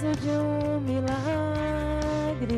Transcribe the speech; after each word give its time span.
Preciso 0.00 0.22
de 0.22 0.30
um 0.30 0.80
milagre. 0.80 2.56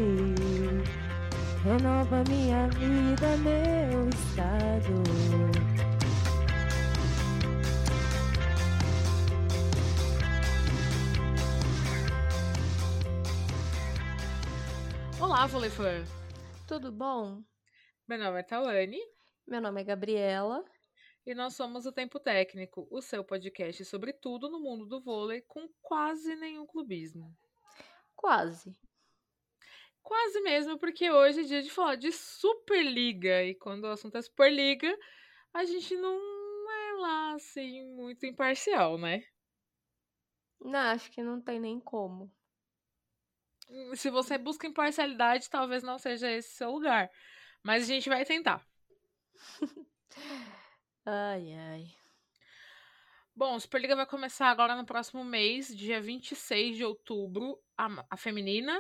Renova 1.65 2.23
minha 2.29 2.69
vida, 2.69 3.37
meu 3.39 4.09
estado. 4.11 5.03
Olá, 15.21 15.47
Volefã! 15.49 16.05
Tudo 16.69 16.93
bom? 16.93 17.43
Meu 18.07 18.19
nome 18.19 18.39
é 18.39 18.43
Tawane 18.45 19.01
Meu 19.49 19.61
nome 19.61 19.81
é 19.81 19.85
Gabriela. 19.85 20.65
e 21.27 21.35
nós 21.35 21.55
somos 21.55 21.87
o 21.87 21.93
Tempo 21.93 22.19
Técnico, 22.21 22.87
o 22.91 23.01
seu 23.01 23.25
podcast 23.25 23.85
sobre 23.85 24.13
tudo 24.13 24.49
no 24.49 24.61
mundo 24.61 24.87
do 24.87 25.01
vôlei 25.01 25.41
com 25.43 25.69
quase 25.81 26.35
nenhum 26.37 26.67
clubismo. 26.67 27.37
Quase. 28.23 28.73
Quase 30.01 30.41
mesmo, 30.43 30.79
porque 30.79 31.11
hoje 31.11 31.41
é 31.41 31.43
dia 31.43 31.61
de 31.61 31.71
falar 31.71 31.97
de 31.97 32.13
Superliga 32.13 33.43
e 33.43 33.53
quando 33.57 33.83
o 33.83 33.89
assunto 33.91 34.17
é 34.17 34.23
Superliga, 34.23 34.97
a 35.53 35.65
gente 35.65 35.97
não 35.97 36.17
é 36.71 36.93
lá 37.01 37.35
assim 37.35 37.85
muito 37.97 38.25
imparcial, 38.25 38.97
né? 38.97 39.25
Não, 40.61 40.79
acho 40.79 41.11
que 41.11 41.21
não 41.21 41.41
tem 41.41 41.59
nem 41.59 41.81
como. 41.81 42.33
Se 43.97 44.09
você 44.09 44.39
busca 44.39 44.69
imparcialidade, 44.69 45.51
talvez 45.51 45.83
não 45.83 45.99
seja 45.99 46.31
esse 46.31 46.51
seu 46.51 46.71
lugar, 46.71 47.11
mas 47.61 47.83
a 47.83 47.87
gente 47.87 48.09
vai 48.09 48.25
tentar. 48.25 48.65
Ai, 51.05 51.53
ai. 51.55 52.02
Bom, 53.35 53.55
a 53.55 53.61
Superliga 53.61 53.97
vai 53.97 54.07
começar 54.07 54.49
agora 54.49 54.77
no 54.77 54.85
próximo 54.85 55.25
mês, 55.25 55.75
dia 55.75 56.01
26 56.01 56.77
de 56.77 56.85
outubro, 56.85 57.59
a, 57.77 58.05
a 58.11 58.17
feminina, 58.17 58.79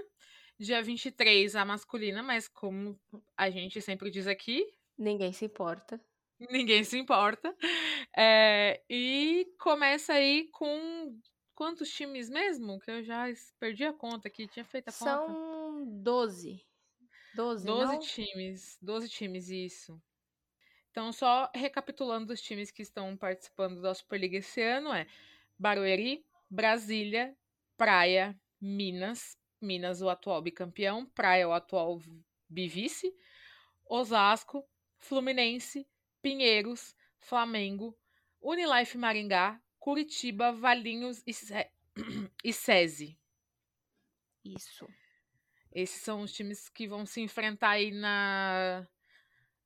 dia 0.58 0.82
23 0.82 1.56
a 1.56 1.64
masculina, 1.64 2.22
mas 2.22 2.48
como 2.48 3.00
a 3.36 3.48
gente 3.48 3.80
sempre 3.80 4.10
diz 4.10 4.26
aqui, 4.26 4.64
Ninguém 4.98 5.32
se 5.32 5.46
importa. 5.46 5.98
ninguém 6.38 6.84
se 6.84 6.98
importa. 6.98 7.56
É, 8.16 8.82
e 8.90 9.46
começa 9.58 10.12
aí 10.12 10.48
com 10.52 11.18
quantos 11.54 11.88
times 11.90 12.28
mesmo? 12.28 12.78
Que 12.78 12.90
eu 12.90 13.02
já 13.02 13.24
perdi 13.58 13.84
a 13.84 13.92
conta 13.92 14.28
aqui, 14.28 14.46
tinha 14.46 14.64
feito 14.64 14.88
a 14.88 14.92
conta. 14.92 15.04
São 15.04 15.86
12. 16.02 16.62
12, 17.34 17.64
12 17.64 17.92
não? 17.92 17.98
times, 18.00 18.78
12 18.82 19.08
times, 19.08 19.48
isso. 19.48 19.98
Então, 20.92 21.10
só 21.10 21.50
recapitulando 21.54 22.34
os 22.34 22.42
times 22.42 22.70
que 22.70 22.82
estão 22.82 23.16
participando 23.16 23.80
da 23.80 23.94
Superliga 23.94 24.36
esse 24.36 24.60
ano 24.60 24.92
é 24.92 25.06
Barueri, 25.58 26.22
Brasília, 26.50 27.34
Praia, 27.78 28.38
Minas, 28.60 29.38
Minas 29.58 30.02
o 30.02 30.10
atual 30.10 30.42
bicampeão, 30.42 31.06
Praia 31.06 31.48
o 31.48 31.52
atual 31.54 31.98
bivice, 32.46 33.10
Osasco, 33.86 34.68
Fluminense, 34.98 35.88
Pinheiros, 36.20 36.94
Flamengo, 37.18 37.98
Unilife 38.38 38.98
Maringá, 38.98 39.58
Curitiba, 39.78 40.52
Valinhos 40.52 41.22
e, 41.26 41.32
Se- 41.32 41.70
e 42.44 42.52
SESI. 42.52 43.18
Isso. 44.44 44.86
Esses 45.74 46.02
são 46.02 46.20
os 46.20 46.32
times 46.34 46.68
que 46.68 46.86
vão 46.86 47.06
se 47.06 47.22
enfrentar 47.22 47.70
aí 47.70 47.92
na, 47.92 48.86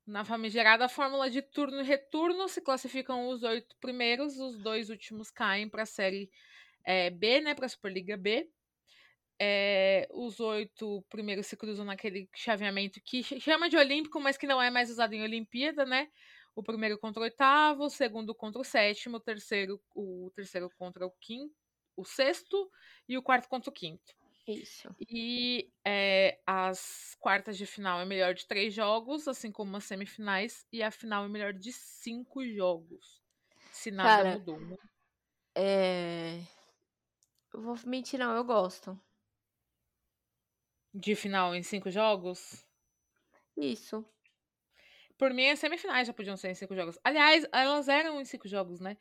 na 0.06 0.24
famigerada 0.24 0.88
fórmula 0.88 1.30
de 1.30 1.42
turno 1.42 1.80
e 1.80 1.84
retorno. 1.84 2.48
Se 2.48 2.60
classificam 2.60 3.28
os 3.28 3.42
oito 3.42 3.76
primeiros, 3.80 4.38
os 4.38 4.58
dois 4.62 4.90
últimos 4.90 5.30
caem 5.30 5.68
para 5.68 5.82
a 5.82 5.86
Série 5.86 6.30
eh, 6.84 7.10
B, 7.10 7.40
né, 7.40 7.54
para 7.54 7.66
a 7.66 7.68
Superliga 7.68 8.16
B. 8.16 8.50
Eh, 9.38 10.08
os 10.12 10.40
oito 10.40 11.04
primeiros 11.10 11.46
se 11.46 11.56
cruzam 11.56 11.84
naquele 11.84 12.28
chaveamento 12.34 13.00
que 13.04 13.22
ch- 13.22 13.40
chama 13.40 13.68
de 13.68 13.76
Olímpico, 13.76 14.18
mas 14.20 14.38
que 14.38 14.46
não 14.46 14.62
é 14.62 14.70
mais 14.70 14.90
usado 14.90 15.12
em 15.14 15.22
Olimpíada, 15.22 15.84
né? 15.84 16.08
O 16.54 16.62
primeiro 16.62 16.98
contra 16.98 17.20
o 17.20 17.24
oitavo, 17.24 17.84
o 17.84 17.90
segundo 17.90 18.34
contra 18.34 18.60
o 18.62 18.64
sétimo, 18.64 19.18
o 19.18 19.20
terceiro, 19.20 19.80
o 19.94 20.30
terceiro 20.34 20.70
contra 20.78 21.06
o 21.06 21.10
quinto, 21.20 21.54
o 21.96 22.04
sexto 22.04 22.70
e 23.08 23.18
o 23.18 23.22
quarto 23.22 23.48
contra 23.48 23.68
o 23.70 23.72
quinto. 23.72 24.14
Isso. 24.46 24.94
E 25.00 25.72
é, 25.84 26.40
as 26.46 27.16
quartas 27.18 27.58
de 27.58 27.66
final 27.66 28.00
é 28.00 28.04
melhor 28.04 28.32
de 28.32 28.46
três 28.46 28.72
jogos, 28.72 29.26
assim 29.26 29.50
como 29.50 29.76
as 29.76 29.84
semifinais, 29.84 30.64
e 30.72 30.82
a 30.82 30.90
final 30.90 31.24
é 31.24 31.28
melhor 31.28 31.52
de 31.52 31.72
cinco 31.72 32.46
jogos. 32.46 33.20
Se 33.72 33.90
nada 33.90 34.22
Cara, 34.22 34.38
mudou. 34.38 34.60
né? 34.60 34.76
É. 35.54 36.40
Eu 37.52 37.60
vou 37.60 37.76
mentir, 37.86 38.18
não, 38.18 38.36
eu 38.36 38.44
gosto. 38.44 38.98
De 40.94 41.14
final 41.14 41.54
em 41.54 41.62
cinco 41.62 41.90
jogos. 41.90 42.64
Isso. 43.56 44.04
Por 45.18 45.32
mim, 45.32 45.48
as 45.48 45.58
semifinais 45.58 46.06
já 46.06 46.12
podiam 46.12 46.36
ser 46.36 46.50
em 46.50 46.54
cinco 46.54 46.74
jogos. 46.74 46.98
Aliás, 47.02 47.46
elas 47.52 47.88
eram 47.88 48.20
em 48.20 48.24
cinco 48.24 48.46
jogos, 48.46 48.80
né? 48.80 48.96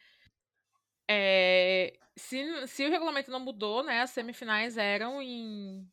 É, 1.07 1.97
se, 2.15 2.67
se 2.67 2.85
o 2.85 2.89
regulamento 2.89 3.31
não 3.31 3.39
mudou, 3.39 3.83
né? 3.83 4.01
As 4.01 4.11
semifinais 4.11 4.77
eram 4.77 5.21
em, 5.21 5.87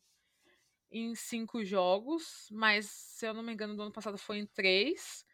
em 0.91 1.15
cinco 1.15 1.63
jogos, 1.63 2.47
mas 2.51 2.85
se 2.87 3.27
eu 3.27 3.33
não 3.33 3.43
me 3.43 3.53
engano, 3.53 3.75
do 3.75 3.83
ano 3.83 3.91
passado 3.91 4.17
foi 4.17 4.39
em 4.39 4.45
três. 4.45 5.25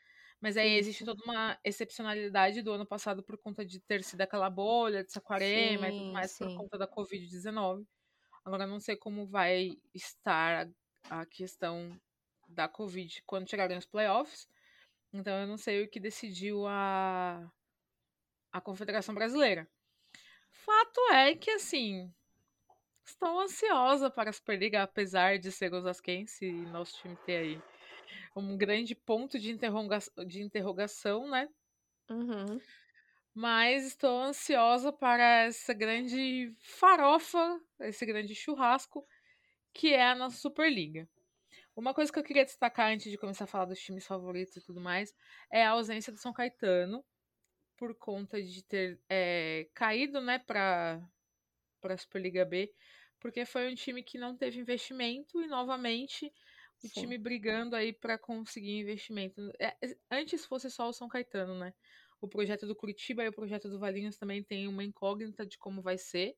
Mas 0.42 0.56
aí 0.56 0.78
existe 0.78 1.04
toda 1.04 1.22
uma 1.24 1.60
excepcionalidade 1.66 2.62
do 2.62 2.72
ano 2.72 2.86
passado 2.86 3.22
por 3.22 3.38
conta 3.38 3.66
de 3.66 3.80
ter 3.80 4.04
sido 4.04 4.22
aquela 4.22 4.50
bolha 4.50 5.04
de 5.04 5.12
Saquarema 5.12 5.90
e 5.90 5.92
tudo 5.92 6.06
Sim, 6.06 6.14
mais 6.14 6.38
por 6.38 6.56
conta 6.56 6.78
da 6.78 6.88
Covid-19. 6.88 7.86
Agora 8.46 8.64
eu 8.64 8.68
não 8.70 8.80
sei 8.80 8.96
como 8.96 9.28
vai 9.28 9.78
estar 9.94 10.70
a, 11.10 11.22
a 11.22 11.26
questão 11.26 12.00
da 12.48 12.68
Covid 12.70 13.22
quando 13.26 13.50
chegarem 13.50 13.78
os 13.78 13.86
playoffs. 13.86 14.48
Então 15.14 15.42
eu 15.42 15.48
não 15.48 15.58
sei 15.58 15.84
o 15.84 15.90
que 15.90 16.00
decidiu 16.00 16.66
a, 16.68 17.52
a 18.52 18.62
Confederação 18.62 19.14
Brasileira. 19.14 19.68
Fato 20.50 21.00
é 21.12 21.36
que, 21.36 21.52
assim, 21.52 22.12
estou 23.06 23.40
ansiosa 23.40 24.10
para 24.10 24.30
a 24.30 24.34
Superliga, 24.34 24.84
apesar 24.84 25.38
de 25.38 25.52
ser 25.52 25.74
osasquense 25.74 26.46
e 26.46 26.66
nosso 26.68 26.98
time 27.02 27.16
ter 27.26 27.38
aí 27.38 27.62
um 28.36 28.58
grande 28.58 28.96
ponto 28.96 29.40
de, 29.40 29.52
interroga 29.52 30.00
de 30.28 30.42
interrogação, 30.42 31.30
né? 31.30 31.50
Uhum. 32.10 32.60
Mas 33.34 33.86
estou 33.86 34.22
ansiosa 34.22 34.92
para 34.92 35.46
essa 35.46 35.74
grande 35.74 36.54
farofa, 36.60 37.62
esse 37.80 38.06
grande 38.06 38.36
churrasco, 38.36 39.06
que 39.74 39.94
é 39.94 40.10
a 40.10 40.16
nossa 40.16 40.38
Superliga. 40.38 41.08
Uma 41.76 41.94
coisa 41.94 42.12
que 42.12 42.20
eu 42.20 42.24
queria 42.24 42.44
destacar 42.44 42.92
antes 42.92 43.10
de 43.10 43.18
começar 43.18 43.46
a 43.46 43.48
falar 43.48 43.66
dos 43.66 43.80
times 43.80 44.06
favoritos 44.06 44.58
e 44.58 44.62
tudo 44.62 44.82
mais 44.82 45.16
é 45.50 45.64
a 45.64 45.70
ausência 45.70 46.12
do 46.12 46.20
São 46.20 46.34
Caetano, 46.34 47.06
por 47.80 47.96
conta 47.98 48.42
de 48.44 48.64
ter 48.64 49.02
é, 49.10 49.70
caído 49.74 50.22
né, 50.22 50.40
para 50.40 51.02
a 51.84 51.98
Superliga 51.98 52.46
B, 52.46 52.74
porque 53.20 53.46
foi 53.46 53.72
um 53.72 53.76
time 53.76 54.04
que 54.04 54.18
não 54.18 54.38
teve 54.38 54.60
investimento 54.60 55.42
e, 55.42 55.48
novamente, 55.48 56.34
o 56.84 56.88
Sim. 56.88 56.90
time 56.90 57.18
brigando 57.18 57.76
aí 57.76 57.94
para 57.94 58.18
conseguir 58.20 58.80
investimento. 58.80 59.52
É, 59.60 59.78
é, 59.84 59.98
antes 60.12 60.46
fosse 60.46 60.72
só 60.72 60.90
o 60.90 60.94
São 60.94 61.08
Caetano, 61.10 61.58
né? 61.60 61.74
O 62.22 62.28
projeto 62.30 62.68
do 62.68 62.76
Curitiba 62.76 63.24
e 63.24 63.30
o 63.30 63.34
projeto 63.34 63.70
do 63.70 63.80
Valinhos 63.80 64.18
também 64.18 64.44
tem 64.44 64.68
uma 64.68 64.84
incógnita 64.84 65.46
de 65.48 65.58
como 65.58 65.82
vai 65.82 65.98
ser, 65.98 66.36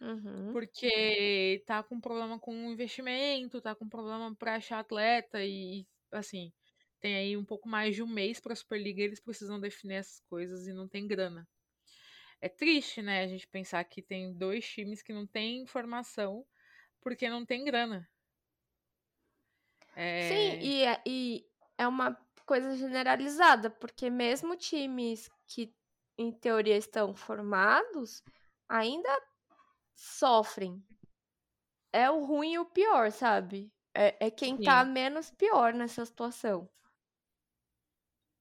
Uhum. 0.00 0.60
porque 0.66 1.62
tá 1.66 1.82
com 1.82 2.00
problema 2.00 2.38
com 2.40 2.52
o 2.68 2.72
investimento, 2.72 3.60
tá 3.60 3.74
com 3.74 3.88
problema 3.88 4.34
para 4.36 4.56
achar 4.56 4.78
atleta 4.80 5.44
e, 5.44 5.86
assim, 6.12 6.52
tem 7.00 7.14
aí 7.16 7.36
um 7.36 7.44
pouco 7.44 7.68
mais 7.68 7.94
de 7.94 8.02
um 8.02 8.06
mês 8.06 8.40
para 8.40 8.52
a 8.52 8.56
Superliga, 8.56 9.02
eles 9.02 9.20
precisam 9.20 9.60
definir 9.60 9.96
essas 9.96 10.20
coisas 10.28 10.66
e 10.66 10.72
não 10.72 10.88
tem 10.88 11.06
grana. 11.06 11.48
É 12.40 12.48
triste, 12.48 13.02
né, 13.02 13.22
a 13.22 13.26
gente 13.26 13.46
pensar 13.48 13.84
que 13.84 14.02
tem 14.02 14.32
dois 14.34 14.66
times 14.68 15.02
que 15.02 15.12
não 15.12 15.26
têm 15.26 15.62
informação 15.62 16.46
porque 17.02 17.28
não 17.30 17.44
tem 17.46 17.64
grana. 17.64 18.08
Sim, 20.18 20.56
É, 20.58 20.60
e 20.60 20.82
é, 20.84 21.02
e 21.06 21.46
é 21.78 21.86
uma 21.86 22.14
coisa 22.44 22.76
generalizada, 22.76 23.70
porque 23.70 24.08
mesmo 24.10 24.56
times 24.56 25.28
que, 25.46 25.74
em 26.18 26.32
teoria, 26.32 26.76
estão 26.76 27.14
formados, 27.14 28.22
ainda 28.68 29.10
sofrem. 29.94 30.84
É 31.92 32.08
o 32.08 32.24
ruim 32.24 32.52
e 32.52 32.58
o 32.60 32.64
pior, 32.64 33.10
sabe? 33.10 33.72
É, 33.92 34.26
é 34.26 34.30
quem 34.30 34.56
tá 34.56 34.84
sim, 34.84 34.84
menos 34.84 35.32
pior 35.32 35.74
nessa 35.74 36.04
situação. 36.04 36.70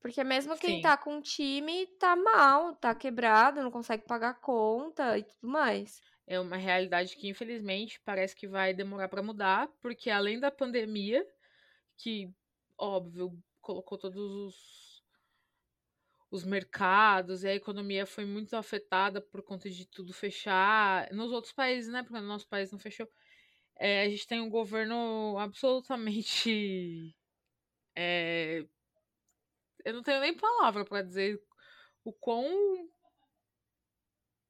Porque 0.06 0.24
mesmo 0.24 0.56
quem 0.56 0.75
sim. 0.75 0.81
tá 0.84 0.96
com 0.96 1.19
time 1.19 1.88
tá 1.98 2.16
mal, 2.16 2.75
tá 2.75 2.94
quebrado, 2.94 3.63
não 3.63 3.72
consegue 3.72 4.04
pagar 4.06 4.36
conta 4.36 5.18
e 5.18 5.24
tudo 5.24 5.48
mais. 5.48 6.00
É 6.28 6.40
uma 6.40 6.57
realidade 6.57 7.16
que, 7.16 7.28
infelizmente, 7.28 8.00
parece 8.06 8.36
que 8.36 8.48
vai 8.48 8.72
demorar 8.72 9.10
para 9.10 9.24
mudar, 9.24 9.68
porque 9.81 10.12
além 10.12 10.40
da 10.40 10.52
pandemia, 10.52 11.25
que, 11.98 12.31
óbvio, 12.78 13.36
colocou 13.60 13.98
todos 13.98 14.22
os, 14.31 15.04
os 16.30 16.44
mercados 16.44 17.44
e 17.44 17.48
a 17.48 17.56
economia 17.56 18.06
foi 18.06 18.25
muito 18.25 18.56
afetada 18.56 19.19
por 19.19 19.42
conta 19.42 19.72
de 19.72 19.88
tudo 19.88 20.13
fechar. 20.13 21.12
Nos 21.12 21.31
outros 21.31 21.51
países, 21.51 21.92
né? 21.92 22.04
Porque 22.04 22.19
no 22.22 22.28
nosso 22.28 22.48
país 22.48 22.72
não 22.72 22.78
fechou. 22.78 23.10
É, 23.75 24.04
a 24.04 24.10
gente 24.10 24.28
tem 24.28 24.40
um 24.40 24.51
governo 24.51 25.36
absolutamente. 25.40 27.16
É, 27.96 28.68
eu 29.86 29.94
não 29.94 30.04
tenho 30.04 30.20
nem 30.20 30.36
palavra 30.36 30.84
para 30.84 31.04
dizer 31.04 31.42
o 32.04 32.12
quão. 32.12 32.90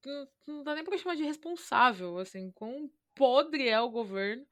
Não, 0.04 0.28
não 0.46 0.62
dá 0.64 0.74
nem 0.74 0.84
pra 0.84 0.96
chamar 0.96 1.16
de 1.16 1.24
responsável, 1.24 2.18
assim, 2.18 2.50
quão 2.52 2.90
podre 3.14 3.68
é 3.68 3.80
o 3.80 3.90
governo 3.90 4.46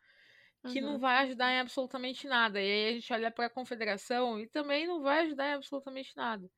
que 0.73 0.81
uhum. 0.81 0.93
não 0.93 0.99
vai 0.99 1.19
ajudar 1.25 1.53
em 1.53 1.61
absolutamente 1.61 2.27
nada. 2.27 2.61
E 2.61 2.65
aí 2.65 2.89
a 2.89 2.93
gente 2.93 3.13
olha 3.13 3.31
para 3.31 3.47
a 3.47 3.51
confederação 3.51 4.41
e 4.41 4.47
também 4.47 4.87
não 4.87 5.03
vai 5.03 5.25
ajudar 5.25 5.49
em 5.49 5.55
absolutamente 5.55 6.17
nada. 6.17 6.51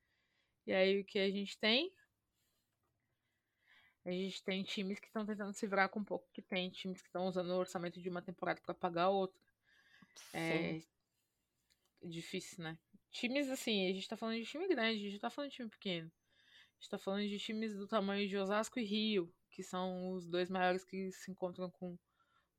E 0.67 0.73
aí 0.73 1.00
o 1.00 1.05
que 1.05 1.19
a 1.19 1.31
gente 1.31 1.58
tem? 1.58 1.93
A 4.05 4.11
gente 4.11 4.43
tem 4.44 4.62
times 4.62 5.00
que 5.00 5.08
estão 5.08 5.26
tentando 5.26 5.52
se 5.52 5.67
virar 5.67 5.88
com 5.88 5.99
um 5.99 6.05
pouco 6.05 6.28
que 6.32 6.40
tem, 6.40 6.70
times 6.70 7.02
que 7.02 7.08
estão 7.08 7.26
usando 7.26 7.50
o 7.50 7.58
orçamento 7.58 8.00
de 8.00 8.08
uma 8.08 8.23
temporada 8.23 8.61
para 8.61 8.75
pagar 8.75 9.08
outra. 9.08 9.40
É 10.32 10.81
difícil, 12.02 12.62
né? 12.62 12.78
Times 13.16 13.48
assim, 13.48 13.88
a 13.88 13.92
gente 13.92 14.08
tá 14.08 14.16
falando 14.16 14.36
de 14.36 14.44
time 14.44 14.68
grande, 14.68 15.06
a 15.06 15.10
gente 15.10 15.20
tá 15.20 15.30
falando 15.30 15.50
de 15.50 15.56
time 15.56 15.70
pequeno. 15.70 16.10
A 16.10 16.80
gente 16.80 16.90
tá 16.90 16.98
falando 16.98 17.26
de 17.26 17.38
times 17.38 17.74
do 17.74 17.88
tamanho 17.88 18.28
de 18.28 18.36
Osasco 18.36 18.78
e 18.78 18.84
Rio, 18.84 19.32
que 19.50 19.62
são 19.62 20.12
os 20.12 20.28
dois 20.28 20.50
maiores 20.50 20.84
que 20.84 21.10
se 21.12 21.30
encontram 21.30 21.70
com 21.70 21.98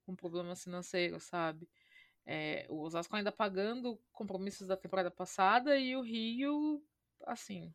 com 0.08 0.16
problemas 0.16 0.64
financeiros, 0.64 1.24
sabe? 1.26 1.70
É, 2.26 2.66
o 2.70 2.80
Osasco 2.80 3.14
ainda 3.14 3.32
pagando 3.32 4.02
compromissos 4.14 4.66
da 4.66 4.78
temporada 4.78 5.12
passada 5.12 5.78
e 5.78 5.98
o 5.98 6.02
Rio, 6.02 6.82
assim. 7.26 7.74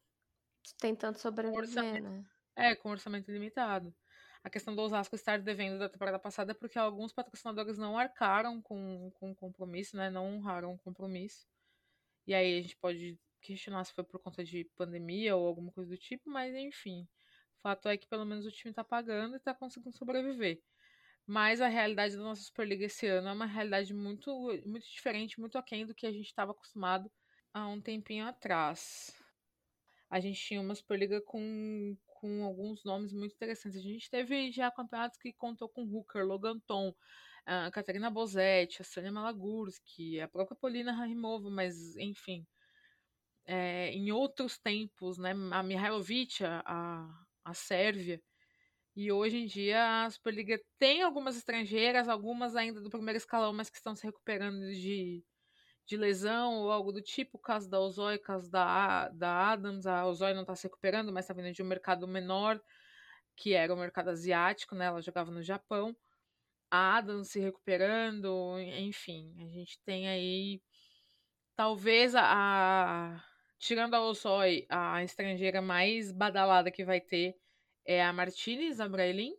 Tentando 0.78 1.18
sobreviver, 1.18 2.02
né? 2.02 2.24
É, 2.56 2.74
com 2.74 2.90
orçamento 2.90 3.30
limitado. 3.30 3.94
A 4.42 4.48
questão 4.48 4.74
do 4.74 4.80
Osasco 4.80 5.14
estar 5.14 5.38
devendo 5.40 5.78
da 5.78 5.88
temporada 5.90 6.18
passada 6.18 6.52
é 6.52 6.54
porque 6.54 6.78
alguns 6.78 7.12
patrocinadores 7.12 7.76
não 7.76 7.98
arcaram 7.98 8.60
com, 8.62 9.10
com 9.14 9.30
o 9.30 9.36
compromisso, 9.36 9.96
né? 9.96 10.10
Não 10.10 10.26
honraram 10.26 10.72
o 10.72 10.78
compromisso. 10.78 11.46
E 12.26 12.34
aí 12.34 12.58
a 12.58 12.62
gente 12.62 12.76
pode 12.76 13.18
questionar 13.40 13.84
se 13.84 13.92
foi 13.92 14.04
por 14.04 14.20
conta 14.20 14.44
de 14.44 14.64
pandemia 14.76 15.36
ou 15.36 15.46
alguma 15.46 15.72
coisa 15.72 15.90
do 15.90 15.98
tipo, 15.98 16.30
mas 16.30 16.54
enfim. 16.54 17.08
O 17.58 17.62
fato 17.62 17.88
é 17.88 17.96
que 17.96 18.08
pelo 18.08 18.24
menos 18.24 18.46
o 18.46 18.50
time 18.50 18.72
tá 18.72 18.84
pagando 18.84 19.36
e 19.36 19.40
tá 19.40 19.54
conseguindo 19.54 19.96
sobreviver. 19.96 20.60
Mas 21.26 21.60
a 21.60 21.68
realidade 21.68 22.16
da 22.16 22.22
nossa 22.22 22.42
Superliga 22.42 22.84
esse 22.84 23.06
ano 23.06 23.28
é 23.28 23.32
uma 23.32 23.46
realidade 23.46 23.94
muito, 23.94 24.30
muito 24.66 24.86
diferente, 24.88 25.38
muito 25.38 25.56
aquém 25.56 25.86
do 25.86 25.94
que 25.94 26.06
a 26.06 26.12
gente 26.12 26.26
estava 26.26 26.52
acostumado 26.52 27.10
há 27.52 27.66
um 27.68 27.80
tempinho 27.80 28.26
atrás. 28.26 29.14
A 30.10 30.20
gente 30.20 30.40
tinha 30.40 30.60
uma 30.60 30.74
Superliga 30.74 31.20
com, 31.22 31.96
com 32.06 32.44
alguns 32.44 32.84
nomes 32.84 33.12
muito 33.12 33.34
interessantes. 33.34 33.78
A 33.78 33.82
gente 33.82 34.10
teve 34.10 34.50
já 34.50 34.70
campeonatos 34.70 35.18
que 35.18 35.32
contou 35.32 35.68
com 35.68 35.84
Hooker, 35.84 36.24
Logan 36.26 36.58
Tom, 36.66 36.94
a 37.46 37.70
Catarina 37.70 38.10
Bozetti, 38.10 38.82
a 38.82 38.84
Sônia 38.84 39.12
Malagurski, 39.12 40.20
a 40.20 40.28
própria 40.28 40.56
Polina 40.56 40.92
Rarimova, 40.92 41.50
mas 41.50 41.96
enfim. 41.96 42.46
É, 43.44 43.90
em 43.90 44.12
outros 44.12 44.58
tempos, 44.58 45.18
né, 45.18 45.32
a 45.52 45.62
Mihailovic, 45.62 46.44
a, 46.44 47.08
a 47.44 47.54
Sérvia, 47.54 48.22
e 48.94 49.10
hoje 49.10 49.38
em 49.38 49.46
dia 49.46 50.04
a 50.04 50.10
Superliga 50.10 50.60
tem 50.78 51.02
algumas 51.02 51.36
estrangeiras, 51.36 52.08
algumas 52.08 52.54
ainda 52.54 52.80
do 52.80 52.90
primeiro 52.90 53.16
escalão, 53.16 53.52
mas 53.52 53.70
que 53.70 53.76
estão 53.78 53.96
se 53.96 54.04
recuperando 54.06 54.60
de, 54.70 55.24
de 55.86 55.96
lesão 55.96 56.60
ou 56.60 56.70
algo 56.70 56.92
do 56.92 57.00
tipo. 57.00 57.38
O 57.38 57.40
caso 57.40 57.70
da 57.70 57.80
Ozoi, 57.80 58.16
o 58.16 58.22
caso 58.22 58.50
da, 58.50 59.08
da 59.08 59.52
Adams. 59.52 59.86
A 59.86 60.06
Ozoi 60.06 60.34
não 60.34 60.42
está 60.42 60.54
se 60.54 60.64
recuperando, 60.64 61.10
mas 61.12 61.24
está 61.24 61.34
vindo 61.34 61.52
de 61.54 61.62
um 61.62 61.66
mercado 61.66 62.06
menor, 62.06 62.60
que 63.36 63.54
era 63.54 63.72
o 63.72 63.78
mercado 63.78 64.10
asiático, 64.10 64.74
né? 64.74 64.86
Ela 64.86 65.00
jogava 65.00 65.30
no 65.30 65.42
Japão. 65.42 65.96
A 66.72 66.96
Adams 66.96 67.28
se 67.28 67.38
recuperando, 67.38 68.58
enfim. 68.78 69.36
A 69.42 69.46
gente 69.46 69.78
tem 69.84 70.08
aí. 70.08 70.62
Talvez 71.54 72.14
a. 72.14 72.22
a 72.24 73.24
tirando 73.58 73.92
a 73.92 74.00
Ozoi, 74.00 74.64
a 74.70 75.04
estrangeira 75.04 75.60
mais 75.60 76.10
badalada 76.10 76.70
que 76.70 76.82
vai 76.82 76.98
ter 76.98 77.36
é 77.84 78.02
a 78.02 78.10
Martinez 78.10 78.80
Abraelin. 78.80 79.34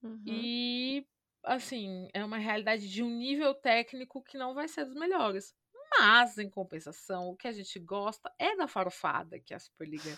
Uhum. 0.00 0.22
E, 0.24 1.04
assim, 1.42 2.08
é 2.14 2.24
uma 2.24 2.38
realidade 2.38 2.88
de 2.88 3.02
um 3.02 3.10
nível 3.10 3.52
técnico 3.52 4.22
que 4.22 4.38
não 4.38 4.54
vai 4.54 4.68
ser 4.68 4.84
dos 4.84 4.94
melhores. 4.94 5.52
Mas, 5.98 6.38
em 6.38 6.48
compensação, 6.48 7.30
o 7.30 7.36
que 7.36 7.48
a 7.48 7.52
gente 7.52 7.80
gosta 7.80 8.32
é 8.38 8.54
da 8.54 8.68
farofada 8.68 9.40
que 9.40 9.52
a 9.52 9.58
Superliga 9.58 10.16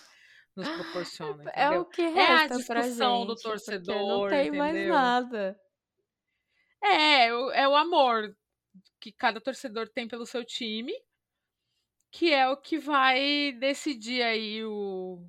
nos 0.55 0.69
proporciona. 0.69 1.51
É, 1.55 1.65
é 1.65 1.71
o 1.71 1.87
que 1.87 2.03
resta 2.03 2.21
é 2.21 2.45
a 2.45 2.59
discussão 2.59 3.19
gente, 3.21 3.27
do 3.27 3.37
torcedor. 3.37 3.97
Não 3.97 4.29
tem 4.29 4.49
entendeu? 4.49 4.59
mais 4.59 4.89
nada. 4.89 5.61
É, 6.85 7.27
é 7.29 7.69
o 7.69 7.75
amor 7.75 8.37
que 9.01 9.11
cada 9.11 9.41
torcedor 9.41 9.89
tem 9.89 10.07
pelo 10.07 10.27
seu 10.27 10.45
time, 10.45 10.93
que 12.11 12.33
é 12.33 12.49
o 12.49 12.57
que 12.57 12.79
vai 12.79 13.53
decidir 13.53 14.23
aí 14.23 14.63
o, 14.65 15.27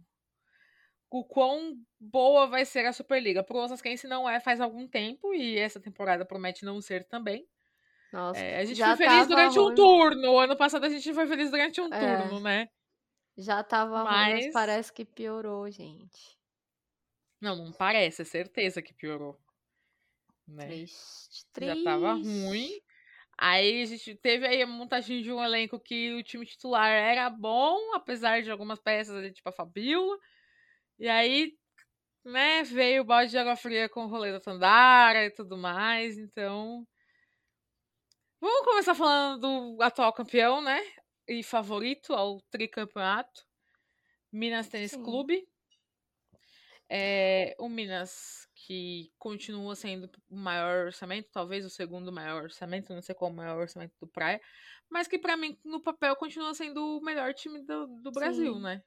o 1.10 1.24
quão 1.24 1.78
boa 2.00 2.46
vai 2.46 2.66
ser 2.66 2.86
a 2.86 2.94
Superliga. 2.94 3.44
Pro 3.44 3.58
Osasquense 3.58 4.08
não 4.08 4.30
é 4.30 4.40
faz 4.40 4.60
algum 4.60 4.88
tempo 4.88 5.34
e 5.34 5.58
essa 5.58 5.80
temporada 5.80 6.26
promete 6.26 6.66
não 6.66 6.82
ser 6.82 7.06
também. 7.06 7.48
Nossa, 8.12 8.40
é, 8.40 8.60
a 8.60 8.66
gente 8.66 8.82
foi 8.82 8.96
feliz 8.98 9.28
durante 9.28 9.58
ruim. 9.58 9.72
um 9.72 9.76
turno. 9.76 10.40
Ano 10.40 10.56
passado 10.56 10.86
a 10.86 10.90
gente 10.90 11.14
foi 11.14 11.28
feliz 11.28 11.50
durante 11.50 11.82
um 11.82 11.94
é, 11.94 12.18
turno, 12.18 12.40
né? 12.40 12.70
Já 13.38 13.64
tava 13.64 14.04
mas... 14.04 14.34
ruim, 14.34 14.44
mas 14.44 14.54
parece 14.54 14.94
que 14.94 15.04
piorou, 15.04 15.70
gente. 15.70 16.38
Não, 17.42 17.56
não 17.56 17.72
parece, 17.72 18.22
é 18.22 18.26
certeza 18.26 18.82
que 18.82 18.94
piorou. 18.94 19.38
Né? 20.48 20.68
Triste, 20.68 21.46
triste. 21.52 21.78
Já 21.78 21.84
tava 21.84 22.14
ruim. 22.14 22.70
Aí 23.38 23.82
a 23.82 23.86
gente 23.86 24.16
teve 24.16 24.48
aí 24.48 24.62
a 24.62 24.68
montagem 24.68 25.22
de 25.22 25.32
um 25.32 25.44
elenco 25.44 25.80
que 25.80 26.14
o 26.14 26.24
time 26.24 26.46
titular 26.46 26.90
era 26.90 27.30
bom, 27.30 27.94
apesar 27.94 28.42
de 28.42 28.50
algumas 28.50 28.80
peças 28.80 29.16
ali, 29.16 29.34
tipo 29.34 29.50
a 29.50 29.52
Fabiola. 29.52 30.18
E 30.98 31.10
aí, 31.10 31.58
né, 32.24 32.64
veio 32.64 33.02
o 33.02 33.06
balde 33.06 33.32
de 33.32 33.38
água 33.38 33.58
fria 33.58 33.90
com 33.90 34.06
o 34.06 34.08
rolê 34.08 34.32
da 34.32 34.40
Tandara 34.40 35.26
e 35.26 35.32
tudo 35.32 35.58
mais, 35.58 36.18
então. 36.18 36.88
Vamos 38.40 38.66
começar 38.66 38.96
falando 38.96 39.42
do 39.42 39.82
atual 39.82 40.14
campeão, 40.14 40.62
né? 40.62 40.82
E 41.28 41.44
favorito 41.44 42.14
ao 42.14 42.40
tricampeonato. 42.50 43.46
Minas 44.32 44.70
Tênis. 44.70 44.96
Clube. 44.96 45.46
É, 46.90 47.56
o 47.58 47.68
Minas, 47.68 48.45
que 48.66 49.12
continua 49.20 49.76
sendo 49.76 50.10
o 50.28 50.36
maior 50.36 50.88
orçamento, 50.88 51.30
talvez 51.32 51.64
o 51.64 51.70
segundo 51.70 52.12
maior 52.12 52.44
orçamento, 52.44 52.94
não 52.94 53.02
sei 53.02 53.14
qual 53.14 53.30
o 53.30 53.34
maior 53.34 53.60
orçamento 53.60 53.94
do 54.00 54.08
Praia, 54.08 54.42
mas 54.90 55.08
que 55.08 55.20
para 55.20 55.38
mim, 55.38 55.56
no 55.64 55.80
papel, 55.80 56.16
continua 56.16 56.52
sendo 56.56 56.98
o 56.98 57.02
melhor 57.02 57.32
time 57.36 57.62
do, 57.62 57.86
do 58.02 58.12
Brasil, 58.12 58.56
Sim. 58.56 58.62
né? 58.62 58.84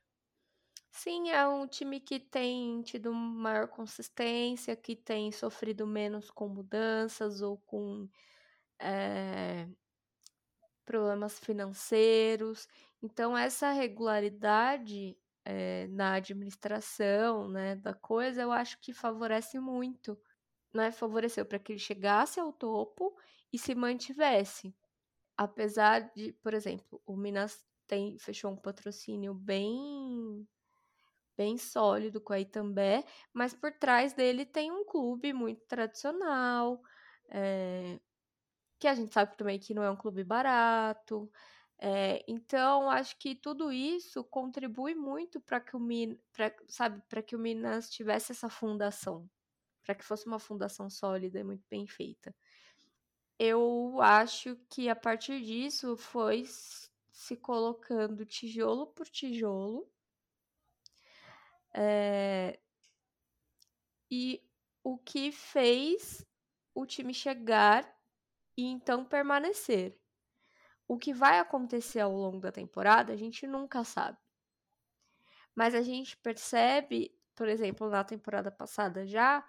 Sim, 0.90 1.30
é 1.30 1.46
um 1.46 1.64
time 1.68 2.00
que 2.00 2.18
tem 2.18 2.82
tido 2.82 3.14
maior 3.14 3.68
consistência, 3.68 4.74
que 4.74 4.96
tem 4.96 5.30
sofrido 5.30 5.86
menos 5.86 6.28
com 6.28 6.48
mudanças 6.48 7.40
ou 7.40 7.58
com 7.58 8.08
é, 8.80 9.68
problemas 10.84 11.38
financeiros. 11.38 12.66
Então, 13.00 13.38
essa 13.38 13.70
regularidade 13.70 15.16
é, 15.50 15.86
na 15.88 16.12
administração 16.12 17.48
né, 17.48 17.74
da 17.74 17.94
coisa, 17.94 18.42
eu 18.42 18.52
acho 18.52 18.78
que 18.82 18.92
favorece 18.92 19.58
muito. 19.58 20.20
Né? 20.74 20.92
Favoreceu 20.92 21.46
para 21.46 21.58
que 21.58 21.72
ele 21.72 21.78
chegasse 21.78 22.38
ao 22.38 22.52
topo 22.52 23.16
e 23.50 23.58
se 23.58 23.74
mantivesse. 23.74 24.76
Apesar 25.38 26.00
de, 26.14 26.34
por 26.34 26.52
exemplo, 26.52 27.00
o 27.06 27.16
Minas 27.16 27.64
tem, 27.86 28.18
fechou 28.18 28.50
um 28.52 28.56
patrocínio 28.56 29.32
bem 29.32 30.46
bem 31.34 31.56
sólido 31.56 32.20
com 32.20 32.32
a 32.32 32.40
Itambé, 32.40 33.04
mas 33.32 33.54
por 33.54 33.72
trás 33.72 34.12
dele 34.12 34.44
tem 34.44 34.72
um 34.72 34.84
clube 34.84 35.32
muito 35.32 35.64
tradicional, 35.66 36.82
é, 37.30 38.00
que 38.78 38.88
a 38.88 38.94
gente 38.94 39.14
sabe 39.14 39.36
também 39.36 39.58
que 39.58 39.72
não 39.72 39.82
é 39.84 39.90
um 39.90 39.96
clube 39.96 40.24
barato. 40.24 41.30
É, 41.80 42.24
então, 42.26 42.90
acho 42.90 43.16
que 43.18 43.34
tudo 43.34 43.70
isso 43.72 44.24
contribui 44.24 44.94
muito 44.94 45.40
para 45.40 45.60
que 45.60 45.76
o 45.76 45.80
Minas, 45.80 46.18
sabe, 46.66 47.00
para 47.08 47.22
que 47.22 47.36
o 47.36 47.38
Minas 47.38 47.88
tivesse 47.88 48.32
essa 48.32 48.48
fundação, 48.48 49.28
para 49.84 49.94
que 49.94 50.04
fosse 50.04 50.26
uma 50.26 50.38
fundação 50.40 50.90
sólida 50.90 51.38
e 51.38 51.44
muito 51.44 51.64
bem 51.70 51.86
feita. 51.86 52.34
Eu 53.38 54.00
acho 54.02 54.56
que 54.68 54.88
a 54.88 54.96
partir 54.96 55.40
disso 55.42 55.96
foi 55.96 56.44
se 57.12 57.36
colocando 57.36 58.26
tijolo 58.26 58.86
por 58.88 59.06
tijolo 59.08 59.88
é... 61.74 62.58
E 64.10 64.42
o 64.82 64.96
que 64.96 65.30
fez 65.30 66.26
o 66.74 66.86
time 66.86 67.12
chegar 67.12 67.84
e 68.56 68.64
então 68.64 69.04
permanecer. 69.04 69.97
O 70.88 70.98
que 70.98 71.12
vai 71.12 71.38
acontecer 71.38 72.00
ao 72.00 72.10
longo 72.12 72.40
da 72.40 72.50
temporada, 72.50 73.12
a 73.12 73.16
gente 73.16 73.46
nunca 73.46 73.84
sabe. 73.84 74.18
Mas 75.54 75.74
a 75.74 75.82
gente 75.82 76.16
percebe, 76.16 77.14
por 77.34 77.46
exemplo, 77.48 77.88
na 77.90 78.02
temporada 78.02 78.50
passada 78.50 79.06
já, 79.06 79.46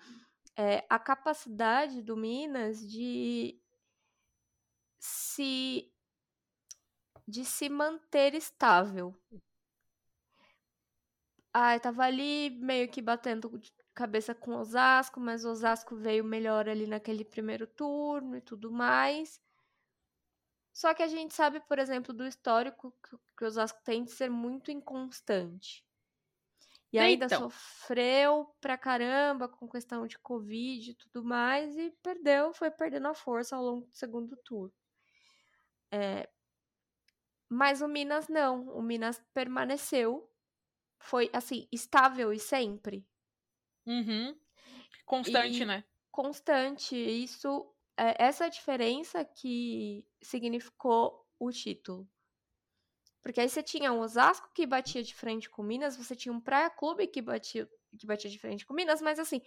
é, 0.55 0.85
a 0.89 0.99
capacidade 0.99 2.01
do 2.01 2.17
Minas 2.17 2.85
de 2.85 3.57
se 4.99 5.89
de 7.27 7.45
se 7.45 7.69
manter 7.69 8.33
estável. 8.33 9.15
Ah, 11.53 11.79
tava 11.79 12.03
ali 12.03 12.49
meio 12.61 12.89
que 12.89 13.01
batendo 13.01 13.61
cabeça 13.93 14.33
com 14.35 14.55
Osasco, 14.55 15.19
mas 15.19 15.45
o 15.45 15.49
Osasco 15.51 15.95
veio 15.95 16.23
melhor 16.23 16.67
ali 16.69 16.87
naquele 16.87 17.23
primeiro 17.25 17.67
turno 17.67 18.35
e 18.37 18.41
tudo 18.41 18.71
mais. 18.71 19.39
Só 20.79 20.93
que 20.93 21.03
a 21.03 21.07
gente 21.09 21.33
sabe, 21.33 21.59
por 21.59 21.77
exemplo, 21.77 22.13
do 22.13 22.25
histórico 22.25 22.95
que 23.37 23.43
o 23.43 23.47
Osasco 23.47 23.81
tem 23.83 24.05
de 24.05 24.11
ser 24.11 24.29
muito 24.29 24.71
inconstante. 24.71 25.85
E 26.93 26.97
ainda 26.97 27.25
então. 27.25 27.49
sofreu 27.49 28.55
pra 28.61 28.77
caramba 28.77 29.49
com 29.49 29.67
questão 29.67 30.07
de 30.07 30.17
Covid 30.19 30.91
e 30.91 30.95
tudo 30.95 31.21
mais, 31.21 31.77
e 31.77 31.91
perdeu, 32.01 32.53
foi 32.53 32.71
perdendo 32.71 33.09
a 33.09 33.13
força 33.13 33.57
ao 33.57 33.61
longo 33.61 33.87
do 33.87 33.93
segundo 33.93 34.37
turno. 34.37 34.73
É, 35.91 36.29
mas 37.49 37.81
o 37.81 37.87
Minas 37.89 38.29
não, 38.29 38.69
o 38.69 38.81
Minas 38.81 39.21
permaneceu, 39.33 40.31
foi 40.97 41.29
assim, 41.33 41.67
estável 41.73 42.31
e 42.31 42.39
sempre. 42.39 43.05
Uhum. 43.85 44.33
Constante, 45.05 45.61
e 45.61 45.65
né? 45.65 45.83
Constante. 46.09 46.95
Isso, 46.95 47.69
é, 47.99 48.15
essa 48.17 48.45
a 48.45 48.49
diferença 48.49 49.25
que 49.25 50.05
significou 50.21 51.27
o 51.37 51.51
título. 51.51 52.07
Porque 53.21 53.41
aí 53.41 53.49
você 53.49 53.61
tinha 53.61 53.91
um 53.91 53.99
Osasco 53.99 54.49
que 54.53 54.65
batia 54.65 55.03
de 55.03 55.13
frente 55.13 55.49
com 55.49 55.61
Minas, 55.61 55.97
você 55.97 56.15
tinha 56.15 56.31
um 56.31 56.39
Praia 56.39 56.69
Clube 56.69 57.05
que 57.07 57.21
batia, 57.21 57.69
que 57.97 58.07
batia 58.07 58.29
de 58.29 58.39
frente 58.39 58.65
com 58.65 58.73
Minas, 58.73 59.01
mas 59.01 59.19
assim, 59.19 59.41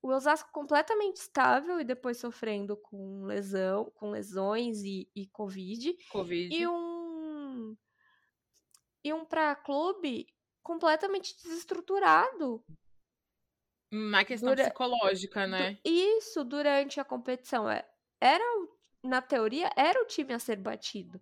o 0.00 0.08
Osasco 0.08 0.50
completamente 0.52 1.16
estável 1.16 1.78
e 1.80 1.84
depois 1.84 2.16
sofrendo 2.16 2.76
com 2.76 3.24
lesão, 3.24 3.90
com 3.94 4.10
lesões 4.10 4.82
e, 4.82 5.10
e 5.14 5.26
Covid. 5.26 5.96
Covid. 6.10 6.54
E 6.54 6.66
um. 6.66 7.76
E 9.04 9.12
um 9.12 9.24
Praia 9.24 9.54
Clube 9.54 10.26
completamente 10.62 11.36
desestruturado. 11.42 12.64
Na 13.90 14.24
questão 14.24 14.50
Dura... 14.50 14.64
psicológica, 14.64 15.46
né? 15.46 15.78
Isso, 15.84 16.44
durante 16.44 17.00
a 17.00 17.04
competição. 17.04 17.68
É, 17.68 17.88
era, 18.20 18.44
na 19.02 19.22
teoria, 19.22 19.70
era 19.76 20.02
o 20.02 20.06
time 20.06 20.34
a 20.34 20.38
ser 20.38 20.56
batido 20.56 21.20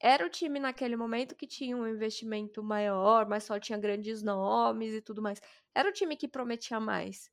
era 0.00 0.26
o 0.26 0.30
time 0.30 0.60
naquele 0.60 0.96
momento 0.96 1.34
que 1.34 1.46
tinha 1.46 1.76
um 1.76 1.86
investimento 1.86 2.62
maior, 2.62 3.26
mas 3.26 3.44
só 3.44 3.58
tinha 3.58 3.78
grandes 3.78 4.22
nomes 4.22 4.92
e 4.94 5.00
tudo 5.00 5.22
mais. 5.22 5.40
Era 5.74 5.88
o 5.88 5.92
time 5.92 6.16
que 6.16 6.28
prometia 6.28 6.78
mais. 6.78 7.30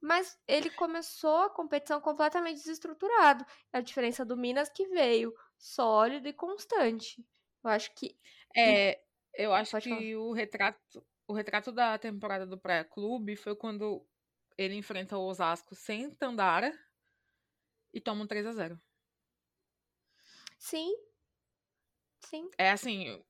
Mas 0.00 0.38
ele 0.46 0.70
começou 0.70 1.42
a 1.42 1.50
competição 1.50 2.00
completamente 2.00 2.56
desestruturado. 2.56 3.44
É 3.72 3.78
a 3.78 3.82
diferença 3.82 4.24
do 4.24 4.36
Minas 4.36 4.68
que 4.68 4.86
veio 4.88 5.34
sólido 5.58 6.28
e 6.28 6.32
constante. 6.32 7.24
Eu 7.64 7.70
acho 7.70 7.92
que. 7.94 8.16
É, 8.56 9.00
eu 9.34 9.52
acho 9.52 9.72
Pode 9.72 9.84
que 9.84 10.16
o 10.16 10.32
retrato, 10.32 11.04
o 11.26 11.34
retrato 11.34 11.72
da 11.72 11.98
temporada 11.98 12.46
do 12.46 12.58
Praia 12.58 12.84
Clube 12.84 13.36
foi 13.36 13.56
quando 13.56 14.06
ele 14.56 14.76
enfrenta 14.76 15.18
o 15.18 15.26
Osasco 15.26 15.74
sem 15.74 16.10
Tandara 16.10 16.72
e 17.98 18.00
toma 18.00 18.24
um 18.24 18.26
3 18.26 18.46
a 18.46 18.52
0 18.52 18.80
Sim, 20.58 20.92
Sim. 22.28 22.50
É 22.58 22.70
assim, 22.70 23.22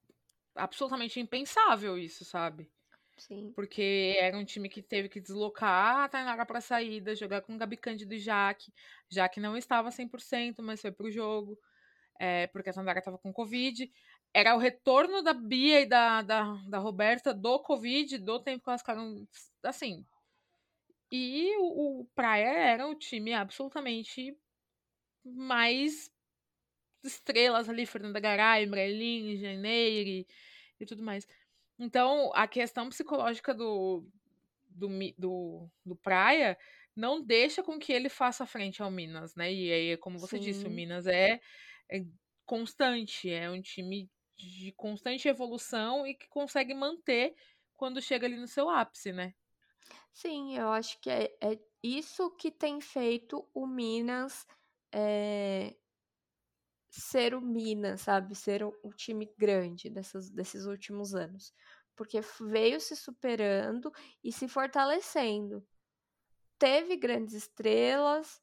absolutamente 0.54 1.20
impensável 1.20 1.96
isso, 1.96 2.24
sabe? 2.24 2.70
Sim. 3.16 3.52
Porque 3.54 4.16
era 4.18 4.36
um 4.36 4.44
time 4.44 4.68
que 4.68 4.82
teve 4.82 5.08
que 5.08 5.20
deslocar 5.20 6.04
a 6.04 6.08
Tainara 6.08 6.46
para 6.46 6.60
saída, 6.60 7.14
jogar 7.14 7.42
com 7.42 7.56
Gabi 7.56 7.76
Cândido 7.76 8.14
e 8.14 8.18
Jaque. 8.18 8.72
Jaque 9.08 9.40
não 9.40 9.56
estava 9.56 9.90
100%, 9.90 10.62
mas 10.62 10.80
foi 10.80 10.92
pro 10.92 11.10
jogo, 11.10 11.58
é, 12.18 12.46
porque 12.48 12.70
a 12.70 12.72
Tainara 12.72 12.98
estava 12.98 13.18
com 13.18 13.32
Covid. 13.32 13.90
Era 14.34 14.54
o 14.54 14.58
retorno 14.58 15.22
da 15.22 15.32
Bia 15.32 15.80
e 15.80 15.86
da, 15.86 16.22
da, 16.22 16.54
da 16.68 16.78
Roberta 16.78 17.32
do 17.32 17.60
Covid, 17.60 18.18
do 18.18 18.40
tempo 18.40 18.64
que 18.64 18.70
elas 18.70 18.80
ficaram, 18.80 19.26
assim... 19.62 20.04
E 21.10 21.56
o, 21.56 22.02
o 22.02 22.04
Praia 22.14 22.48
era 22.48 22.86
o 22.86 22.94
time 22.94 23.32
absolutamente 23.32 24.36
mais 25.24 26.10
estrelas 27.02 27.68
ali, 27.68 27.86
Fernanda 27.86 28.20
Garay, 28.20 28.66
Brelin, 28.66 29.36
Janeire 29.36 30.26
e 30.80 30.86
tudo 30.86 31.02
mais. 31.02 31.26
Então, 31.78 32.32
a 32.34 32.46
questão 32.48 32.88
psicológica 32.88 33.54
do, 33.54 34.04
do, 34.68 34.88
do, 35.16 35.70
do 35.84 35.96
Praia 35.96 36.58
não 36.94 37.22
deixa 37.22 37.62
com 37.62 37.78
que 37.78 37.92
ele 37.92 38.08
faça 38.08 38.44
frente 38.44 38.82
ao 38.82 38.90
Minas, 38.90 39.34
né? 39.36 39.52
E 39.52 39.72
aí, 39.72 39.96
como 39.96 40.18
você 40.18 40.38
Sim. 40.38 40.44
disse, 40.44 40.66
o 40.66 40.70
Minas 40.70 41.06
é, 41.06 41.40
é 41.88 42.04
constante, 42.44 43.30
é 43.30 43.48
um 43.48 43.62
time 43.62 44.10
de 44.36 44.72
constante 44.72 45.28
evolução 45.28 46.06
e 46.06 46.14
que 46.14 46.28
consegue 46.28 46.74
manter 46.74 47.34
quando 47.76 48.02
chega 48.02 48.26
ali 48.26 48.36
no 48.36 48.48
seu 48.48 48.68
ápice, 48.68 49.12
né? 49.12 49.34
Sim, 50.12 50.56
eu 50.56 50.68
acho 50.70 50.98
que 51.00 51.08
é, 51.08 51.32
é 51.40 51.58
isso 51.82 52.30
que 52.32 52.50
tem 52.50 52.80
feito 52.80 53.48
o 53.54 53.66
Minas 53.66 54.44
é, 54.92 55.76
ser 56.90 57.34
o 57.34 57.40
Minas, 57.40 58.02
sabe? 58.02 58.34
Ser 58.34 58.64
o, 58.64 58.92
time 58.94 59.32
grande 59.36 59.90
dessas, 59.90 60.30
desses 60.30 60.66
últimos 60.66 61.14
anos. 61.14 61.52
Porque 61.94 62.20
veio 62.40 62.80
se 62.80 62.96
superando 62.96 63.92
e 64.22 64.32
se 64.32 64.48
fortalecendo. 64.48 65.66
Teve 66.58 66.96
grandes 66.96 67.34
estrelas, 67.34 68.40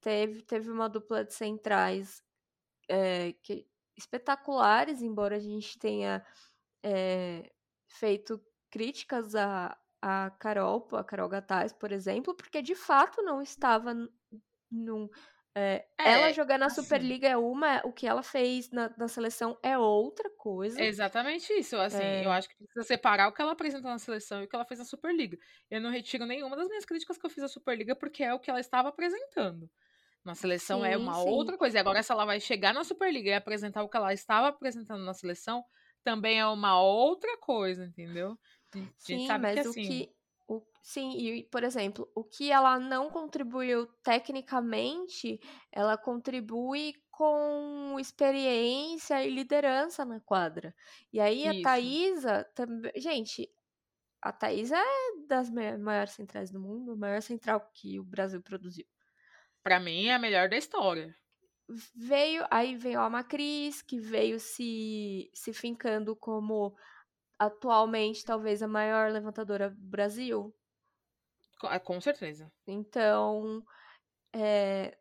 teve, 0.00 0.42
teve 0.42 0.70
uma 0.70 0.88
dupla 0.88 1.24
de 1.24 1.32
centrais 1.32 2.22
é, 2.88 3.32
que, 3.42 3.66
espetaculares, 3.96 5.00
embora 5.00 5.36
a 5.36 5.40
gente 5.40 5.78
tenha 5.78 6.24
é, 6.82 7.50
feito 7.86 8.42
críticas 8.70 9.34
a, 9.34 9.78
a 10.02 10.30
Carol, 10.32 10.86
a 10.92 11.04
Carol 11.04 11.28
Gataz, 11.28 11.72
por 11.72 11.92
exemplo, 11.92 12.34
porque 12.34 12.60
de 12.60 12.74
fato 12.74 13.22
não 13.22 13.40
estava 13.40 13.94
num, 14.70 15.08
é, 15.56 15.86
é, 15.98 16.12
ela 16.12 16.32
jogar 16.32 16.58
na 16.58 16.66
assim, 16.66 16.82
Superliga 16.82 17.28
é 17.28 17.36
uma, 17.36 17.80
o 17.84 17.92
que 17.92 18.08
ela 18.08 18.24
fez 18.24 18.70
na, 18.70 18.92
na 18.96 19.06
seleção 19.06 19.56
é 19.62 19.78
outra 19.78 20.28
coisa. 20.30 20.80
É 20.80 20.86
exatamente 20.86 21.52
isso. 21.52 21.76
Assim, 21.76 22.02
é... 22.02 22.26
eu 22.26 22.32
acho 22.32 22.48
que 22.48 22.56
precisa 22.56 22.82
separar 22.82 23.28
o 23.28 23.32
que 23.32 23.40
ela 23.40 23.52
apresentou 23.52 23.90
na 23.90 23.98
seleção 23.98 24.42
e 24.42 24.46
o 24.46 24.48
que 24.48 24.54
ela 24.56 24.64
fez 24.64 24.80
na 24.80 24.84
Superliga. 24.84 25.38
Eu 25.70 25.80
não 25.80 25.90
retiro 25.90 26.26
nenhuma 26.26 26.56
das 26.56 26.68
minhas 26.68 26.84
críticas 26.84 27.16
que 27.16 27.24
eu 27.24 27.30
fiz 27.30 27.44
à 27.44 27.48
Superliga, 27.48 27.94
porque 27.94 28.24
é 28.24 28.34
o 28.34 28.40
que 28.40 28.50
ela 28.50 28.58
estava 28.58 28.88
apresentando. 28.88 29.70
Na 30.24 30.34
seleção 30.34 30.84
é 30.84 30.88
sim, 30.88 30.94
é 30.94 30.96
uma 30.96 31.14
sim. 31.14 31.28
outra 31.28 31.56
coisa. 31.56 31.76
E 31.76 31.80
agora, 31.80 32.02
se 32.02 32.10
ela 32.10 32.24
vai 32.24 32.40
chegar 32.40 32.74
na 32.74 32.82
Superliga 32.82 33.30
e 33.30 33.34
apresentar 33.34 33.82
o 33.84 33.88
que 33.88 33.96
ela 33.96 34.12
estava 34.12 34.48
apresentando 34.48 35.04
na 35.04 35.14
seleção, 35.14 35.62
também 36.02 36.40
é 36.40 36.46
uma 36.46 36.80
outra 36.80 37.36
coisa, 37.38 37.84
entendeu? 37.84 38.36
A 38.74 38.78
gente 38.78 38.92
sim, 38.98 39.26
sabe 39.26 39.42
mas 39.42 39.54
que, 39.54 39.60
assim, 39.60 39.82
o 39.82 39.88
que 39.88 40.13
sim, 40.84 41.16
e 41.16 41.42
por 41.44 41.64
exemplo, 41.64 42.06
o 42.14 42.22
que 42.22 42.52
ela 42.52 42.78
não 42.78 43.08
contribuiu 43.10 43.86
tecnicamente, 44.02 45.40
ela 45.72 45.96
contribui 45.96 46.92
com 47.10 47.96
experiência 47.98 49.24
e 49.24 49.30
liderança 49.30 50.04
na 50.04 50.20
quadra. 50.20 50.74
E 51.10 51.18
aí 51.18 51.48
a 51.48 51.62
Thaisa 51.62 52.44
também. 52.54 52.92
Gente, 52.96 53.50
a 54.20 54.30
Thaisa 54.30 54.76
é 54.76 55.26
das 55.26 55.48
maiores 55.50 56.12
centrais 56.12 56.50
do 56.50 56.60
mundo, 56.60 56.92
a 56.92 56.96
maior 56.96 57.22
central 57.22 57.70
que 57.72 57.98
o 57.98 58.04
Brasil 58.04 58.42
produziu. 58.42 58.84
Para 59.62 59.80
mim 59.80 60.06
é 60.06 60.14
a 60.14 60.18
melhor 60.18 60.50
da 60.50 60.58
história. 60.58 61.16
Veio, 61.96 62.44
aí 62.50 62.76
veio 62.76 63.00
a 63.00 63.08
Macris, 63.08 63.80
que 63.80 63.98
veio 63.98 64.38
se, 64.38 65.30
se 65.32 65.54
fincando 65.54 66.14
como 66.14 66.76
atualmente 67.38 68.22
talvez 68.22 68.62
a 68.62 68.68
maior 68.68 69.10
levantadora 69.10 69.70
do 69.70 69.80
Brasil. 69.80 70.54
Ah, 71.62 71.80
com 71.80 72.00
certeza. 72.00 72.50
Então, 72.66 73.64
é, 74.32 74.96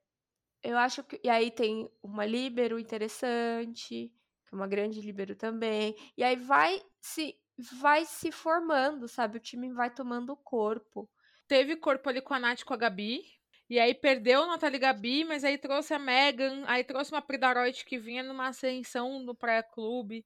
eu 0.64 0.78
acho 0.78 1.04
que. 1.04 1.20
E 1.24 1.30
aí 1.30 1.52
tem 1.52 1.90
uma 2.02 2.26
líbero 2.26 2.80
interessante, 2.80 4.12
que 4.48 4.54
é 4.54 4.56
uma 4.56 4.68
grande 4.68 5.02
líbero 5.02 5.36
também. 5.36 5.96
E 6.18 6.24
aí 6.24 6.36
vai 6.36 6.82
se, 7.02 7.36
vai 7.82 8.06
se 8.06 8.32
formando, 8.32 9.08
sabe? 9.08 9.38
O 9.38 9.42
time 9.42 9.72
vai 9.74 9.94
tomando 9.94 10.36
corpo. 10.38 11.10
Teve 11.48 11.76
corpo 11.76 12.10
ali 12.10 12.22
com 12.22 12.34
a 12.34 12.40
Nath 12.40 12.64
com 12.64 12.74
a 12.74 12.78
Gabi. 12.78 13.24
E 13.70 13.80
aí 13.80 13.94
perdeu 13.94 14.44
a 14.44 14.48
Nathalie 14.48 14.80
Gabi, 14.80 15.24
mas 15.24 15.44
aí 15.44 15.58
trouxe 15.58 15.94
a 15.94 16.00
Megan, 16.00 16.64
aí 16.68 16.84
trouxe 16.84 17.12
uma 17.12 17.22
Pridaroit 17.22 17.84
que 17.86 17.98
vinha 17.98 18.22
numa 18.22 18.50
ascensão 18.50 19.26
do 19.26 19.34
Praia 19.34 19.64
Clube. 19.64 20.26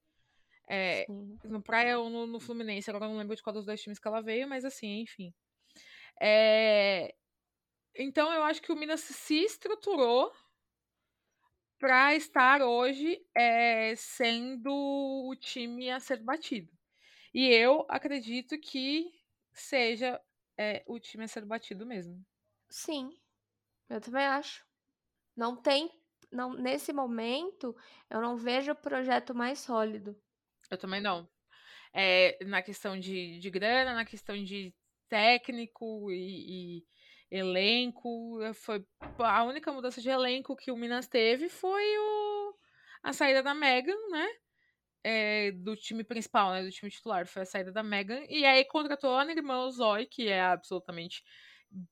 É, 0.69 1.05
no 1.45 1.61
Praia 1.61 1.97
ou 1.97 2.09
no, 2.09 2.27
no, 2.27 2.39
Fluminense, 2.41 2.89
agora 2.89 3.07
não 3.07 3.17
lembro 3.17 3.35
de 3.35 3.41
qual 3.41 3.53
dos 3.53 3.65
dois 3.65 3.81
times 3.81 3.99
que 3.99 4.07
ela 4.07 4.21
veio, 4.21 4.49
mas 4.49 4.65
assim, 4.65 4.99
enfim. 4.99 5.33
É, 6.21 7.13
então 7.95 8.31
eu 8.33 8.43
acho 8.43 8.61
que 8.61 8.71
o 8.71 8.75
Minas 8.75 9.01
se 9.01 9.43
estruturou 9.43 10.31
para 11.79 12.15
estar 12.15 12.61
hoje 12.61 13.23
é, 13.35 13.95
sendo 13.95 14.71
o 14.71 15.35
time 15.35 15.89
a 15.89 15.99
ser 15.99 16.23
batido. 16.23 16.71
E 17.33 17.47
eu 17.47 17.85
acredito 17.89 18.59
que 18.59 19.11
seja 19.53 20.19
é, 20.57 20.83
o 20.87 20.99
time 20.99 21.23
a 21.23 21.27
ser 21.27 21.45
batido 21.45 21.85
mesmo. 21.85 22.25
Sim, 22.69 23.15
eu 23.89 24.01
também 24.01 24.25
acho. 24.25 24.65
Não 25.35 25.55
tem. 25.55 25.91
Não, 26.31 26.53
nesse 26.53 26.91
momento, 26.91 27.75
eu 28.09 28.21
não 28.21 28.35
vejo 28.35 28.71
o 28.71 28.75
projeto 28.75 29.33
mais 29.33 29.59
sólido. 29.59 30.19
Eu 30.69 30.77
também 30.77 30.99
não. 30.99 31.29
É, 31.93 32.43
na 32.45 32.61
questão 32.61 32.99
de, 32.99 33.39
de 33.39 33.49
grana, 33.49 33.93
na 33.93 34.05
questão 34.05 34.43
de 34.43 34.73
técnico 35.09 36.11
e, 36.11 36.79
e 36.79 36.83
elenco. 37.31 38.39
Foi 38.53 38.83
a 39.19 39.43
única 39.43 39.71
mudança 39.71 40.01
de 40.01 40.09
elenco 40.09 40.55
que 40.55 40.71
o 40.71 40.77
Minas 40.77 41.07
teve 41.07 41.49
foi 41.49 41.83
o, 41.97 42.55
a 43.03 43.13
saída 43.13 43.43
da 43.43 43.53
Megan, 43.53 43.97
né? 44.11 44.27
É, 45.03 45.51
do 45.51 45.75
time 45.75 46.03
principal, 46.03 46.51
né? 46.51 46.63
Do 46.63 46.71
time 46.71 46.91
titular. 46.91 47.27
Foi 47.27 47.43
a 47.43 47.45
saída 47.45 47.71
da 47.71 47.83
Megan. 47.83 48.23
E 48.29 48.45
aí 48.45 48.65
contratou 48.65 49.15
a 49.15 49.25
irmã 49.31 49.69
Zoe, 49.69 50.05
que 50.07 50.27
é 50.27 50.41
absolutamente 50.41 51.23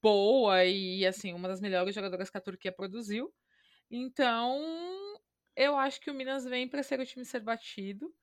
boa 0.01 0.65
e, 0.65 1.05
assim, 1.05 1.34
uma 1.34 1.48
das 1.48 1.62
melhores 1.62 1.93
jogadoras 1.93 2.29
que 2.29 2.38
a 2.38 2.41
Turquia 2.41 2.72
produziu. 2.72 3.34
Então, 3.89 4.62
eu 5.55 5.77
acho 5.77 6.01
que 6.01 6.10
o 6.12 6.13
Minas 6.13 6.45
vem 6.45 6.67
para 6.67 6.84
ser 6.84 7.00
o 7.00 7.05
time 7.05 7.25
ser 7.25 7.41
batido. 7.41 8.13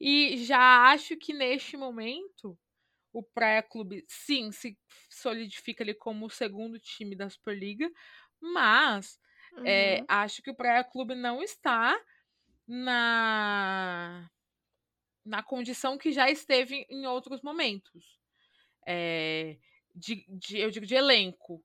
E 0.00 0.38
já 0.44 0.90
acho 0.90 1.16
que 1.16 1.32
neste 1.32 1.76
momento 1.76 2.58
o 3.12 3.22
Praia 3.22 3.62
Clube, 3.62 4.04
sim, 4.08 4.50
se 4.50 4.76
solidifica 5.08 5.84
ali 5.84 5.94
como 5.94 6.26
o 6.26 6.30
segundo 6.30 6.78
time 6.78 7.14
da 7.14 7.28
Superliga, 7.28 7.90
mas 8.40 9.20
uhum. 9.52 9.66
é, 9.66 10.04
acho 10.08 10.42
que 10.42 10.50
o 10.50 10.54
Praia 10.54 10.82
Clube 10.82 11.14
não 11.14 11.42
está 11.42 11.98
na 12.66 14.28
na 15.24 15.40
condição 15.40 15.96
que 15.96 16.10
já 16.10 16.28
esteve 16.28 16.84
em 16.90 17.06
outros 17.06 17.40
momentos. 17.42 18.18
É, 18.84 19.56
de, 19.94 20.26
de, 20.28 20.58
eu 20.58 20.68
digo 20.68 20.84
de 20.84 20.96
elenco. 20.96 21.62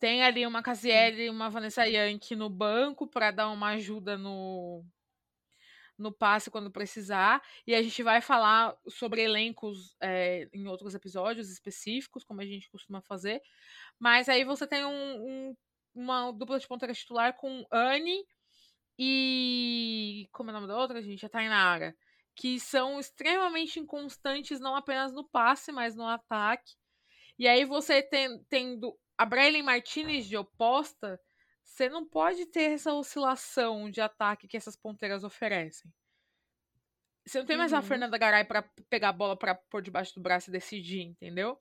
Tem 0.00 0.22
ali 0.22 0.46
uma 0.46 0.62
Casiele 0.62 1.24
e 1.24 1.30
uma 1.30 1.50
Vanessa 1.50 1.84
Yankee 1.84 2.34
no 2.34 2.48
banco 2.48 3.06
para 3.06 3.30
dar 3.30 3.50
uma 3.50 3.70
ajuda 3.70 4.16
no, 4.16 4.82
no 5.98 6.12
passe 6.12 6.50
quando 6.50 6.70
precisar. 6.70 7.42
E 7.66 7.74
a 7.74 7.82
gente 7.82 8.02
vai 8.02 8.20
falar 8.20 8.76
sobre 8.88 9.22
elencos 9.22 9.96
é, 10.00 10.48
em 10.52 10.68
outros 10.68 10.94
episódios 10.94 11.50
específicos, 11.50 12.24
como 12.24 12.40
a 12.40 12.46
gente 12.46 12.70
costuma 12.70 13.02
fazer. 13.02 13.42
Mas 13.98 14.28
aí 14.28 14.44
você 14.44 14.66
tem 14.66 14.84
um, 14.84 14.90
um, 14.90 15.56
uma 15.94 16.30
dupla 16.32 16.58
de 16.58 16.68
ponteira 16.68 16.94
titular 16.94 17.36
com 17.36 17.66
Anne 17.72 18.24
e. 18.98 20.28
Como 20.32 20.50
é 20.50 20.52
o 20.52 20.54
nome 20.54 20.68
da 20.68 20.78
outra, 20.78 21.02
gente? 21.02 21.26
A 21.26 21.28
Tainara. 21.28 21.96
Que 22.34 22.60
são 22.60 23.00
extremamente 23.00 23.80
inconstantes, 23.80 24.60
não 24.60 24.76
apenas 24.76 25.12
no 25.12 25.24
passe, 25.28 25.72
mas 25.72 25.96
no 25.96 26.06
ataque. 26.06 26.74
E 27.36 27.48
aí 27.48 27.64
você 27.64 28.02
tem, 28.02 28.42
tendo 28.48 28.96
a 29.16 29.24
Braylon 29.24 29.64
Martinez 29.64 30.26
de 30.26 30.36
oposta 30.36 31.20
você 31.78 31.88
não 31.88 32.04
pode 32.04 32.44
ter 32.46 32.72
essa 32.72 32.92
oscilação 32.92 33.88
de 33.88 34.00
ataque 34.00 34.48
que 34.48 34.56
essas 34.56 34.74
ponteiras 34.74 35.22
oferecem. 35.22 35.88
Você 37.24 37.38
não 37.38 37.46
tem 37.46 37.56
mais 37.56 37.70
uhum. 37.70 37.78
a 37.78 37.82
Fernanda 37.82 38.18
Garay 38.18 38.44
para 38.44 38.62
pegar 38.90 39.10
a 39.10 39.12
bola 39.12 39.36
para 39.36 39.54
pôr 39.54 39.80
debaixo 39.80 40.12
do 40.16 40.20
braço 40.20 40.50
e 40.50 40.52
decidir, 40.52 41.02
entendeu? 41.02 41.56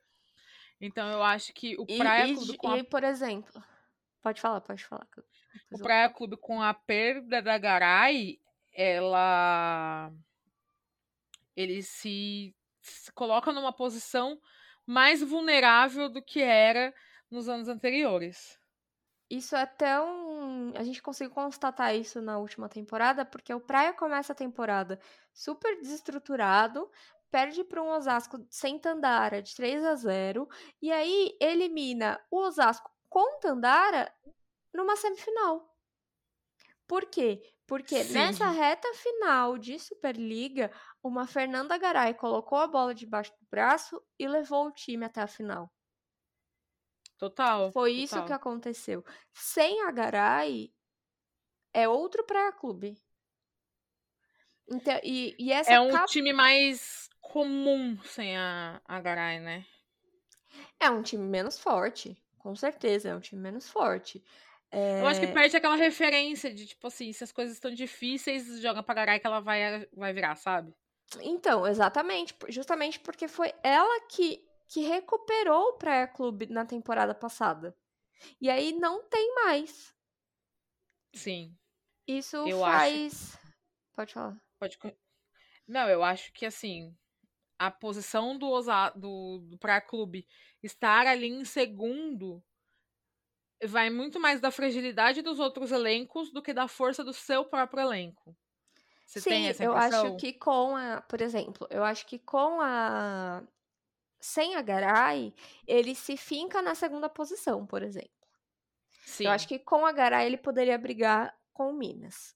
Então 0.82 1.08
eu 1.12 1.22
acho 1.22 1.54
que 1.54 1.78
o 1.78 1.86
Praia 1.86 2.28
e, 2.28 2.36
Clube 2.36 2.54
e, 2.54 2.58
com 2.58 2.68
a... 2.68 2.78
e, 2.80 2.84
por 2.84 3.04
exemplo, 3.04 3.64
pode 4.24 4.42
falar, 4.42 4.62
pode 4.62 4.84
falar. 4.84 5.08
O 5.72 5.78
Praia 5.78 6.10
Clube 6.10 6.36
com 6.38 6.64
a 6.64 6.74
perda 6.74 7.40
da 7.40 7.58
Garay, 7.60 8.40
ela 8.74 10.12
ele 11.56 11.84
se, 11.84 12.56
se 12.82 13.12
coloca 13.12 13.52
numa 13.52 13.74
posição 13.74 14.42
mais 14.84 15.22
vulnerável 15.22 16.10
do 16.10 16.24
que 16.24 16.42
era 16.42 16.92
nos 17.30 17.48
anos 17.48 17.68
anteriores. 17.68 18.60
Isso 19.30 19.56
é 19.56 19.66
tão. 19.66 20.72
A 20.76 20.84
gente 20.84 21.02
conseguiu 21.02 21.34
constatar 21.34 21.96
isso 21.96 22.22
na 22.22 22.38
última 22.38 22.70
temporada, 22.70 23.26
porque 23.26 23.54
o 23.54 23.60
Praia 23.60 23.94
começa 23.94 24.32
a 24.32 24.36
temporada 24.36 25.00
super 25.34 25.80
desestruturado, 25.80 26.90
perde 27.30 27.64
para 27.64 27.84
um 27.84 27.90
Osasco 27.90 28.46
sem 28.50 28.80
Tandara 28.80 29.42
de 29.42 29.54
3 29.56 29.84
a 29.84 29.96
0 29.96 30.48
e 30.82 30.92
aí 30.92 31.38
elimina 31.42 32.20
o 32.32 32.38
Osasco 32.38 32.90
com 33.10 33.40
Tandara 33.40 34.12
numa 34.74 34.96
semifinal. 34.96 35.76
Por 36.88 37.06
quê? 37.08 37.42
Porque 37.68 38.02
Sim. 38.06 38.14
nessa 38.14 38.48
reta 38.50 38.88
final 38.94 39.58
de 39.58 39.78
Superliga, 39.78 40.72
uma 41.04 41.28
Fernanda 41.28 41.78
Garay 41.78 42.14
colocou 42.14 42.58
a 42.60 42.68
bola 42.68 42.96
debaixo 42.96 43.32
do 43.32 43.46
braço 43.52 44.02
e 44.18 44.26
levou 44.26 44.68
o 44.68 44.72
time 44.72 45.06
até 45.06 45.22
a 45.22 45.28
final. 45.28 45.70
Total. 47.18 47.72
Foi 47.72 47.92
total. 47.92 48.04
isso 48.04 48.26
que 48.26 48.34
aconteceu. 48.34 49.04
Sem 49.34 49.82
a 49.84 49.92
Garay, 49.92 50.72
é 51.74 51.88
outro 51.88 52.24
praia 52.24 52.52
clube. 52.52 52.98
Então, 54.70 55.00
e, 55.04 55.36
e 55.40 55.52
essa 55.52 55.72
é 55.72 55.80
um 55.80 55.92
cap... 55.92 56.08
time 56.12 56.34
mais 56.34 57.10
comum 57.22 57.98
sem 58.04 58.38
a, 58.38 58.82
a 58.86 59.00
Garay, 59.00 59.40
né? 59.40 59.66
É 60.80 60.90
um 60.90 61.02
time 61.02 61.24
menos 61.24 61.58
forte, 61.58 62.18
com 62.38 62.56
certeza, 62.56 63.10
é 63.10 63.16
um 63.16 63.20
time 63.20 63.42
menos 63.42 63.70
forte. 63.70 64.24
É... 64.70 65.02
Eu 65.02 65.08
acho 65.08 65.20
que 65.20 65.28
perde 65.28 65.56
aquela 65.56 65.76
referência 65.76 66.54
de, 66.54 66.66
tipo 66.66 66.88
assim, 66.88 67.12
se 67.14 67.24
as 67.24 67.32
coisas 67.32 67.56
estão 67.56 67.72
difíceis, 67.72 68.60
joga 68.62 68.84
pra 68.84 68.96
Garay 68.96 69.20
que 69.20 69.28
ela 69.28 69.40
vai, 69.40 69.88
vai 69.94 70.14
virar, 70.14 70.36
sabe? 70.36 70.74
Então, 71.22 71.66
exatamente. 71.66 72.36
Justamente 72.50 73.00
porque 73.00 73.28
foi 73.28 73.54
ela 73.64 74.02
que 74.10 74.46
que 74.68 74.82
recuperou 74.82 75.70
o 75.70 75.78
Praia 75.78 76.08
Clube 76.08 76.48
na 76.48 76.66
temporada 76.66 77.16
passada. 77.16 77.76
E 78.42 78.50
aí 78.50 78.74
não 78.74 79.04
tem 79.04 79.36
mais. 79.36 79.96
Sim. 81.14 81.56
Isso 82.08 82.38
eu 82.38 82.60
faz. 82.60 83.36
Acho... 83.36 83.48
Pode 83.96 84.14
falar. 84.14 84.42
Pode. 84.60 84.78
Não, 85.68 85.90
eu 85.90 86.04
acho 86.04 86.32
que 86.34 86.46
assim. 86.46 86.96
A 87.60 87.72
posição 87.72 88.38
do, 88.38 88.48
Osa... 88.50 88.92
do, 88.92 89.40
do 89.50 89.58
Praia 89.58 89.82
Clube 89.82 90.28
estar 90.62 91.08
ali 91.08 91.28
em 91.28 91.44
segundo 91.44 92.44
vai 93.64 93.90
muito 93.90 94.20
mais 94.20 94.40
da 94.40 94.52
fragilidade 94.52 95.24
dos 95.24 95.40
outros 95.40 95.72
elencos 95.72 96.32
do 96.32 96.42
que 96.42 96.54
da 96.54 96.68
força 96.68 97.04
do 97.04 97.14
seu 97.14 97.46
próprio 97.46 97.82
elenco. 97.82 98.38
Você 99.08 99.22
Sim, 99.22 99.64
eu 99.64 99.74
acho 99.74 100.18
que 100.18 100.34
com 100.34 100.76
a, 100.76 101.02
por 101.02 101.22
exemplo, 101.22 101.66
eu 101.72 101.84
acho 101.84 102.06
que 102.06 102.20
com 102.20 102.62
a 102.62 103.42
sem 104.28 104.56
a 104.56 104.62
Garay, 104.62 105.34
ele 105.66 105.96
se 105.96 106.18
finca 106.18 106.62
na 106.62 106.76
segunda 106.76 107.08
posição, 107.08 107.66
por 107.66 107.82
exemplo. 107.82 108.12
Sim. 109.06 109.26
Eu 109.26 109.32
acho 109.32 109.48
que 109.48 109.58
com 109.58 109.86
a 109.86 109.92
Garay 109.94 110.28
ele 110.28 110.38
poderia 110.38 110.78
brigar 110.78 111.34
com 111.54 111.70
o 111.70 111.74
Minas. 111.74 112.36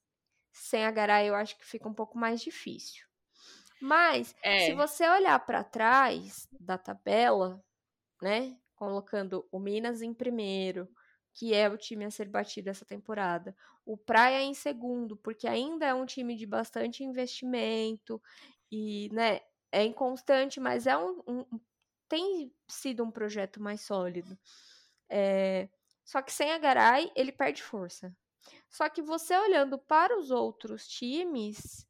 Sem 0.50 0.86
a 0.86 0.90
Garay 0.90 1.28
eu 1.28 1.34
acho 1.34 1.56
que 1.58 1.66
fica 1.66 1.86
um 1.86 1.92
pouco 1.92 2.16
mais 2.16 2.40
difícil. 2.40 3.06
Mas 3.78 4.34
é. 4.42 4.66
se 4.66 4.74
você 4.74 5.06
olhar 5.06 5.38
para 5.40 5.62
trás 5.62 6.48
da 6.58 6.78
tabela, 6.78 7.62
né, 8.22 8.56
colocando 8.74 9.46
o 9.52 9.58
Minas 9.58 10.00
em 10.00 10.14
primeiro, 10.14 10.88
que 11.34 11.52
é 11.52 11.68
o 11.68 11.76
time 11.76 12.06
a 12.06 12.10
ser 12.10 12.28
batido 12.28 12.70
essa 12.70 12.86
temporada, 12.86 13.54
o 13.84 13.98
Praia 13.98 14.42
em 14.42 14.54
segundo, 14.54 15.14
porque 15.16 15.46
ainda 15.46 15.84
é 15.84 15.92
um 15.92 16.06
time 16.06 16.36
de 16.36 16.46
bastante 16.46 17.04
investimento 17.04 18.22
e, 18.70 19.10
né, 19.12 19.40
é 19.70 19.84
inconstante, 19.84 20.58
mas 20.60 20.86
é 20.86 20.96
um, 20.96 21.20
um, 21.26 21.60
tem 22.12 22.54
sido 22.68 23.02
um 23.02 23.10
projeto 23.10 23.58
mais 23.58 23.80
sólido. 23.80 24.38
É, 25.08 25.66
só 26.04 26.20
que 26.20 26.30
sem 26.30 26.52
a 26.52 26.58
Garay, 26.58 27.10
ele 27.16 27.32
perde 27.32 27.62
força. 27.62 28.14
Só 28.68 28.86
que 28.90 29.00
você 29.00 29.34
olhando 29.34 29.78
para 29.78 30.18
os 30.18 30.30
outros 30.30 30.86
times, 30.86 31.88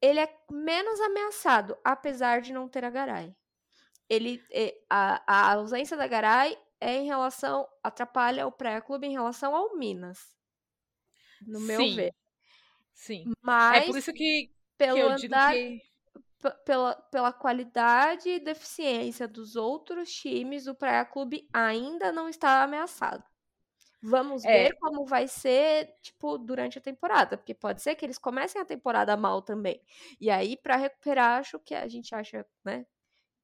ele 0.00 0.20
é 0.20 0.38
menos 0.48 1.00
ameaçado, 1.00 1.76
apesar 1.82 2.42
de 2.42 2.52
não 2.52 2.68
ter 2.68 2.84
a 2.84 2.90
Garay. 2.90 3.34
Ele, 4.08 4.40
é, 4.52 4.80
a, 4.88 5.20
a 5.26 5.52
ausência 5.54 5.96
da 5.96 6.06
Garay 6.06 6.56
é 6.80 6.94
em 6.94 7.06
relação. 7.06 7.68
atrapalha 7.82 8.46
o 8.46 8.52
pré-clube 8.52 9.08
em 9.08 9.12
relação 9.12 9.56
ao 9.56 9.76
Minas. 9.76 10.36
No 11.44 11.58
meu 11.58 11.80
Sim. 11.80 11.96
ver. 11.96 12.14
Sim. 12.94 13.32
Mas. 13.42 13.82
É 13.82 13.86
por 13.86 13.98
isso 13.98 14.12
que, 14.12 14.54
pelo 14.78 14.94
que 14.94 15.02
eu 15.02 15.10
andar, 15.10 15.54
digo 15.54 15.80
que 15.80 15.91
pela, 16.50 16.94
pela 16.94 17.32
qualidade 17.32 18.28
e 18.28 18.40
deficiência 18.40 19.28
dos 19.28 19.56
outros 19.56 20.12
times, 20.12 20.66
o 20.66 20.74
Praia 20.74 21.04
Clube 21.04 21.48
ainda 21.52 22.10
não 22.12 22.28
está 22.28 22.62
ameaçado. 22.62 23.24
Vamos 24.02 24.44
é. 24.44 24.64
ver 24.64 24.76
como 24.80 25.04
vai 25.06 25.28
ser, 25.28 25.94
tipo, 26.02 26.36
durante 26.36 26.76
a 26.76 26.80
temporada, 26.80 27.36
porque 27.36 27.54
pode 27.54 27.80
ser 27.80 27.94
que 27.94 28.04
eles 28.04 28.18
comecem 28.18 28.60
a 28.60 28.64
temporada 28.64 29.16
mal 29.16 29.40
também. 29.40 29.80
E 30.20 30.28
aí, 30.28 30.56
para 30.56 30.76
recuperar, 30.76 31.38
acho 31.38 31.58
que 31.60 31.72
a 31.72 31.86
gente 31.86 32.12
acha, 32.12 32.44
né, 32.64 32.84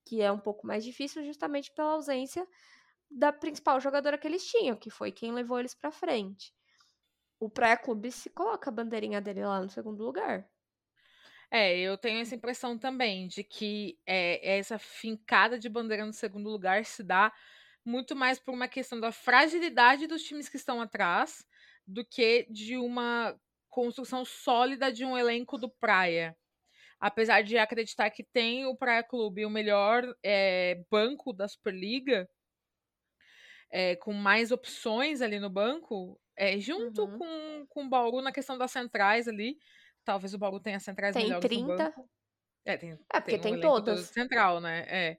que 0.05 0.21
é 0.21 0.33
um 0.33 0.39
pouco 0.39 0.67
mais 0.67 0.83
difícil 0.83 1.25
justamente 1.25 1.71
pela 1.73 1.93
ausência 1.93 2.45
da 3.09 3.33
principal 3.33 3.81
jogadora 3.81 4.19
que 4.19 4.27
eles 4.27 4.45
tinham, 4.45 4.77
que 4.77 4.91
foi 4.91 5.13
quem 5.13 5.33
levou 5.33 5.61
eles 5.61 5.75
para 5.75 5.93
frente. 5.93 6.53
O 7.39 7.49
Praia 7.49 7.77
Clube 7.77 8.11
se 8.11 8.29
coloca 8.29 8.69
a 8.69 8.73
bandeirinha 8.73 9.21
dele 9.21 9.45
lá 9.45 9.61
no 9.61 9.71
segundo 9.71 10.03
lugar. 10.03 10.49
É, 11.51 11.79
eu 11.79 11.97
tenho 11.97 12.21
essa 12.21 12.35
impressão 12.35 12.79
também 12.79 13.27
de 13.27 13.43
que 13.43 13.99
é, 14.07 14.59
essa 14.59 14.79
fincada 14.79 15.59
de 15.59 15.69
bandeira 15.69 16.05
no 16.05 16.13
segundo 16.13 16.51
lugar 16.51 16.85
se 16.85 17.03
dá 17.03 17.33
muito 17.85 18.15
mais 18.15 18.39
por 18.39 18.53
uma 18.53 18.69
questão 18.69 19.01
da 19.01 19.11
fragilidade 19.11 20.07
dos 20.07 20.23
times 20.23 20.49
que 20.49 20.57
estão 20.57 20.81
atrás 20.81 21.47
do 21.87 22.05
que 22.05 22.47
de 22.51 22.77
uma 22.77 23.35
construção 23.71 24.25
sólida 24.25 24.93
de 24.93 25.05
um 25.07 25.17
elenco 25.17 25.57
do 25.57 25.71
Praia. 25.71 26.37
Apesar 27.01 27.43
de 27.43 27.57
acreditar 27.57 28.11
que 28.11 28.25
tem 28.25 28.67
o 28.67 28.77
Praia 28.77 29.03
Clube 29.03 29.47
o 29.47 29.51
melhor 29.51 30.05
é, 30.23 30.83
banco 30.91 31.33
da 31.33 31.49
Superliga, 31.49 32.29
é, 33.71 33.97
com 33.97 34.13
mais 34.13 34.51
opções 34.51 35.23
ali 35.23 35.39
no 35.39 35.49
banco, 35.49 36.21
é, 36.37 36.59
junto 36.59 37.05
uhum. 37.05 37.19
com, 37.19 37.67
com 37.69 37.85
o 37.85 37.89
Bauru 37.89 38.21
na 38.21 38.33
questão 38.33 38.59
das 38.59 38.71
centrais 38.71 39.29
ali. 39.29 39.59
Talvez 40.09 40.33
o 40.33 40.39
Bauru 40.39 40.59
tenha 40.59 40.81
centrais 40.81 41.13
tem 41.13 41.25
melhores 41.25 41.47
30. 41.47 41.67
no 41.67 41.77
banco. 41.77 42.11
É, 42.65 42.79
tem, 42.79 42.93
é 42.93 43.21
porque 43.21 43.39
tem, 43.39 43.53
um 43.53 43.61
tem 43.61 43.61
todas. 43.61 44.07
Central, 44.07 44.59
né? 44.59 44.87
É. 44.89 45.19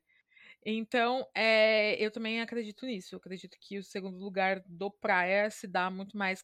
Então, 0.65 1.28
é, 1.36 1.93
eu 2.04 2.10
também 2.10 2.41
acredito 2.41 2.88
nisso. 2.88 3.13
Eu 3.13 3.19
acredito 3.19 3.56
que 3.62 3.78
o 3.78 3.84
segundo 3.84 4.17
lugar 4.17 4.63
do 4.65 4.89
Praia 4.89 5.52
se 5.52 5.67
dá 5.67 5.91
muito 5.91 6.17
mais 6.17 6.43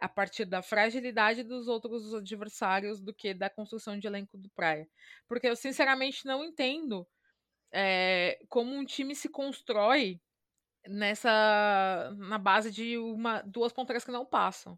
a 0.00 0.08
partir 0.08 0.44
da 0.44 0.60
fragilidade 0.60 1.44
dos 1.44 1.68
outros 1.68 2.12
adversários 2.12 3.00
do 3.00 3.14
que 3.14 3.32
da 3.32 3.48
construção 3.48 3.96
de 3.96 4.08
elenco 4.08 4.36
do 4.36 4.50
Praia. 4.50 4.88
Porque 5.28 5.46
eu, 5.46 5.54
sinceramente, 5.54 6.26
não 6.26 6.42
entendo 6.42 7.06
é, 7.70 8.40
como 8.48 8.74
um 8.74 8.84
time 8.84 9.14
se 9.14 9.28
constrói 9.28 10.20
nessa 10.84 12.12
na 12.16 12.38
base 12.38 12.72
de 12.72 12.98
uma 12.98 13.40
duas 13.42 13.72
ponteiras 13.72 14.04
que 14.04 14.10
não 14.10 14.26
passam. 14.26 14.76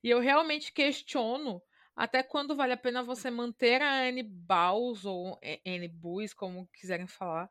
E 0.00 0.08
eu 0.08 0.20
realmente 0.20 0.72
questiono 0.72 1.60
até 1.96 2.22
quando 2.22 2.54
vale 2.54 2.74
a 2.74 2.76
pena 2.76 3.02
você 3.02 3.30
manter 3.30 3.82
a 3.82 4.02
Anne 4.02 4.22
Baus 4.22 5.04
ou 5.06 5.38
Anne 5.66 5.88
Buis, 5.88 6.34
como 6.34 6.68
quiserem 6.74 7.06
falar, 7.06 7.50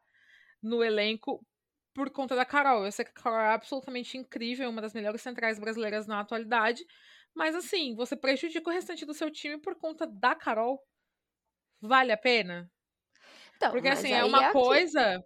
no 0.61 0.83
elenco 0.83 1.45
por 1.93 2.11
conta 2.11 2.35
da 2.35 2.45
Carol. 2.45 2.85
Eu 2.85 2.91
sei 2.91 3.05
que 3.05 3.11
a 3.11 3.23
Carol 3.23 3.39
é 3.39 3.53
absolutamente 3.53 4.17
incrível, 4.17 4.69
uma 4.69 4.81
das 4.81 4.93
melhores 4.93 5.21
centrais 5.21 5.57
brasileiras 5.59 6.05
na 6.07 6.19
atualidade, 6.19 6.85
mas 7.33 7.55
assim, 7.55 7.95
você 7.95 8.15
prejudica 8.15 8.69
o 8.69 8.73
restante 8.73 9.05
do 9.05 9.13
seu 9.13 9.31
time 9.31 9.57
por 9.59 9.75
conta 9.75 10.05
da 10.05 10.35
Carol. 10.35 10.79
Vale 11.81 12.11
a 12.11 12.17
pena? 12.17 12.69
Então, 13.55 13.71
Porque 13.71 13.87
assim, 13.87 14.11
é 14.11 14.23
uma 14.23 14.45
é 14.45 14.51
coisa. 14.51 15.23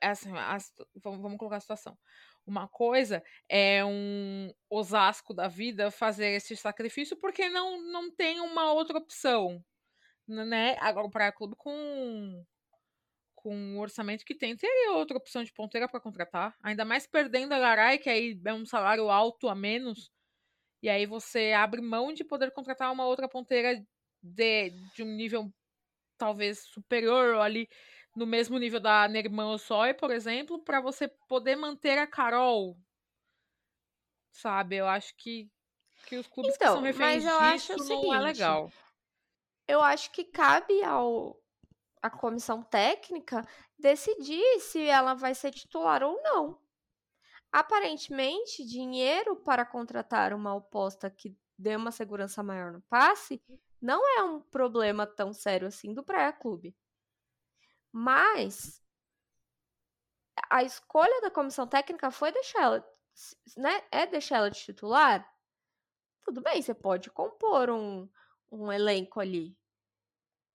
É 0.00 0.08
assim, 0.08 0.30
vamos, 1.02 1.20
vamos 1.20 1.38
colocar 1.38 1.56
a 1.56 1.60
situação. 1.60 1.98
Uma 2.46 2.68
coisa 2.68 3.22
é 3.48 3.84
um 3.84 4.52
Osasco 4.68 5.32
da 5.32 5.48
vida 5.48 5.90
fazer 5.90 6.28
esse 6.28 6.56
sacrifício 6.56 7.16
porque 7.16 7.48
não, 7.48 7.80
não 7.90 8.10
tem 8.10 8.40
uma 8.40 8.72
outra 8.72 8.98
opção. 8.98 9.64
Né? 10.26 10.76
Agora 10.80 11.06
o 11.06 11.10
Praia 11.10 11.32
Clube 11.32 11.54
com 11.56 12.44
com 13.44 13.78
orçamento 13.78 14.24
que 14.24 14.34
tem, 14.34 14.56
teria 14.56 14.92
outra 14.92 15.18
opção 15.18 15.44
de 15.44 15.52
ponteira 15.52 15.86
para 15.86 16.00
contratar. 16.00 16.56
Ainda 16.62 16.82
mais 16.82 17.06
perdendo 17.06 17.52
a 17.52 17.58
Garay, 17.58 17.98
que 17.98 18.08
aí 18.08 18.40
é 18.42 18.54
um 18.54 18.64
salário 18.64 19.10
alto 19.10 19.50
a 19.50 19.54
menos. 19.54 20.10
E 20.82 20.88
aí 20.88 21.04
você 21.04 21.52
abre 21.52 21.82
mão 21.82 22.10
de 22.14 22.24
poder 22.24 22.50
contratar 22.52 22.90
uma 22.90 23.06
outra 23.06 23.28
ponteira 23.28 23.84
de, 24.22 24.70
de 24.94 25.02
um 25.02 25.14
nível 25.14 25.52
talvez 26.16 26.64
superior 26.72 27.36
ali 27.36 27.68
no 28.14 28.26
mesmo 28.26 28.58
nível 28.58 28.80
da 28.80 29.08
Nerman 29.08 29.52
Ossoy, 29.52 29.94
por 29.94 30.10
exemplo, 30.10 30.58
para 30.58 30.80
você 30.80 31.08
poder 31.08 31.56
manter 31.56 31.98
a 31.98 32.06
Carol. 32.06 32.76
Sabe? 34.30 34.76
Eu 34.76 34.86
acho 34.86 35.14
que, 35.16 35.50
que 36.06 36.16
os 36.16 36.26
clubes 36.26 36.54
então, 36.54 36.68
que 36.68 36.74
são 36.74 36.82
reféns 36.82 37.24
disso 37.24 37.76
não 37.76 37.84
seguinte, 37.84 38.14
é 38.14 38.20
legal. 38.20 38.72
Eu 39.66 39.82
acho 39.82 40.10
que 40.12 40.24
cabe 40.24 40.82
ao 40.84 41.40
a 42.02 42.10
comissão 42.10 42.62
técnica 42.62 43.46
decidir 43.78 44.60
se 44.60 44.86
ela 44.86 45.14
vai 45.14 45.34
ser 45.34 45.50
titular 45.52 46.02
ou 46.02 46.20
não. 46.22 46.60
Aparentemente, 47.50 48.62
dinheiro 48.66 49.36
para 49.36 49.64
contratar 49.64 50.34
uma 50.34 50.54
oposta 50.54 51.08
que 51.08 51.34
dê 51.56 51.76
uma 51.76 51.90
segurança 51.90 52.42
maior 52.42 52.72
no 52.72 52.82
passe 52.82 53.42
não 53.80 54.02
é 54.18 54.22
um 54.22 54.40
problema 54.40 55.06
tão 55.06 55.32
sério 55.32 55.68
assim 55.68 55.94
do 55.94 56.02
Praia 56.02 56.32
Clube. 56.32 56.76
Mas 57.96 58.82
a 60.50 60.62
escolha 60.62 61.20
da 61.20 61.30
comissão 61.30 61.66
técnica 61.66 62.10
foi 62.10 62.32
deixar 62.32 62.62
ela, 62.62 62.84
né? 63.56 63.82
É 63.90 64.06
deixar 64.06 64.38
ela 64.38 64.50
de 64.50 64.58
titular. 64.58 65.26
Tudo 66.24 66.42
bem, 66.42 66.60
você 66.60 66.74
pode 66.74 67.10
compor 67.10 67.70
um, 67.70 68.08
um 68.50 68.72
elenco 68.72 69.20
ali 69.20 69.56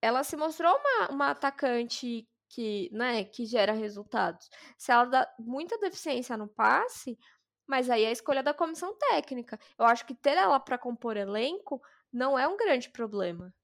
ela 0.00 0.24
se 0.24 0.36
mostrou 0.36 0.74
uma, 0.76 1.10
uma 1.10 1.30
atacante 1.30 2.28
que, 2.48 2.90
né, 2.92 3.24
que 3.24 3.44
gera 3.44 3.72
resultados. 3.72 4.48
Se 4.76 4.90
ela 4.90 5.04
dá 5.04 5.34
muita 5.38 5.78
deficiência 5.78 6.36
no 6.36 6.48
passe, 6.48 7.18
mas 7.66 7.88
aí 7.88 8.04
é 8.04 8.08
a 8.08 8.12
escolha 8.12 8.42
da 8.42 8.54
comissão 8.54 8.96
técnica. 8.96 9.58
Eu 9.78 9.84
acho 9.84 10.04
que 10.06 10.14
ter 10.14 10.36
ela 10.36 10.58
para 10.58 10.78
compor 10.78 11.16
elenco 11.16 11.80
não 12.12 12.38
é 12.38 12.48
um 12.48 12.56
grande 12.56 12.88
problema. 12.90 13.54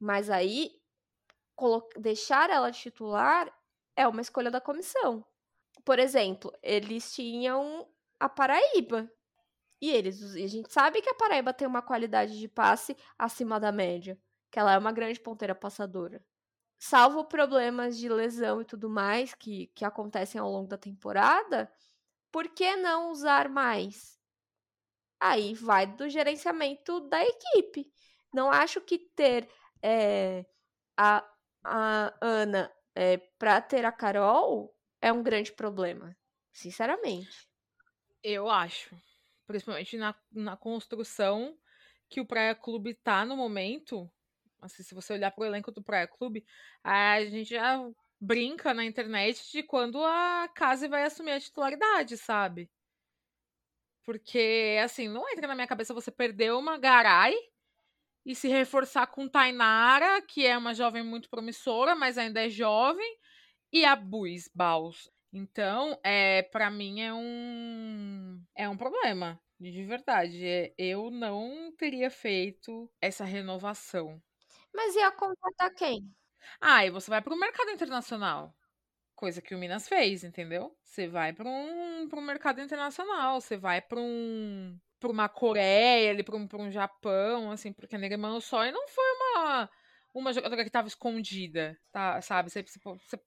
Mas 0.00 0.30
aí 0.30 0.72
deixar 1.96 2.50
ela 2.50 2.70
titular 2.70 3.52
é 3.96 4.06
uma 4.06 4.20
escolha 4.20 4.50
da 4.50 4.60
comissão. 4.60 5.24
Por 5.84 5.98
exemplo, 5.98 6.52
eles 6.62 7.12
tinham 7.12 7.88
a 8.20 8.28
Paraíba. 8.28 9.10
E 9.80 9.90
eles, 9.90 10.34
a 10.34 10.46
gente 10.46 10.72
sabe 10.72 11.00
que 11.00 11.08
a 11.08 11.14
Paraíba 11.14 11.52
tem 11.52 11.66
uma 11.66 11.82
qualidade 11.82 12.38
de 12.38 12.48
passe 12.48 12.96
acima 13.16 13.60
da 13.60 13.70
média 13.70 14.18
que 14.50 14.58
ela 14.58 14.72
é 14.72 14.78
uma 14.78 14.92
grande 14.92 15.20
ponteira 15.20 15.54
passadora. 15.54 16.24
Salvo 16.78 17.24
problemas 17.24 17.98
de 17.98 18.08
lesão 18.08 18.60
e 18.60 18.64
tudo 18.64 18.88
mais 18.88 19.34
que, 19.34 19.66
que 19.68 19.84
acontecem 19.84 20.40
ao 20.40 20.50
longo 20.50 20.68
da 20.68 20.78
temporada, 20.78 21.70
por 22.30 22.48
que 22.48 22.76
não 22.76 23.10
usar 23.10 23.48
mais? 23.48 24.18
Aí 25.20 25.54
vai 25.54 25.86
do 25.86 26.08
gerenciamento 26.08 27.00
da 27.08 27.22
equipe. 27.22 27.90
Não 28.32 28.50
acho 28.50 28.80
que 28.80 28.98
ter 28.98 29.48
é, 29.82 30.46
a, 30.96 31.24
a 31.64 32.14
Ana 32.20 32.72
é, 32.94 33.18
para 33.38 33.60
ter 33.60 33.84
a 33.84 33.92
Carol 33.92 34.74
é 35.00 35.12
um 35.12 35.22
grande 35.22 35.52
problema, 35.52 36.16
sinceramente. 36.52 37.48
Eu 38.22 38.48
acho. 38.48 38.96
Principalmente 39.46 39.96
na, 39.96 40.14
na 40.32 40.56
construção 40.56 41.56
que 42.08 42.20
o 42.20 42.26
Praia 42.26 42.54
Clube 42.54 42.94
tá 42.94 43.24
no 43.24 43.36
momento, 43.36 44.10
Assim, 44.60 44.82
se 44.82 44.94
você 44.94 45.12
olhar 45.12 45.30
pro 45.30 45.44
elenco 45.44 45.70
do 45.70 45.82
Praia 45.82 46.06
Clube, 46.06 46.44
a 46.82 47.24
gente 47.24 47.50
já 47.50 47.80
brinca 48.20 48.74
na 48.74 48.84
internet 48.84 49.50
de 49.52 49.62
quando 49.62 50.02
a 50.02 50.48
Case 50.54 50.88
vai 50.88 51.04
assumir 51.04 51.32
a 51.32 51.40
titularidade, 51.40 52.16
sabe? 52.16 52.68
Porque, 54.04 54.78
assim, 54.82 55.06
não 55.06 55.28
entra 55.30 55.46
na 55.46 55.54
minha 55.54 55.66
cabeça 55.66 55.94
você 55.94 56.10
perder 56.10 56.52
uma 56.54 56.78
Garay 56.78 57.36
e 58.28 58.34
se 58.34 58.46
reforçar 58.46 59.06
com 59.06 59.26
Tainara, 59.26 60.20
que 60.20 60.46
é 60.46 60.56
uma 60.58 60.74
jovem 60.74 61.02
muito 61.02 61.30
promissora, 61.30 61.94
mas 61.94 62.18
ainda 62.18 62.44
é 62.44 62.50
jovem, 62.50 63.16
e 63.72 63.86
a 63.86 63.96
Buis 63.96 64.50
Baus. 64.54 65.10
Então, 65.32 65.98
é, 66.04 66.42
para 66.42 66.70
mim 66.70 67.00
é 67.00 67.12
um 67.14 68.42
é 68.54 68.68
um 68.68 68.76
problema, 68.76 69.40
de 69.58 69.82
verdade. 69.84 70.46
É, 70.46 70.74
eu 70.78 71.10
não 71.10 71.72
teria 71.78 72.10
feito 72.10 72.90
essa 73.00 73.24
renovação. 73.24 74.22
Mas 74.74 74.94
ia 74.94 75.10
contratar 75.12 75.74
quem? 75.74 76.02
Ah, 76.60 76.84
e 76.86 76.90
você 76.90 77.10
vai 77.10 77.22
para 77.22 77.34
o 77.34 77.38
mercado 77.38 77.70
internacional. 77.70 78.54
Coisa 79.16 79.42
que 79.42 79.54
o 79.54 79.58
Minas 79.58 79.88
fez, 79.88 80.24
entendeu? 80.24 80.76
Você 80.84 81.08
vai 81.08 81.32
para 81.32 81.48
um, 81.48 82.08
um 82.12 82.20
mercado 82.22 82.60
internacional, 82.60 83.40
você 83.40 83.56
vai 83.56 83.80
para 83.82 84.00
um 84.00 84.78
para 84.98 85.10
uma 85.10 85.28
Coreia, 85.28 86.10
ali 86.10 86.22
para 86.22 86.36
um, 86.36 86.48
um 86.54 86.70
Japão, 86.70 87.50
assim, 87.50 87.72
porque 87.72 87.96
a 87.96 87.98
Negemano 87.98 88.40
só 88.40 88.64
e 88.64 88.72
não 88.72 88.86
foi 88.88 89.04
uma 89.12 89.70
uma 90.14 90.32
jogadora 90.32 90.62
que 90.62 90.68
estava 90.68 90.88
escondida, 90.88 91.78
tá, 91.92 92.20
sabe? 92.20 92.50
Você, 92.50 92.62
você, 92.62 93.20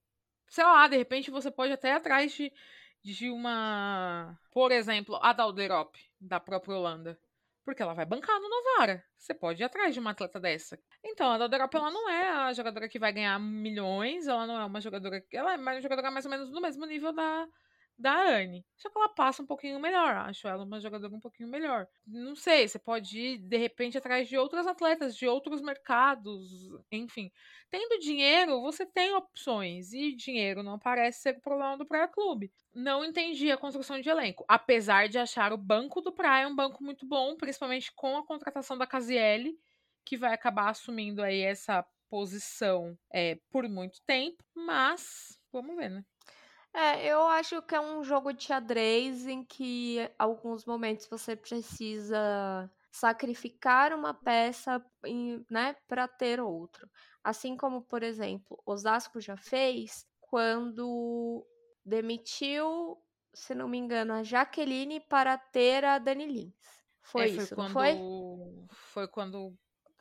sei 0.49 0.63
lá, 0.63 0.87
de 0.87 0.97
repente 0.97 1.31
você 1.31 1.49
pode 1.51 1.71
até 1.71 1.93
atrás 1.93 2.33
de, 2.33 2.51
de 3.03 3.29
uma, 3.29 4.37
por 4.51 4.71
exemplo, 4.71 5.17
a 5.21 5.33
Dalderop, 5.33 5.95
da 6.19 6.39
própria 6.39 6.75
Holanda. 6.75 7.19
Porque 7.63 7.81
ela 7.81 7.93
vai 7.93 8.05
bancar 8.05 8.39
no 8.39 8.49
Novara. 8.49 9.05
Você 9.15 9.35
pode 9.35 9.61
ir 9.61 9.65
atrás 9.65 9.93
de 9.93 9.99
uma 9.99 10.11
atleta 10.11 10.39
dessa. 10.39 10.79
Então, 11.03 11.31
a 11.31 11.37
Dodorop, 11.37 11.73
ela 11.75 11.91
não 11.91 12.09
é 12.09 12.29
a 12.29 12.53
jogadora 12.53 12.89
que 12.89 12.97
vai 12.97 13.13
ganhar 13.13 13.39
milhões, 13.39 14.27
ela 14.27 14.47
não 14.47 14.59
é 14.59 14.65
uma 14.65 14.81
jogadora. 14.81 15.23
Ela 15.31 15.53
é 15.53 15.57
uma 15.57 15.79
jogadora 15.79 16.09
mais 16.09 16.25
ou 16.25 16.31
menos 16.31 16.49
no 16.49 16.59
mesmo 16.59 16.85
nível 16.87 17.13
da, 17.13 17.47
da 18.01 18.13
Anne. 18.13 18.65
Só 18.75 18.89
que 18.89 18.97
ela 18.97 19.09
passa 19.09 19.43
um 19.43 19.45
pouquinho 19.45 19.79
melhor. 19.79 20.15
Acho 20.15 20.47
ela 20.47 20.63
uma 20.63 20.79
jogadora 20.79 21.13
um 21.13 21.19
pouquinho 21.19 21.47
melhor. 21.47 21.87
Não 22.05 22.35
sei, 22.35 22.67
você 22.67 22.79
pode 22.79 23.19
ir, 23.19 23.37
de 23.37 23.57
repente, 23.57 23.97
atrás 23.97 24.27
de 24.27 24.37
outras 24.37 24.67
atletas, 24.67 25.15
de 25.15 25.27
outros 25.27 25.61
mercados, 25.61 26.69
enfim. 26.91 27.31
Tendo 27.69 27.99
dinheiro, 27.99 28.59
você 28.61 28.85
tem 28.85 29.13
opções. 29.13 29.93
E 29.93 30.15
dinheiro 30.15 30.63
não 30.63 30.79
parece 30.79 31.21
ser 31.21 31.37
o 31.37 31.41
problema 31.41 31.77
do 31.77 31.85
Praia 31.85 32.07
Clube. 32.07 32.51
Não 32.73 33.05
entendi 33.05 33.51
a 33.51 33.57
construção 33.57 34.01
de 34.01 34.09
elenco. 34.09 34.43
Apesar 34.47 35.07
de 35.07 35.17
achar 35.17 35.53
o 35.53 35.57
banco 35.57 36.01
do 36.01 36.11
Praia 36.11 36.47
um 36.47 36.55
banco 36.55 36.83
muito 36.83 37.05
bom, 37.05 37.35
principalmente 37.35 37.91
com 37.93 38.17
a 38.17 38.25
contratação 38.25 38.77
da 38.77 38.87
Casiele, 38.87 39.57
que 40.03 40.17
vai 40.17 40.33
acabar 40.33 40.69
assumindo 40.69 41.21
aí 41.21 41.41
essa 41.41 41.85
posição 42.09 42.97
é, 43.09 43.39
por 43.49 43.67
muito 43.69 44.01
tempo, 44.01 44.43
mas 44.53 45.41
vamos 45.51 45.77
ver, 45.77 45.89
né? 45.89 46.05
É, 46.73 47.05
eu 47.05 47.21
acho 47.27 47.61
que 47.61 47.75
é 47.75 47.81
um 47.81 48.03
jogo 48.03 48.31
de 48.31 48.43
xadrez 48.43 49.27
em 49.27 49.43
que 49.43 49.97
alguns 50.17 50.65
momentos 50.65 51.05
você 51.07 51.35
precisa 51.35 52.69
sacrificar 52.91 53.93
uma 53.93 54.13
peça, 54.13 54.83
né, 55.49 55.75
para 55.87 56.07
ter 56.07 56.39
outro. 56.39 56.89
Assim 57.23 57.55
como, 57.55 57.81
por 57.81 58.03
exemplo, 58.03 58.61
Osasco 58.65 59.19
já 59.19 59.37
fez 59.37 60.05
quando 60.19 61.45
demitiu, 61.85 62.97
se 63.33 63.53
não 63.53 63.67
me 63.67 63.77
engano, 63.77 64.13
a 64.13 64.23
Jaqueline 64.23 64.99
para 64.99 65.37
ter 65.37 65.83
a 65.83 65.97
Dani 65.99 66.25
Lins. 66.25 66.53
Foi, 67.01 67.23
é, 67.23 67.33
foi 67.33 67.43
isso, 67.43 67.55
quando, 67.55 67.73
foi? 67.73 67.97
Foi 68.69 69.07
quando 69.07 69.53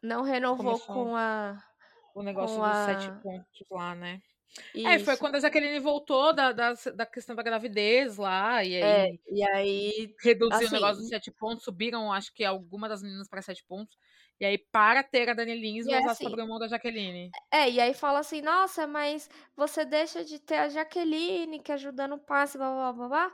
não 0.02 0.22
renovou 0.22 0.78
com 0.80 1.16
a 1.16 1.62
o 2.14 2.22
negócio 2.22 2.56
dos 2.56 2.64
a... 2.64 2.86
sete 2.86 3.10
pontos 3.22 3.64
lá, 3.70 3.94
né? 3.94 4.20
Isso. 4.74 4.88
É, 4.88 4.98
foi 4.98 5.16
quando 5.16 5.36
a 5.36 5.40
Jaqueline 5.40 5.78
voltou 5.78 6.32
da, 6.32 6.52
da, 6.52 6.74
da, 6.94 7.06
questão 7.06 7.36
da 7.36 7.42
gravidez 7.42 8.16
lá, 8.16 8.64
e 8.64 8.74
é, 8.74 8.82
aí. 8.82 9.10
É, 9.10 9.18
e 9.32 9.42
aí. 9.44 10.14
Reduziu 10.20 10.56
assim, 10.56 10.66
o 10.66 10.72
negócio 10.72 11.00
dos 11.00 11.08
sete 11.08 11.30
pontos, 11.30 11.64
subiram, 11.64 12.12
acho 12.12 12.32
que 12.34 12.44
alguma 12.44 12.88
das 12.88 13.02
meninas 13.02 13.28
para 13.28 13.42
sete 13.42 13.64
pontos. 13.64 13.96
E 14.40 14.44
aí, 14.44 14.56
para 14.56 15.02
ter 15.02 15.28
a 15.28 15.34
Dani 15.34 15.54
Lins, 15.54 15.86
o 15.86 15.90
Osasco 15.90 16.26
assim, 16.26 16.46
mão 16.46 16.58
da 16.58 16.66
Jaqueline. 16.66 17.30
É, 17.50 17.70
e 17.70 17.78
aí 17.78 17.92
fala 17.92 18.20
assim, 18.20 18.40
nossa, 18.40 18.86
mas 18.86 19.28
você 19.54 19.84
deixa 19.84 20.24
de 20.24 20.38
ter 20.38 20.56
a 20.56 20.68
Jaqueline, 20.68 21.60
que 21.60 21.70
ajuda 21.70 22.08
no 22.08 22.18
passe, 22.18 22.56
blá, 22.56 22.70
blá, 22.72 22.92
blá, 22.92 23.08
blá, 23.08 23.32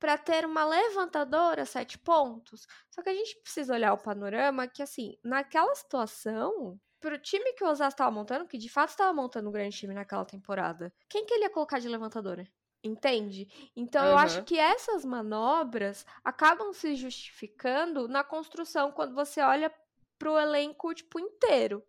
pra 0.00 0.18
ter 0.18 0.44
uma 0.44 0.64
levantadora, 0.64 1.64
sete 1.64 1.96
pontos. 1.96 2.66
Só 2.90 3.02
que 3.02 3.08
a 3.08 3.14
gente 3.14 3.40
precisa 3.40 3.72
olhar 3.72 3.92
o 3.92 4.02
panorama 4.02 4.66
que, 4.66 4.82
assim, 4.82 5.16
naquela 5.22 5.72
situação, 5.76 6.76
pro 7.00 7.18
time 7.18 7.52
que 7.52 7.64
o 7.64 7.68
Osasco 7.68 7.94
estava 7.94 8.10
montando, 8.10 8.46
que 8.46 8.58
de 8.58 8.68
fato 8.68 8.90
estava 8.90 9.12
montando 9.12 9.48
um 9.48 9.52
grande 9.52 9.76
time 9.76 9.94
naquela 9.94 10.24
temporada, 10.24 10.92
quem 11.08 11.24
que 11.24 11.34
ele 11.34 11.44
ia 11.44 11.50
colocar 11.50 11.78
de 11.78 11.88
levantadora? 11.88 12.46
Entende? 12.82 13.48
Então 13.74 14.04
uhum. 14.04 14.10
eu 14.10 14.18
acho 14.18 14.44
que 14.44 14.58
essas 14.58 15.04
manobras 15.04 16.06
acabam 16.24 16.72
se 16.72 16.94
justificando 16.94 18.06
na 18.06 18.22
construção 18.22 18.92
quando 18.92 19.14
você 19.14 19.40
olha 19.40 19.72
pro 20.18 20.38
elenco, 20.38 20.94
tipo, 20.94 21.18
inteiro. 21.18 21.82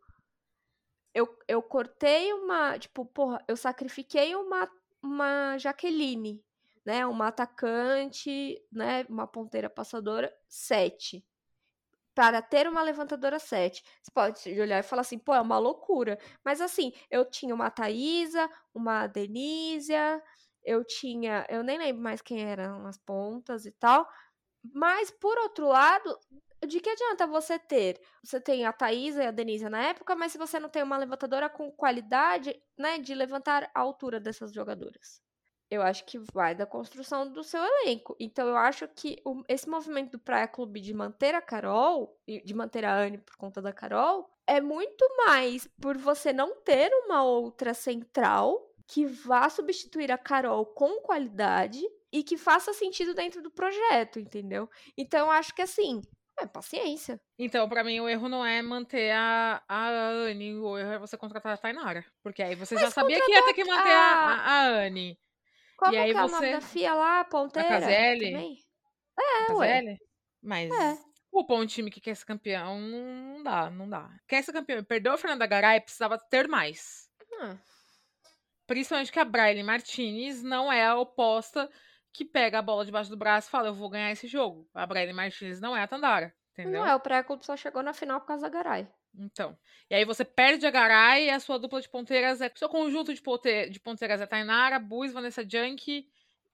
Eu, 1.13 1.37
eu 1.47 1.61
cortei 1.61 2.33
uma, 2.33 2.77
tipo, 2.77 3.05
porra, 3.05 3.43
eu 3.47 3.57
sacrifiquei 3.57 4.35
uma, 4.35 4.69
uma 5.01 5.57
Jaqueline, 5.57 6.43
né? 6.85 7.05
Uma 7.05 7.27
atacante, 7.27 8.59
né? 8.71 9.05
Uma 9.09 9.27
ponteira 9.27 9.69
passadora, 9.69 10.35
sete 10.47 11.23
para 12.19 12.41
ter 12.41 12.67
uma 12.67 12.81
levantadora 12.81 13.39
7. 13.39 13.81
Você 14.03 14.11
pode 14.11 14.61
olhar 14.61 14.79
e 14.79 14.83
falar 14.83 15.03
assim, 15.03 15.17
pô, 15.17 15.33
é 15.33 15.39
uma 15.39 15.57
loucura. 15.57 16.19
Mas 16.43 16.59
assim, 16.59 16.91
eu 17.09 17.23
tinha 17.23 17.55
uma 17.55 17.71
Thaisa, 17.71 18.49
uma 18.73 19.07
Denísia, 19.07 20.21
eu 20.61 20.83
tinha. 20.83 21.45
Eu 21.49 21.63
nem 21.63 21.77
lembro 21.77 22.03
mais 22.03 22.21
quem 22.21 22.43
eram 22.43 22.85
as 22.85 22.97
pontas 22.97 23.65
e 23.65 23.71
tal. 23.71 24.05
Mas, 24.73 25.09
por 25.09 25.37
outro 25.37 25.69
lado, 25.69 26.19
de 26.67 26.81
que 26.81 26.89
adianta 26.89 27.25
você 27.25 27.57
ter? 27.57 28.01
Você 28.21 28.41
tem 28.41 28.65
a 28.65 28.73
Thaisa 28.73 29.23
e 29.23 29.27
a 29.27 29.31
Denise 29.31 29.69
na 29.69 29.81
época, 29.81 30.13
mas 30.13 30.33
se 30.33 30.37
você 30.37 30.59
não 30.59 30.67
tem 30.67 30.83
uma 30.83 30.97
levantadora 30.97 31.49
com 31.49 31.71
qualidade, 31.71 32.53
né, 32.77 32.99
de 32.99 33.15
levantar 33.15 33.71
a 33.73 33.79
altura 33.79 34.19
dessas 34.19 34.51
jogadoras 34.53 35.21
eu 35.69 35.81
acho 35.81 36.03
que 36.05 36.19
vai 36.33 36.55
da 36.55 36.65
construção 36.65 37.31
do 37.31 37.43
seu 37.43 37.61
elenco. 37.63 38.15
Então 38.19 38.47
eu 38.47 38.57
acho 38.57 38.87
que 38.87 39.21
o, 39.23 39.43
esse 39.47 39.69
movimento 39.69 40.11
do 40.11 40.19
Praia 40.19 40.47
Clube 40.47 40.81
de 40.81 40.93
manter 40.93 41.35
a 41.35 41.41
Carol, 41.41 42.17
de 42.27 42.53
manter 42.53 42.83
a 42.83 42.95
Anne 42.95 43.19
por 43.19 43.35
conta 43.37 43.61
da 43.61 43.71
Carol, 43.71 44.29
é 44.47 44.59
muito 44.59 45.05
mais 45.25 45.67
por 45.79 45.97
você 45.97 46.33
não 46.33 46.55
ter 46.61 46.91
uma 47.05 47.23
outra 47.23 47.73
central 47.73 48.67
que 48.87 49.05
vá 49.05 49.47
substituir 49.49 50.11
a 50.11 50.17
Carol 50.17 50.65
com 50.65 51.01
qualidade 51.01 51.79
e 52.11 52.23
que 52.23 52.37
faça 52.37 52.73
sentido 52.73 53.13
dentro 53.13 53.43
do 53.43 53.51
projeto, 53.51 54.19
entendeu? 54.19 54.67
Então 54.97 55.27
eu 55.27 55.31
acho 55.31 55.53
que 55.53 55.61
assim, 55.61 56.01
é 56.39 56.47
paciência. 56.47 57.21
Então, 57.37 57.69
para 57.69 57.83
mim, 57.83 57.99
o 57.99 58.09
erro 58.09 58.27
não 58.27 58.43
é 58.43 58.61
manter 58.61 59.11
a, 59.11 59.61
a 59.67 59.89
Anne, 59.89 60.55
o 60.55 60.77
erro 60.77 60.93
é 60.93 60.97
você 60.97 61.17
contratar 61.17 61.53
a 61.53 61.57
Tainara. 61.57 62.03
Porque 62.23 62.41
aí 62.41 62.55
você 62.55 62.75
Mas 62.75 62.85
já 62.85 62.91
sabia 62.91 63.23
que 63.23 63.31
ia 63.31 63.43
ter 63.43 63.53
que 63.53 63.65
manter 63.65 63.91
a, 63.91 64.15
a, 64.15 64.51
a 64.51 64.67
Anne. 64.67 65.19
Qual 65.79 65.93
e 65.93 65.97
aí 65.97 66.11
é 66.11 66.25
o 66.25 66.27
nome 66.27 66.51
da 66.51 66.59
FIA 66.59 66.93
lá, 66.93 67.23
ponteira? 67.23 67.77
A 67.77 67.79
Caselli? 67.79 68.33
Também? 68.33 68.57
É, 69.17 69.49
a 69.49 69.55
ué. 69.55 69.97
Mas 70.43 70.69
é. 70.69 70.97
o 71.31 71.55
um 71.55 71.65
time 71.65 71.89
que 71.89 72.01
quer 72.01 72.15
ser 72.17 72.25
campeão 72.25 72.77
não 72.81 73.41
dá, 73.41 73.69
não 73.69 73.89
dá. 73.89 74.09
Quer 74.27 74.43
ser 74.43 74.51
campeão, 74.51 74.83
perdeu 74.83 75.13
a 75.13 75.17
Fernanda 75.17 75.47
Garay, 75.47 75.79
precisava 75.79 76.17
ter 76.17 76.49
mais. 76.49 77.09
Hum. 77.31 77.57
Principalmente 78.67 79.09
que 79.09 79.19
a 79.19 79.25
Braille 79.25 79.63
Martinez 79.63 80.43
não 80.43 80.69
é 80.69 80.85
a 80.85 80.97
oposta 80.97 81.69
que 82.11 82.25
pega 82.25 82.59
a 82.59 82.61
bola 82.61 82.83
debaixo 82.83 83.09
do 83.09 83.15
braço 83.15 83.47
e 83.47 83.51
fala, 83.51 83.69
eu 83.69 83.73
vou 83.73 83.89
ganhar 83.89 84.11
esse 84.11 84.27
jogo. 84.27 84.69
A 84.73 84.85
Braille 84.85 85.13
Martinez 85.13 85.61
não 85.61 85.77
é 85.77 85.81
a 85.81 85.87
Tandara, 85.87 86.35
entendeu? 86.51 86.81
Não 86.81 86.87
é, 86.87 86.93
o 86.93 86.99
pré-clube 86.99 87.45
só 87.45 87.55
chegou 87.55 87.81
na 87.81 87.93
final 87.93 88.19
por 88.19 88.27
causa 88.27 88.41
da 88.41 88.49
Garay. 88.49 88.85
Então. 89.13 89.57
E 89.89 89.95
aí 89.95 90.05
você 90.05 90.23
perde 90.23 90.65
a 90.65 90.71
Garay 90.71 91.25
e 91.25 91.29
a 91.29 91.39
sua 91.39 91.57
dupla 91.57 91.81
de 91.81 91.89
ponteiras 91.89 92.41
é. 92.41 92.51
Seu 92.55 92.69
conjunto 92.69 93.13
de, 93.13 93.21
ponte, 93.21 93.69
de 93.69 93.79
ponteiras 93.79 94.21
é 94.21 94.25
Tainara, 94.25 94.79
Bus, 94.79 95.11
Vanessa 95.11 95.47
Junk 95.47 96.07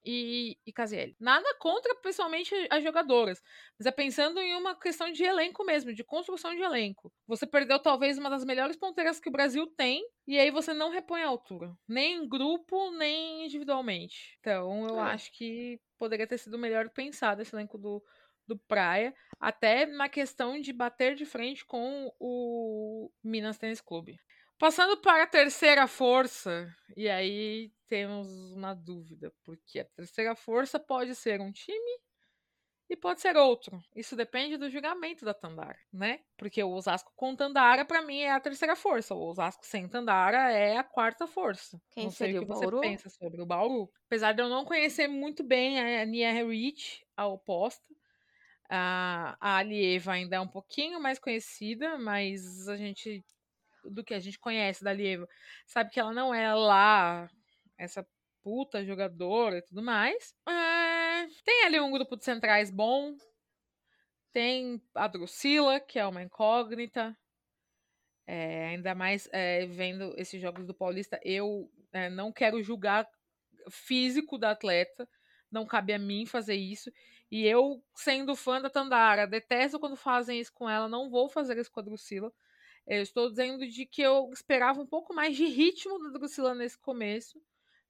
e, 0.06 0.58
e 0.66 0.72
Casiele. 0.72 1.16
Nada 1.20 1.46
contra, 1.60 1.96
pessoalmente, 1.96 2.54
as 2.70 2.84
jogadoras. 2.84 3.42
Mas 3.78 3.88
é 3.88 3.92
pensando 3.92 4.40
em 4.40 4.56
uma 4.56 4.76
questão 4.76 5.12
de 5.12 5.24
elenco 5.24 5.66
mesmo, 5.66 5.94
de 5.94 6.04
construção 6.04 6.54
de 6.56 6.62
elenco. 6.62 7.12
Você 7.28 7.48
perdeu 7.48 7.80
talvez 7.80 8.18
uma 8.18 8.30
das 8.30 8.46
melhores 8.46 8.78
ponteiras 8.78 9.20
que 9.20 9.30
o 9.30 9.32
Brasil 9.32 9.66
tem, 9.76 10.04
e 10.28 10.38
aí 10.40 10.52
você 10.52 10.74
não 10.74 10.92
repõe 10.92 11.24
a 11.24 11.28
altura. 11.28 11.76
Nem 11.88 12.18
em 12.18 12.30
grupo, 12.30 12.92
nem 12.92 13.46
individualmente. 13.46 14.38
Então 14.40 14.88
eu 14.88 15.00
é. 15.00 15.14
acho 15.14 15.32
que 15.34 15.80
poderia 15.98 16.28
ter 16.28 16.38
sido 16.38 16.58
melhor 16.58 16.90
pensado 16.90 17.42
esse 17.42 17.56
elenco 17.56 17.78
do, 17.78 18.04
do 18.48 18.58
Praia, 18.58 19.14
até 19.40 19.86
na 19.86 20.10
questão 20.10 20.60
de 20.60 20.72
bater 20.72 21.16
de 21.16 21.26
frente 21.26 21.66
com 21.66 22.12
o 22.20 23.12
Minas 23.24 23.58
Tênis 23.58 23.82
Clube. 23.82 24.18
Passando 24.58 24.98
para 24.98 25.24
a 25.24 25.28
terceira 25.28 25.86
força, 25.86 26.74
e 26.96 27.10
aí 27.10 27.74
temos 27.88 28.28
uma 28.52 28.74
dúvida, 28.74 29.34
porque 29.44 29.80
a 29.80 29.86
terceira 29.86 30.36
força 30.36 30.80
pode 30.80 31.14
ser 31.14 31.42
um 31.42 31.52
time 31.52 32.00
e 32.90 32.96
pode 32.96 33.20
ser 33.20 33.36
outro. 33.36 33.82
Isso 33.96 34.16
depende 34.16 34.58
do 34.58 34.70
julgamento 34.70 35.26
da 35.26 35.34
Tandara, 35.34 35.78
né? 35.92 36.22
Porque 36.38 36.64
o 36.64 36.72
Osasco 36.72 37.12
com 37.16 37.36
Tandara, 37.36 37.84
para 37.84 38.02
mim, 38.02 38.20
é 38.20 38.32
a 38.32 38.40
terceira 38.40 38.76
força. 38.76 39.16
O 39.16 39.28
Osasco 39.28 39.66
sem 39.66 39.90
Tandara 39.90 40.52
é 40.52 40.78
a 40.78 40.84
quarta 40.84 41.28
força. 41.28 41.82
Quem 41.92 42.06
não 42.06 42.12
sei 42.12 42.38
o 42.38 42.42
que 42.42 42.46
você 42.46 42.66
pensa 42.80 43.10
sobre 43.10 43.42
o 43.42 43.46
Bauru. 43.46 43.92
Apesar 44.06 44.34
de 44.34 44.42
eu 44.42 44.50
não 44.50 44.66
conhecer 44.66 45.08
muito 45.08 45.44
bem 45.44 45.80
a 45.80 46.06
Nia 46.06 46.32
Rich, 46.32 47.04
a 47.18 47.28
oposta, 47.28 47.95
a, 48.70 49.58
Alieva 49.58 50.14
ainda 50.14 50.36
é 50.38 50.40
um 50.40 50.48
pouquinho 50.48 51.00
mais 51.00 51.20
conhecida, 51.20 51.98
mas 51.98 52.68
a 52.68 52.76
gente, 52.76 53.24
do 53.84 54.04
que 54.04 54.14
a 54.14 54.20
gente 54.20 54.40
conhece 54.40 54.84
da 54.84 54.92
Alieva, 54.92 55.28
sabe 55.66 55.92
que 55.92 56.00
ela 56.00 56.14
não 56.14 56.34
é 56.34 56.54
lá 56.54 57.30
essa 57.78 58.06
puta 58.42 58.86
jogadora 58.86 59.58
e 59.58 59.62
tudo 59.62 59.82
mais. 59.82 60.34
É, 60.48 61.28
tem 61.44 61.66
ali 61.66 61.80
um 61.80 61.92
grupo 61.92 62.16
de 62.16 62.24
centrais 62.24 62.70
bom. 62.70 63.16
Tem 64.32 64.82
a 64.94 65.08
Drusila, 65.08 65.80
que 65.80 65.98
é 65.98 66.06
uma 66.06 66.22
incógnita. 66.22 67.18
É, 68.28 68.70
ainda 68.70 68.96
mais 68.96 69.30
é, 69.32 69.66
vendo 69.66 70.14
esses 70.18 70.42
jogos 70.42 70.66
do 70.66 70.74
Paulista, 70.74 71.20
eu 71.24 71.72
é, 71.94 72.10
não 72.10 72.32
quero 72.32 72.62
julgar 72.62 73.08
físico 73.70 74.38
da 74.38 74.52
atleta, 74.52 75.08
não 75.52 75.66
cabe 75.66 75.94
a 75.94 76.00
mim 76.00 76.26
fazer 76.26 76.56
isso. 76.56 76.92
E 77.32 77.46
eu, 77.46 77.84
sendo 77.96 78.36
fã 78.36 78.62
da 78.62 78.70
Tandara, 78.70 79.28
detesto 79.28 79.80
quando 79.80 79.96
fazem 79.96 80.40
isso 80.40 80.54
com 80.54 80.70
ela, 80.70 80.88
não 80.88 81.10
vou 81.10 81.30
fazer 81.30 81.58
isso 81.58 81.72
com 81.72 81.80
a 81.80 81.84
Drusila. 81.84 82.32
Eu 82.88 83.02
estou 83.02 83.30
dizendo 83.30 83.68
de 83.68 83.86
que 83.86 84.02
eu 84.02 84.30
esperava 84.32 84.80
um 84.82 84.86
pouco 84.88 85.14
mais 85.14 85.36
de 85.36 85.46
ritmo 85.46 86.00
da 86.00 86.10
Drusila 86.10 86.54
nesse 86.54 86.78
começo, 86.78 87.42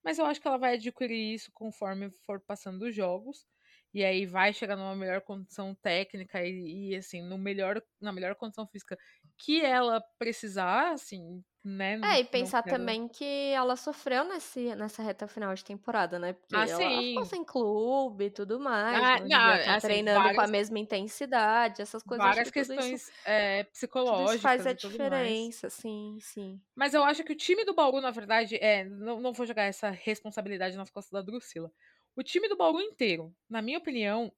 mas 0.03 0.17
eu 0.19 0.25
acho 0.25 0.39
que 0.41 0.47
ela 0.47 0.57
vai 0.57 0.75
adquirir 0.75 1.33
isso 1.33 1.51
conforme 1.53 2.09
for 2.25 2.39
passando 2.39 2.83
os 2.83 2.95
jogos. 2.95 3.45
E 3.93 4.03
aí 4.03 4.25
vai 4.25 4.53
chegar 4.53 4.75
numa 4.75 4.95
melhor 4.95 5.21
condição 5.21 5.73
técnica 5.75 6.43
e, 6.45 6.91
e 6.91 6.95
assim, 6.95 7.21
no 7.21 7.37
melhor, 7.37 7.81
na 7.99 8.11
melhor 8.11 8.35
condição 8.35 8.67
física 8.67 8.97
que 9.37 9.61
ela 9.61 10.01
precisar, 10.19 10.91
assim, 10.91 11.43
né? 11.65 11.99
É, 12.03 12.19
e 12.19 12.23
pensar 12.23 12.61
quero... 12.61 12.77
também 12.77 13.07
que 13.07 13.25
ela 13.51 13.75
sofreu 13.75 14.23
nesse, 14.23 14.75
nessa 14.75 15.01
reta 15.01 15.27
final 15.27 15.53
de 15.55 15.65
temporada, 15.65 16.19
né? 16.19 16.33
Porque 16.33 16.55
ah, 16.55 16.67
ela 16.67 16.77
sim. 16.77 17.09
ficou 17.09 17.25
sem 17.25 17.43
clube 17.43 18.25
e 18.25 18.29
tudo 18.29 18.59
mais. 18.59 19.03
Ah, 19.03 19.19
não, 19.21 19.29
tá 19.29 19.75
assim, 19.75 19.87
treinando 19.87 20.19
várias, 20.19 20.35
com 20.35 20.41
a 20.43 20.47
mesma 20.47 20.77
intensidade, 20.77 21.81
essas 21.81 22.03
coisas. 22.03 22.23
Várias 22.23 22.51
questões 22.51 23.01
isso, 23.01 23.11
é, 23.25 23.63
psicológicas. 23.63 24.25
Tudo 24.25 24.33
isso 24.35 24.41
faz 24.43 24.67
a 24.67 24.73
diferença, 24.73 25.69
sim, 25.71 26.19
sim. 26.21 26.61
Mas 26.75 26.93
eu 26.93 27.03
acho 27.03 27.23
que 27.23 27.33
o 27.33 27.37
time 27.37 27.65
do 27.65 27.73
Bauru, 27.73 27.99
na 27.99 28.11
verdade, 28.11 28.57
é, 28.57 28.85
não, 28.85 29.19
não 29.19 29.33
vou 29.33 29.47
jogar 29.47 29.63
essa 29.63 29.89
responsabilidade 29.89 30.77
nas 30.77 30.91
costas 30.91 31.11
da 31.11 31.23
Drusila. 31.23 31.71
O 32.15 32.21
time 32.21 32.47
do 32.47 32.55
Bauru 32.55 32.79
inteiro, 32.79 33.35
na 33.49 33.61
minha 33.61 33.79
opinião, 33.79 34.31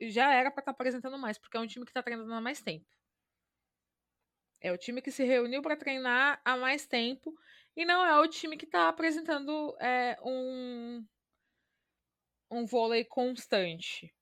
já 0.00 0.32
era 0.32 0.50
para 0.50 0.60
estar 0.60 0.72
tá 0.72 0.76
apresentando 0.76 1.16
mais, 1.18 1.38
porque 1.38 1.56
é 1.56 1.60
um 1.60 1.66
time 1.66 1.86
que 1.86 1.92
tá 1.92 2.02
treinando 2.02 2.32
há 2.34 2.40
mais 2.40 2.60
tempo. 2.60 2.84
É 4.60 4.72
o 4.72 4.78
time 4.78 5.00
que 5.00 5.10
se 5.10 5.24
reuniu 5.24 5.62
para 5.62 5.76
treinar 5.76 6.40
há 6.44 6.56
mais 6.56 6.86
tempo 6.86 7.34
e 7.76 7.84
não 7.84 8.04
é 8.04 8.18
o 8.18 8.28
time 8.28 8.56
que 8.56 8.64
está 8.64 8.88
apresentando 8.88 9.76
é, 9.80 10.16
um, 10.22 11.06
um 12.50 12.66
vôlei 12.66 13.04
constante. 13.04 14.12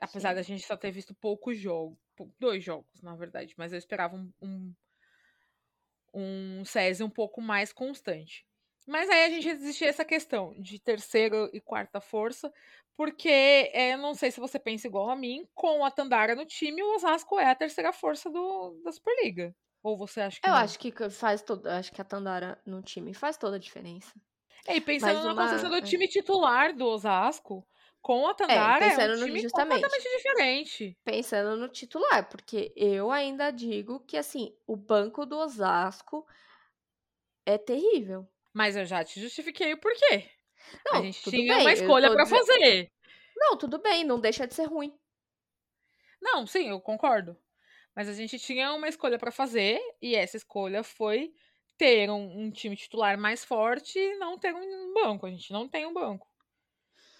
Apesar 0.00 0.30
Sim. 0.30 0.34
da 0.34 0.42
gente 0.42 0.66
só 0.66 0.76
ter 0.76 0.90
visto 0.90 1.14
poucos 1.14 1.58
jogos, 1.58 1.98
dois 2.38 2.62
jogos, 2.62 3.00
na 3.00 3.16
verdade, 3.16 3.54
mas 3.56 3.72
eu 3.72 3.78
esperava 3.78 4.14
um, 4.14 4.30
um, 4.42 4.74
um 6.12 6.64
SESI 6.64 7.02
um 7.02 7.10
pouco 7.10 7.40
mais 7.40 7.72
constante. 7.72 8.46
Mas 8.86 9.10
aí 9.10 9.24
a 9.24 9.30
gente 9.30 9.48
existia 9.48 9.88
essa 9.88 10.04
questão 10.04 10.54
de 10.58 10.78
terceira 10.78 11.50
e 11.52 11.60
quarta 11.60 12.00
força, 12.00 12.52
porque 12.96 13.28
é, 13.74 13.96
não 13.96 14.14
sei 14.14 14.30
se 14.30 14.40
você 14.40 14.58
pensa 14.58 14.86
igual 14.86 15.10
a 15.10 15.16
mim, 15.16 15.46
com 15.54 15.84
a 15.84 15.90
Tandara 15.90 16.34
no 16.34 16.46
time, 16.46 16.82
o 16.82 16.94
Osasco 16.94 17.38
é 17.38 17.50
a 17.50 17.54
terceira 17.54 17.92
força 17.92 18.30
do, 18.30 18.80
da 18.84 18.92
Superliga. 18.92 19.54
Ou 19.82 19.96
você 19.96 20.20
acha 20.20 20.40
que 20.40 20.48
Eu 20.48 20.52
não? 20.52 20.58
acho 20.58 20.78
que 20.78 20.92
faz 21.10 21.42
todo, 21.42 21.66
acho 21.66 21.92
que 21.92 22.00
a 22.00 22.04
Tandara 22.04 22.60
no 22.64 22.82
time 22.82 23.12
faz 23.12 23.36
toda 23.36 23.56
a 23.56 23.60
diferença. 23.60 24.12
É, 24.66 24.76
e 24.76 24.80
pensando 24.80 25.20
uma, 25.20 25.34
na 25.34 25.42
construção 25.42 25.70
do 25.70 25.76
é. 25.76 25.82
time 25.82 26.08
titular 26.08 26.74
do 26.74 26.86
Osasco, 26.86 27.66
com 28.00 28.26
a 28.26 28.30
é, 28.30 28.34
Tandara 28.34 28.84
é, 28.84 28.88
é 28.88 29.14
um 29.14 29.24
time 29.24 29.40
justamente, 29.40 29.82
completamente 29.82 30.16
diferente. 30.16 30.98
Pensando 31.04 31.56
no 31.56 31.68
titular, 31.68 32.28
porque 32.28 32.72
eu 32.76 33.10
ainda 33.10 33.50
digo 33.50 34.00
que 34.00 34.16
assim, 34.16 34.56
o 34.66 34.76
banco 34.76 35.26
do 35.26 35.36
Osasco 35.36 36.26
é 37.44 37.58
terrível. 37.58 38.28
Mas 38.56 38.74
eu 38.74 38.86
já 38.86 39.04
te 39.04 39.20
justifiquei 39.20 39.74
o 39.74 39.78
porquê. 39.78 40.30
Não, 40.86 41.00
a 41.00 41.02
gente 41.02 41.22
tinha 41.28 41.56
bem, 41.56 41.60
uma 41.60 41.72
escolha 41.74 42.10
para 42.10 42.24
dizendo... 42.24 42.38
fazer. 42.38 42.90
Não, 43.36 43.54
tudo 43.58 43.78
bem, 43.78 44.02
não 44.02 44.18
deixa 44.18 44.46
de 44.46 44.54
ser 44.54 44.64
ruim. 44.64 44.98
Não, 46.22 46.46
sim, 46.46 46.70
eu 46.70 46.80
concordo. 46.80 47.36
Mas 47.94 48.08
a 48.08 48.14
gente 48.14 48.38
tinha 48.38 48.72
uma 48.72 48.88
escolha 48.88 49.18
para 49.18 49.30
fazer 49.30 49.78
e 50.00 50.14
essa 50.14 50.38
escolha 50.38 50.82
foi 50.82 51.34
ter 51.76 52.08
um, 52.08 52.44
um, 52.44 52.50
time 52.50 52.74
titular 52.74 53.18
mais 53.18 53.44
forte 53.44 53.98
e 53.98 54.16
não 54.16 54.38
ter 54.38 54.54
um 54.54 54.94
banco. 54.94 55.26
A 55.26 55.30
gente 55.30 55.52
não 55.52 55.68
tem 55.68 55.84
um 55.84 55.92
banco. 55.92 56.26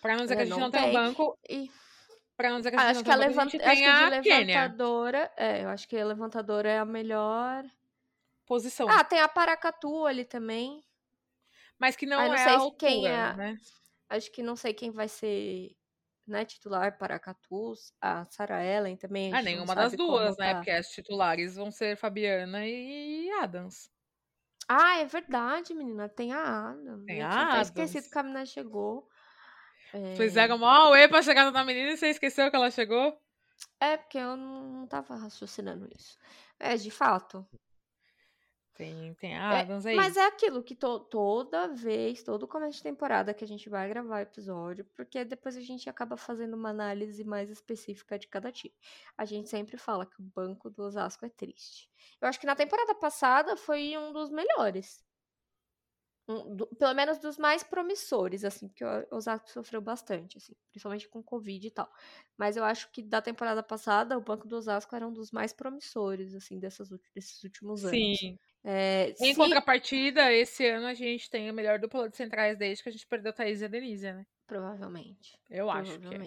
Para 0.01 0.16
não 0.16 0.22
dizer 0.22 0.37
que 0.37 0.42
a 0.42 0.46
gente 0.46 0.59
não, 0.59 0.70
tem 0.70 0.85
um 0.85 0.92
banco. 0.94 1.38
E... 1.51 1.70
Pra 2.35 2.49
não 2.49 2.61
dizer 2.61 2.70
que 2.70 2.77
a 2.77 2.81
gente 2.81 2.90
acho 2.92 2.96
não 2.96 3.05
que 3.05 3.11
tem 3.11 3.14
a, 3.14 3.29
levant... 3.29 3.55
a 3.55 3.70
acho 3.70 4.22
que 4.22 4.31
de 4.31 4.44
levantadora. 4.44 5.33
É, 5.37 5.64
eu 5.64 5.68
acho 5.68 5.87
que 5.87 5.99
a 5.99 6.07
levantadora 6.07 6.70
é 6.70 6.79
a 6.79 6.87
melhor 6.87 7.62
posição. 8.46 8.88
Ah, 8.88 9.05
tem 9.05 9.20
a 9.20 9.29
Paracatu 9.29 10.07
ali 10.07 10.25
também 10.25 10.83
mas 11.79 11.97
que 11.97 12.07
não, 12.07 12.19
ah, 12.19 12.29
não 12.29 12.35
é 12.35 12.39
sei 12.39 12.53
a 12.53 12.59
altura, 12.59 12.77
quem 12.79 13.07
é, 13.07 13.35
né? 13.35 13.57
Acho 14.09 14.31
que 14.31 14.43
não 14.43 14.57
sei 14.57 14.73
quem 14.73 14.91
vai 14.91 15.09
ser 15.09 15.77
né, 16.27 16.45
titular 16.45 16.99
para 16.99 17.19
Catus, 17.19 17.93
a 18.01 18.25
Sarah 18.25 18.65
Ellen 18.65 18.97
também. 18.97 19.33
Ah, 19.33 19.43
nenhuma 19.43 19.75
das 19.75 19.93
duas, 19.93 20.37
né? 20.37 20.53
Tá. 20.53 20.55
Porque 20.57 20.71
as 20.71 20.89
titulares 20.89 21.55
vão 21.55 21.71
ser 21.71 21.97
Fabiana 21.97 22.67
e 22.67 23.31
Adams. 23.41 23.91
Ah, 24.69 24.99
é 24.99 25.05
verdade, 25.05 25.75
menina. 25.75 26.09
Tem 26.09 26.33
a 26.33 26.71
Adams. 26.71 27.07
Tem 27.07 27.23
a 27.23 27.31
Adams. 27.31 27.69
esquecido 27.69 28.11
que 28.11 28.19
a 28.19 28.23
menina 28.23 28.45
chegou. 28.45 29.09
É... 29.93 30.17
Fizeram 30.17 30.59
mal 30.59 30.97
e 30.97 31.07
pra 31.07 31.23
chegar 31.23 31.51
na 31.53 31.65
menina 31.65 31.93
e 31.93 31.97
você 31.97 32.09
esqueceu 32.09 32.51
que 32.51 32.57
ela 32.57 32.71
chegou? 32.71 33.17
É, 33.79 33.97
porque 33.97 34.19
eu 34.19 34.37
não 34.37 34.87
tava 34.87 35.15
raciocinando 35.15 35.89
isso. 35.97 36.19
É, 36.59 36.77
de 36.77 36.91
fato. 36.91 37.47
Tem, 38.77 39.15
tem 39.15 39.35
Adams 39.35 39.87
é, 39.87 39.91
aí. 39.91 39.97
Mas 39.97 40.19
é 40.19 40.27
aquilo 40.27 40.62
que 40.62 40.75
to, 40.75 41.01
toda 41.01 41.69
vez, 41.69 42.23
todo 42.23 42.47
começo 42.47 42.77
de 42.77 42.83
temporada 42.83 43.33
que 43.33 43.43
a 43.43 43.49
gente 43.49 43.71
vai 43.71 43.89
gravar 43.89 44.21
episódio, 44.21 44.85
porque 44.95 45.25
depois 45.25 45.57
a 45.57 45.62
gente 45.62 45.89
acaba 45.89 46.17
fazendo 46.17 46.55
uma 46.55 46.69
análise 46.69 47.25
mais 47.25 47.49
específica 47.49 48.19
de 48.19 48.29
cada 48.29 48.53
time. 48.53 48.75
A 49.17 49.25
gente 49.25 49.49
sempre 49.49 49.79
fala 49.79 50.05
que 50.05 50.21
o 50.21 50.23
banco 50.23 50.69
do 50.69 50.83
Osasco 50.83 51.25
é 51.25 51.31
triste. 51.31 51.91
Eu 52.21 52.29
acho 52.29 52.39
que 52.39 52.47
na 52.47 52.55
temporada 52.55 52.95
passada 52.95 53.57
foi 53.57 53.97
um 53.97 54.12
dos 54.12 54.31
melhores. 54.31 55.06
Um, 56.29 56.57
do, 56.57 56.67
pelo 56.67 56.93
menos 56.93 57.19
dos 57.19 57.39
mais 57.39 57.62
promissores, 57.62 58.45
assim, 58.45 58.67
porque 58.67 58.85
o 58.85 59.07
Osasco 59.12 59.49
sofreu 59.49 59.81
bastante, 59.81 60.37
assim, 60.37 60.53
principalmente 60.73 61.09
com 61.09 61.23
Covid 61.23 61.65
e 61.65 61.71
tal. 61.71 61.89
Mas 62.37 62.57
eu 62.57 62.65
acho 62.65 62.91
que 62.91 63.01
da 63.01 63.23
temporada 63.23 63.62
passada, 63.62 64.19
o 64.19 64.21
banco 64.21 64.49
do 64.49 64.57
Osasco 64.57 64.97
era 64.97 65.07
um 65.07 65.12
dos 65.12 65.31
mais 65.31 65.53
promissores, 65.53 66.35
assim, 66.35 66.59
dessas, 66.59 66.89
desses 67.15 67.43
últimos 67.45 67.85
anos. 67.85 67.97
Sim. 67.97 68.37
É, 68.65 69.15
em 69.21 69.33
se... 69.33 69.37
contrapartida, 69.37 70.33
esse 70.33 70.67
ano 70.67 70.87
a 70.87 70.95
gente 70.95 71.31
tem 71.31 71.49
a 71.49 71.53
melhor 71.53 71.79
dupla 71.79 72.09
de 72.09 72.17
centrais 72.17 72.59
desde 72.59 72.83
que 72.83 72.89
a 72.89 72.93
gente 72.93 73.07
perdeu 73.07 73.31
a 73.31 73.33
Thaís 73.33 73.61
e 73.61 73.65
a 73.65 73.69
Denise, 73.69 74.12
né? 74.12 74.27
Provavelmente. 74.49 75.39
Eu 75.49 75.71
acho 75.71 75.97
que 76.01 76.15
é. 76.15 76.19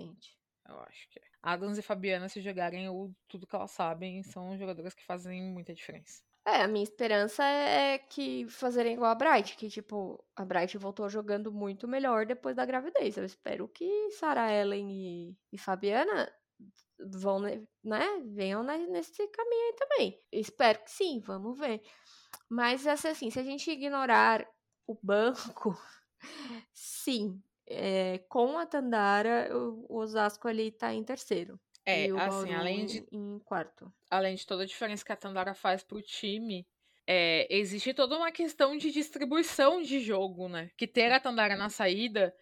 Eu 0.69 0.79
acho 0.79 1.09
que 1.09 1.19
é. 1.19 1.23
Adams 1.41 1.77
e 1.77 1.81
Fabiana, 1.81 2.29
se 2.29 2.39
jogarem 2.39 2.87
o, 2.87 3.13
tudo 3.27 3.45
que 3.45 3.55
elas 3.55 3.71
sabem, 3.71 4.23
são 4.23 4.57
jogadoras 4.57 4.93
que 4.93 5.05
fazem 5.05 5.41
muita 5.41 5.73
diferença. 5.73 6.23
É, 6.51 6.63
a 6.63 6.67
minha 6.67 6.83
esperança 6.83 7.43
é 7.43 7.99
que 7.99 8.47
fazerem 8.49 8.93
igual 8.93 9.11
a 9.11 9.15
Bright, 9.15 9.55
que, 9.55 9.69
tipo, 9.69 10.23
a 10.35 10.43
Bright 10.43 10.77
voltou 10.77 11.07
jogando 11.07 11.51
muito 11.51 11.87
melhor 11.87 12.25
depois 12.25 12.55
da 12.55 12.65
gravidez. 12.65 13.17
Eu 13.17 13.23
espero 13.25 13.67
que 13.67 14.09
Sarah 14.11 14.51
Ellen 14.51 14.89
e, 14.91 15.37
e 15.51 15.57
Fabiana 15.57 16.31
vão, 16.99 17.39
né, 17.39 17.67
venham 18.25 18.63
nesse 18.63 19.27
caminho 19.27 19.67
aí 19.67 19.75
também. 19.75 20.19
Espero 20.31 20.83
que 20.83 20.91
sim, 20.91 21.19
vamos 21.19 21.57
ver. 21.59 21.81
Mas, 22.49 22.87
assim, 22.87 23.29
se 23.29 23.39
a 23.39 23.43
gente 23.43 23.69
ignorar 23.69 24.47
o 24.87 24.97
banco, 25.03 25.77
sim, 26.73 27.41
é, 27.67 28.17
com 28.27 28.57
a 28.57 28.65
Tandara, 28.65 29.55
o 29.55 29.85
Osasco 29.99 30.47
ali 30.47 30.71
tá 30.71 30.91
em 30.93 31.03
terceiro. 31.03 31.59
É, 31.89 32.09
assim, 32.21 32.53
além 32.53 32.85
de. 32.85 33.05
Em 33.11 33.39
quarto. 33.39 33.91
Além 34.09 34.35
de 34.35 34.45
toda 34.45 34.63
a 34.63 34.65
diferença 34.65 35.03
que 35.03 35.11
a 35.11 35.15
Tandara 35.15 35.53
faz 35.53 35.83
pro 35.83 36.01
time, 36.01 36.67
é, 37.07 37.47
existe 37.49 37.93
toda 37.93 38.17
uma 38.17 38.31
questão 38.31 38.77
de 38.77 38.91
distribuição 38.91 39.81
de 39.81 39.99
jogo, 39.99 40.47
né? 40.47 40.69
Que 40.77 40.87
ter 40.87 41.11
a 41.11 41.19
Tandara 41.19 41.55
na 41.55 41.69
saída 41.69 42.33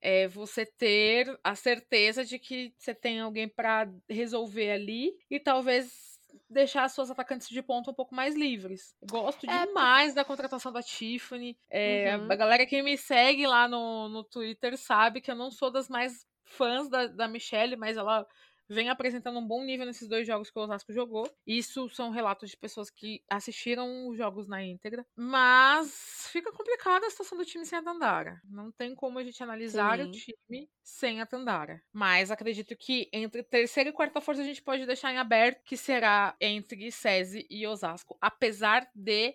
é 0.00 0.26
você 0.26 0.64
ter 0.64 1.38
a 1.44 1.54
certeza 1.54 2.24
de 2.24 2.38
que 2.38 2.72
você 2.76 2.94
tem 2.94 3.20
alguém 3.20 3.48
para 3.48 3.88
resolver 4.08 4.70
ali 4.70 5.12
e 5.30 5.38
talvez 5.38 6.18
deixar 6.48 6.84
as 6.84 6.92
suas 6.92 7.10
atacantes 7.10 7.48
de 7.48 7.62
ponta 7.62 7.90
um 7.90 7.94
pouco 7.94 8.14
mais 8.14 8.34
livres. 8.34 8.94
Gosto 9.08 9.48
é, 9.48 9.66
demais 9.66 10.14
da 10.14 10.24
contratação 10.24 10.72
da 10.72 10.82
Tiffany. 10.82 11.56
É, 11.68 12.16
uhum. 12.16 12.30
A 12.30 12.36
galera 12.36 12.66
que 12.66 12.82
me 12.82 12.96
segue 12.96 13.46
lá 13.46 13.68
no, 13.68 14.08
no 14.08 14.24
Twitter 14.24 14.76
sabe 14.76 15.20
que 15.20 15.30
eu 15.30 15.36
não 15.36 15.50
sou 15.50 15.70
das 15.70 15.88
mais 15.88 16.26
fãs 16.44 16.88
da, 16.88 17.06
da 17.06 17.28
Michelle, 17.28 17.76
mas 17.76 17.96
ela 17.96 18.26
vem 18.70 18.88
apresentando 18.88 19.38
um 19.40 19.46
bom 19.46 19.64
nível 19.64 19.84
nesses 19.84 20.06
dois 20.06 20.24
jogos 20.24 20.48
que 20.48 20.58
o 20.58 20.62
Osasco 20.62 20.92
jogou. 20.92 21.28
Isso 21.44 21.88
são 21.88 22.10
relatos 22.10 22.50
de 22.50 22.56
pessoas 22.56 22.88
que 22.88 23.22
assistiram 23.28 24.06
os 24.08 24.16
jogos 24.16 24.46
na 24.46 24.62
íntegra. 24.62 25.04
Mas 25.16 26.28
fica 26.30 26.52
complicada 26.52 27.06
a 27.06 27.10
situação 27.10 27.36
do 27.36 27.44
time 27.44 27.66
sem 27.66 27.78
a 27.78 27.82
Tandara. 27.82 28.40
Não 28.44 28.70
tem 28.70 28.94
como 28.94 29.18
a 29.18 29.24
gente 29.24 29.42
analisar 29.42 29.98
Sim. 29.98 30.04
o 30.04 30.10
time 30.12 30.70
sem 30.82 31.20
a 31.20 31.26
Tandara. 31.26 31.82
Mas 31.92 32.30
acredito 32.30 32.76
que 32.76 33.10
entre 33.12 33.42
terceira 33.42 33.90
e 33.90 33.92
quarta 33.92 34.20
força 34.20 34.42
a 34.42 34.44
gente 34.44 34.62
pode 34.62 34.86
deixar 34.86 35.12
em 35.12 35.18
aberto 35.18 35.64
que 35.64 35.76
será 35.76 36.36
entre 36.40 36.92
SESI 36.92 37.46
e 37.50 37.66
Osasco. 37.66 38.16
Apesar 38.20 38.88
de 38.94 39.34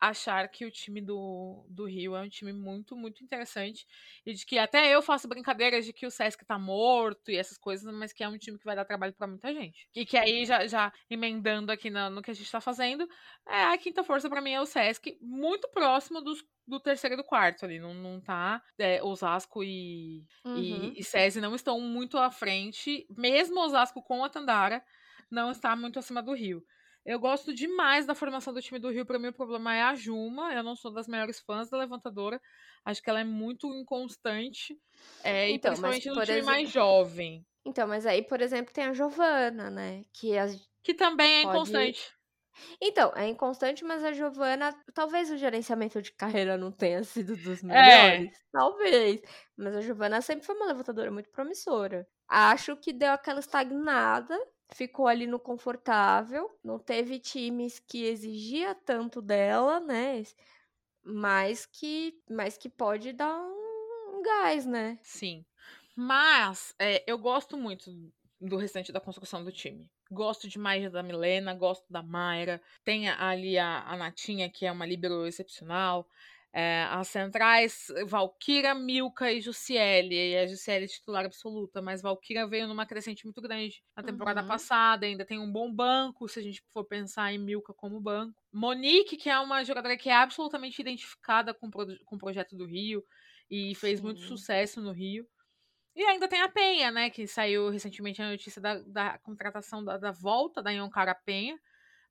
achar 0.00 0.48
que 0.48 0.64
o 0.64 0.70
time 0.70 1.00
do, 1.00 1.64
do 1.68 1.86
Rio 1.86 2.14
é 2.14 2.20
um 2.20 2.28
time 2.28 2.52
muito, 2.52 2.96
muito 2.96 3.22
interessante. 3.24 3.86
E 4.24 4.34
de 4.34 4.44
que 4.44 4.58
até 4.58 4.94
eu 4.94 5.00
faço 5.00 5.28
brincadeiras 5.28 5.84
de 5.84 5.92
que 5.92 6.06
o 6.06 6.10
Sesc 6.10 6.44
tá 6.44 6.58
morto 6.58 7.30
e 7.30 7.36
essas 7.36 7.56
coisas, 7.56 7.92
mas 7.94 8.12
que 8.12 8.22
é 8.22 8.28
um 8.28 8.36
time 8.36 8.58
que 8.58 8.64
vai 8.64 8.76
dar 8.76 8.84
trabalho 8.84 9.14
para 9.14 9.26
muita 9.26 9.52
gente. 9.52 9.88
E 9.94 10.04
que 10.04 10.16
aí, 10.16 10.44
já, 10.44 10.66
já 10.66 10.92
emendando 11.08 11.72
aqui 11.72 11.90
no, 11.90 12.10
no 12.10 12.22
que 12.22 12.30
a 12.30 12.34
gente 12.34 12.50
tá 12.50 12.60
fazendo, 12.60 13.08
é, 13.48 13.64
a 13.64 13.78
quinta 13.78 14.04
força 14.04 14.28
para 14.28 14.40
mim 14.40 14.52
é 14.52 14.60
o 14.60 14.66
Sesc, 14.66 15.16
muito 15.20 15.68
próximo 15.68 16.20
dos, 16.20 16.44
do 16.66 16.80
terceiro 16.80 17.14
e 17.14 17.16
do 17.16 17.24
quarto 17.24 17.64
ali. 17.64 17.78
Não, 17.78 17.94
não 17.94 18.20
tá. 18.20 18.62
É, 18.78 19.02
Osasco 19.02 19.62
e, 19.62 20.24
uhum. 20.44 20.56
e, 20.56 21.00
e 21.00 21.04
SESI 21.04 21.40
não 21.40 21.54
estão 21.54 21.80
muito 21.80 22.18
à 22.18 22.30
frente. 22.30 23.06
Mesmo 23.16 23.60
Osasco 23.60 24.02
com 24.02 24.24
a 24.24 24.28
Tandara, 24.28 24.82
não 25.30 25.50
está 25.50 25.74
muito 25.74 25.98
acima 25.98 26.22
do 26.22 26.32
Rio. 26.32 26.64
Eu 27.04 27.18
gosto 27.18 27.54
demais 27.54 28.06
da 28.06 28.14
formação 28.14 28.54
do 28.54 28.62
time 28.62 28.78
do 28.78 28.90
Rio. 28.90 29.04
Para 29.04 29.18
mim, 29.18 29.28
o 29.28 29.32
problema 29.32 29.74
é 29.74 29.82
a 29.82 29.94
Juma. 29.94 30.54
Eu 30.54 30.62
não 30.62 30.74
sou 30.74 30.92
das 30.92 31.06
melhores 31.06 31.38
fãs 31.40 31.68
da 31.68 31.76
levantadora. 31.76 32.40
Acho 32.84 33.02
que 33.02 33.10
ela 33.10 33.20
é 33.20 33.24
muito 33.24 33.66
inconstante. 33.74 34.78
É, 35.22 35.50
então, 35.50 35.72
e 35.72 35.72
principalmente 35.72 36.08
no 36.08 36.14
time 36.14 36.22
exemplo... 36.22 36.46
mais 36.46 36.70
jovem. 36.70 37.46
Então, 37.64 37.86
mas 37.86 38.06
aí, 38.06 38.22
por 38.22 38.40
exemplo, 38.40 38.72
tem 38.72 38.84
a 38.84 38.92
Giovana, 38.92 39.70
né? 39.70 40.02
Que, 40.12 40.36
a... 40.36 40.46
que 40.82 40.94
também 40.94 41.40
é 41.40 41.42
Pode... 41.42 41.56
inconstante. 41.56 42.14
Então, 42.80 43.12
é 43.16 43.28
inconstante, 43.28 43.84
mas 43.84 44.04
a 44.04 44.12
Giovana, 44.12 44.72
talvez 44.94 45.30
o 45.30 45.36
gerenciamento 45.36 46.00
de 46.00 46.12
carreira 46.12 46.56
não 46.56 46.70
tenha 46.70 47.02
sido 47.02 47.36
dos 47.36 47.62
é. 47.64 47.66
melhores. 47.66 48.36
É. 48.36 48.40
Talvez. 48.52 49.20
Mas 49.56 49.76
a 49.76 49.80
Giovana 49.80 50.20
sempre 50.20 50.46
foi 50.46 50.54
uma 50.54 50.66
levantadora 50.66 51.10
muito 51.10 51.30
promissora. 51.30 52.06
Acho 52.28 52.76
que 52.76 52.92
deu 52.92 53.10
aquela 53.10 53.40
estagnada 53.40 54.38
ficou 54.74 55.06
ali 55.06 55.26
no 55.26 55.38
confortável, 55.38 56.50
não 56.62 56.78
teve 56.78 57.18
times 57.18 57.78
que 57.78 58.04
exigia 58.04 58.74
tanto 58.74 59.22
dela, 59.22 59.78
né? 59.80 60.22
Mas 61.02 61.64
que, 61.64 62.20
mas 62.28 62.58
que 62.58 62.68
pode 62.68 63.12
dar 63.12 63.40
um, 63.40 64.22
gás, 64.22 64.66
né? 64.66 64.98
Sim. 65.02 65.44
Mas 65.94 66.74
é, 66.78 67.04
eu 67.06 67.16
gosto 67.16 67.56
muito 67.56 67.90
do 68.40 68.56
restante 68.56 68.90
da 68.90 69.00
construção 69.00 69.44
do 69.44 69.52
time. 69.52 69.88
Gosto 70.10 70.48
demais 70.48 70.90
da 70.90 71.02
Milena, 71.02 71.54
gosto 71.54 71.84
da 71.90 72.02
Mayra. 72.02 72.60
Tem 72.84 73.08
ali 73.08 73.56
a, 73.56 73.82
a 73.82 73.96
Natinha, 73.96 74.50
que 74.50 74.66
é 74.66 74.72
uma 74.72 74.86
libero 74.86 75.26
excepcional. 75.26 76.06
É, 76.56 76.84
as 76.84 77.08
centrais, 77.08 77.88
Valkyra, 78.06 78.76
Milka 78.76 79.32
e 79.32 79.40
Jussiele. 79.40 80.14
E 80.14 80.36
a 80.38 80.46
Jussiele 80.46 80.84
é 80.84 80.88
titular 80.88 81.24
absoluta, 81.24 81.82
mas 81.82 82.00
Valkyra 82.00 82.46
veio 82.46 82.68
numa 82.68 82.86
crescente 82.86 83.24
muito 83.24 83.42
grande 83.42 83.82
na 83.96 84.04
temporada 84.04 84.40
Uhum. 84.40 84.46
passada. 84.46 85.04
Ainda 85.04 85.24
tem 85.24 85.40
um 85.40 85.50
bom 85.50 85.74
banco, 85.74 86.28
se 86.28 86.38
a 86.38 86.42
gente 86.42 86.62
for 86.68 86.84
pensar 86.84 87.32
em 87.32 87.38
Milka 87.38 87.74
como 87.74 88.00
banco. 88.00 88.40
Monique, 88.52 89.16
que 89.16 89.28
é 89.28 89.36
uma 89.40 89.64
jogadora 89.64 89.96
que 89.96 90.08
é 90.08 90.14
absolutamente 90.14 90.80
identificada 90.80 91.52
com, 91.52 91.68
com 91.68 92.14
o 92.14 92.18
projeto 92.18 92.54
do 92.56 92.66
Rio 92.66 93.02
e 93.50 93.74
fez 93.74 93.98
Sim. 93.98 94.04
muito 94.04 94.20
sucesso 94.20 94.80
no 94.80 94.92
Rio. 94.92 95.26
E 95.96 96.04
ainda 96.04 96.28
tem 96.28 96.40
a 96.40 96.48
Penha, 96.48 96.90
né? 96.92 97.10
Que 97.10 97.26
saiu 97.26 97.68
recentemente 97.68 98.22
a 98.22 98.30
notícia 98.30 98.62
da, 98.62 98.78
da 98.80 99.18
contratação 99.18 99.84
da, 99.84 99.96
da 99.98 100.12
volta 100.12 100.62
da 100.62 100.70
Yoncara 100.70 101.14
Penha 101.16 101.58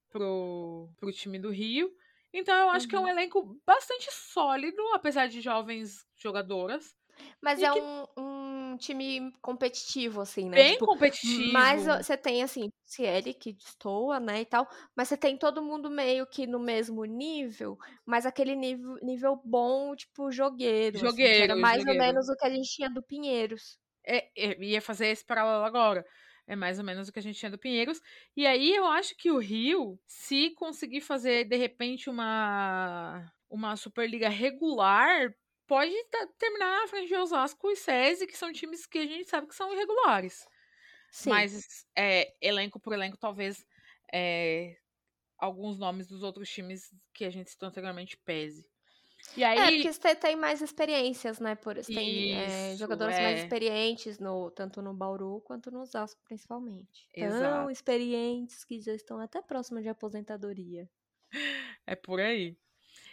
pro, 0.09 0.89
pro 0.97 1.11
time 1.11 1.39
do 1.39 1.49
Rio. 1.49 1.89
Então 2.33 2.55
eu 2.55 2.69
acho 2.71 2.85
uhum. 2.85 2.89
que 2.89 2.95
é 2.95 2.99
um 2.99 3.07
elenco 3.07 3.61
bastante 3.65 4.07
sólido, 4.11 4.81
apesar 4.93 5.27
de 5.27 5.39
jovens 5.39 6.05
jogadoras. 6.17 6.95
Mas 7.41 7.61
é 7.61 7.71
que... 7.71 7.79
um, 7.79 8.05
um, 8.17 8.77
time 8.77 9.31
competitivo, 9.41 10.21
assim, 10.21 10.49
né? 10.49 10.55
Bem 10.55 10.73
tipo, 10.73 10.85
competitivo. 10.85 11.53
Mas 11.53 11.85
você 11.85 12.17
tem, 12.17 12.41
assim, 12.41 12.71
Cieli, 12.85 13.33
que 13.33 13.53
destoa, 13.53 14.19
né, 14.19 14.41
e 14.41 14.45
tal. 14.45 14.67
Mas 14.95 15.09
você 15.09 15.17
tem 15.17 15.37
todo 15.37 15.61
mundo 15.61 15.91
meio 15.91 16.25
que 16.25 16.47
no 16.47 16.59
mesmo 16.59 17.05
nível, 17.05 17.77
mas 18.05 18.25
aquele 18.25 18.55
nível, 18.55 18.95
nível 19.03 19.39
bom, 19.45 19.95
tipo, 19.95 20.31
jogueiro. 20.31 20.97
Jogueiro. 20.97 21.33
Assim, 21.33 21.43
era 21.43 21.55
mais 21.55 21.83
jogueiro. 21.83 21.99
ou 21.99 22.07
menos 22.07 22.29
o 22.29 22.35
que 22.35 22.47
a 22.47 22.49
gente 22.49 22.69
tinha 22.69 22.89
do 22.89 23.03
Pinheiros. 23.03 23.77
É, 24.05 24.27
é, 24.35 24.63
ia 24.63 24.81
fazer 24.81 25.07
esse 25.07 25.25
paralelo 25.25 25.63
agora. 25.63 26.05
É 26.47 26.55
mais 26.55 26.77
ou 26.77 26.85
menos 26.85 27.07
o 27.07 27.13
que 27.13 27.19
a 27.19 27.21
gente 27.21 27.39
tinha 27.39 27.51
do 27.51 27.57
Pinheiros. 27.57 28.01
E 28.35 28.45
aí 28.45 28.75
eu 28.75 28.85
acho 28.85 29.15
que 29.15 29.31
o 29.31 29.37
Rio, 29.37 29.99
se 30.07 30.51
conseguir 30.51 31.01
fazer 31.01 31.45
de 31.45 31.55
repente 31.55 32.09
uma 32.09 33.31
uma 33.49 33.75
Superliga 33.75 34.29
regular, 34.29 35.31
pode 35.67 35.93
terminar 36.39 36.83
a 36.83 36.87
frente 36.87 37.07
de 37.07 37.15
Osasco 37.15 37.69
e 37.69 37.75
SESI, 37.75 38.25
que 38.27 38.37
são 38.37 38.51
times 38.51 38.87
que 38.87 38.97
a 38.97 39.05
gente 39.05 39.29
sabe 39.29 39.47
que 39.47 39.55
são 39.55 39.71
irregulares. 39.73 40.47
Sim. 41.11 41.29
Mas 41.29 41.85
é, 41.95 42.33
elenco 42.41 42.79
por 42.79 42.93
elenco, 42.93 43.17
talvez 43.17 43.65
é, 44.11 44.75
alguns 45.37 45.77
nomes 45.77 46.07
dos 46.07 46.23
outros 46.23 46.49
times 46.49 46.93
que 47.13 47.25
a 47.25 47.29
gente 47.29 47.51
citou 47.51 47.69
anteriormente 47.69 48.17
pese. 48.17 48.72
E 49.35 49.43
aí... 49.43 49.57
É, 49.57 49.71
porque 49.71 49.93
você 49.93 50.15
tem 50.15 50.35
mais 50.35 50.61
experiências, 50.61 51.39
né? 51.39 51.55
Por, 51.55 51.75
você 51.75 51.93
tem 51.93 52.35
é, 52.35 52.75
jogadores 52.75 53.15
é. 53.15 53.23
mais 53.23 53.39
experientes, 53.39 54.19
no, 54.19 54.51
tanto 54.51 54.81
no 54.81 54.93
Bauru 54.93 55.41
quanto 55.41 55.71
no 55.71 55.81
Osasco, 55.81 56.21
principalmente. 56.23 57.07
Exato. 57.13 57.41
Tão 57.41 57.71
experientes 57.71 58.63
que 58.63 58.79
já 58.79 58.93
estão 58.93 59.19
até 59.19 59.41
próximo 59.41 59.81
de 59.81 59.89
aposentadoria. 59.89 60.89
É 61.85 61.97
por 61.97 62.21
aí. 62.21 62.55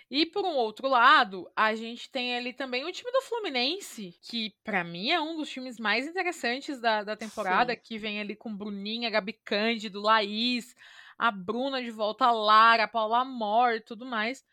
E 0.09 0.25
por 0.27 0.45
um 0.45 0.55
outro 0.55 0.87
lado, 0.87 1.51
a 1.57 1.75
gente 1.75 2.09
tem 2.09 2.37
ali 2.37 2.53
também 2.53 2.85
o 2.85 2.93
time 2.93 3.11
do 3.11 3.23
Fluminense, 3.23 4.17
que 4.23 4.55
para 4.63 4.85
mim 4.85 5.11
é 5.11 5.21
um 5.21 5.37
dos 5.37 5.49
times 5.49 5.79
mais 5.81 6.07
interessantes 6.07 6.81
da, 6.81 7.03
da 7.03 7.17
temporada, 7.17 7.73
Sim. 7.73 7.81
que 7.83 7.99
vem 7.99 8.21
ali 8.21 8.37
com 8.37 8.57
Bruninha, 8.57 9.11
Gabi 9.11 9.33
Cândido, 9.33 10.01
Laís, 10.01 10.77
a 11.19 11.33
Bruna 11.33 11.83
de 11.83 11.91
volta, 11.91 12.27
a 12.27 12.31
Lara, 12.31 12.85
a 12.85 12.89
Paula 12.89 13.23
Amor 13.23 13.75
e 13.75 13.81
tudo 13.81 14.07
mais 14.07 14.45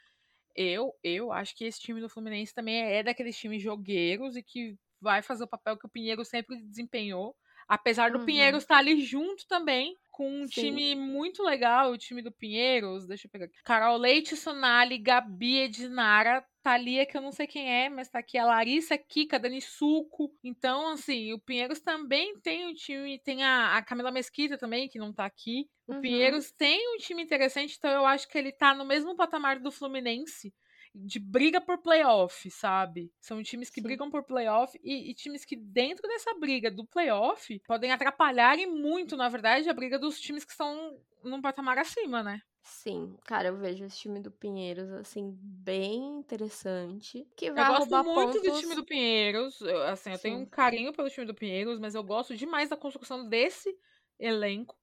eu, 0.58 0.92
eu 1.04 1.32
acho 1.32 1.56
que 1.56 1.66
esse 1.66 1.80
time 1.80 2.02
do 2.02 2.10
Fluminense 2.10 2.54
também 2.54 2.82
é 2.82 3.04
daqueles 3.04 3.38
times 3.38 3.62
jogueiros 3.62 4.36
e 4.36 4.42
que 4.42 4.76
vai 5.00 5.22
fazer 5.22 5.44
o 5.44 5.48
papel 5.48 5.78
que 5.78 5.86
o 5.86 5.90
Pinheiro 5.90 6.26
sempre 6.26 6.60
desempenhou. 6.64 7.36
Apesar 7.68 8.10
do 8.12 8.20
uhum. 8.20 8.26
Pinheiro 8.26 8.58
estar 8.58 8.78
ali 8.78 9.02
junto 9.02 9.46
também, 9.48 9.96
com 10.18 10.28
um 10.28 10.48
Sim. 10.48 10.62
time 10.62 10.96
muito 10.96 11.44
legal, 11.44 11.92
o 11.92 11.98
time 11.98 12.24
do 12.24 12.32
Pinheiros. 12.32 13.06
Deixa 13.06 13.28
eu 13.28 13.32
pegar 13.32 13.46
aqui. 13.46 13.62
Carol 13.64 13.98
Leite, 13.98 14.36
Sonali, 14.36 14.98
Gabi, 14.98 15.60
Edinara, 15.60 16.44
Thalia, 16.64 17.06
que 17.06 17.16
eu 17.16 17.22
não 17.22 17.32
sei 17.32 17.46
quem 17.46 17.72
é, 17.72 17.88
mas 17.88 18.10
tá 18.10 18.18
aqui 18.18 18.36
a 18.36 18.44
Larissa, 18.44 18.98
Kika, 18.98 19.38
Dani 19.38 19.62
Suco. 19.62 20.34
Então, 20.44 20.88
assim, 20.90 21.34
o 21.34 21.40
Pinheiros 21.40 21.82
também 21.82 22.36
tem 22.40 22.66
um 22.66 22.74
time, 22.74 23.20
tem 23.20 23.44
a, 23.44 23.78
a 23.78 23.82
Camila 23.84 24.10
Mesquita 24.10 24.58
também, 24.58 24.90
que 24.90 24.98
não 24.98 25.14
tá 25.14 25.24
aqui. 25.24 25.70
O 25.86 25.94
uhum. 25.94 26.02
Pinheiros 26.02 26.52
tem 26.52 26.96
um 26.96 26.98
time 26.98 27.22
interessante, 27.22 27.76
então 27.78 27.92
eu 27.92 28.08
acho 28.08 28.28
que 28.28 28.40
ele 28.40 28.52
tá 28.52 28.74
no 28.74 28.86
mesmo 28.86 29.16
patamar 29.16 29.60
do 29.60 29.72
Fluminense 29.72 30.52
de 31.06 31.20
briga 31.20 31.62
por 31.62 31.78
playoff, 31.78 32.50
sabe? 32.50 33.12
São 33.20 33.42
times 33.44 33.70
que 33.70 33.82
Sim. 33.82 33.84
brigam 33.84 34.10
por 34.10 34.24
playoff 34.24 34.78
e, 34.84 35.12
e, 35.12 35.14
times 35.14 35.46
que, 35.46 35.56
dentro 35.56 36.08
dessa 36.08 36.34
briga 36.36 36.72
do 36.72 36.86
playoff, 36.86 37.60
podem 37.68 37.92
atrapalhar 37.92 38.58
e 38.58 38.66
muito, 38.66 39.16
na 39.16 39.30
verdade, 39.30 39.70
a 39.70 39.74
briga 39.74 40.00
dos 40.00 40.20
times 40.20 40.44
que 40.44 40.52
estão 40.52 41.00
num 41.24 41.42
patamar 41.42 41.78
acima, 41.78 42.24
né? 42.24 42.42
Sim, 42.64 43.16
cara, 43.24 43.48
eu 43.48 43.56
vejo 43.56 43.86
esse 43.86 43.98
time 43.98 44.20
do 44.20 44.30
Pinheiros, 44.30 44.92
assim, 44.92 45.38
bem 45.42 46.18
interessante. 46.20 47.26
Que 47.36 47.50
vai 47.50 47.64
eu 47.64 47.78
gosto 47.78 48.04
muito 48.04 48.34
pontos... 48.34 48.42
do 48.42 48.60
time 48.60 48.76
do 48.76 48.86
Pinheiros. 48.86 49.62
Eu, 49.62 49.84
assim, 49.84 50.12
eu 50.12 50.18
Sim. 50.18 50.22
tenho 50.22 50.38
um 50.40 50.46
carinho 50.46 50.92
pelo 50.92 51.10
time 51.10 51.26
do 51.26 51.34
Pinheiros, 51.34 51.80
mas 51.80 51.96
eu 51.96 52.04
gosto 52.04 52.36
demais 52.36 52.70
da 52.70 52.76
construção 52.76 53.28
desse 53.28 53.74
elenco. 54.20 54.76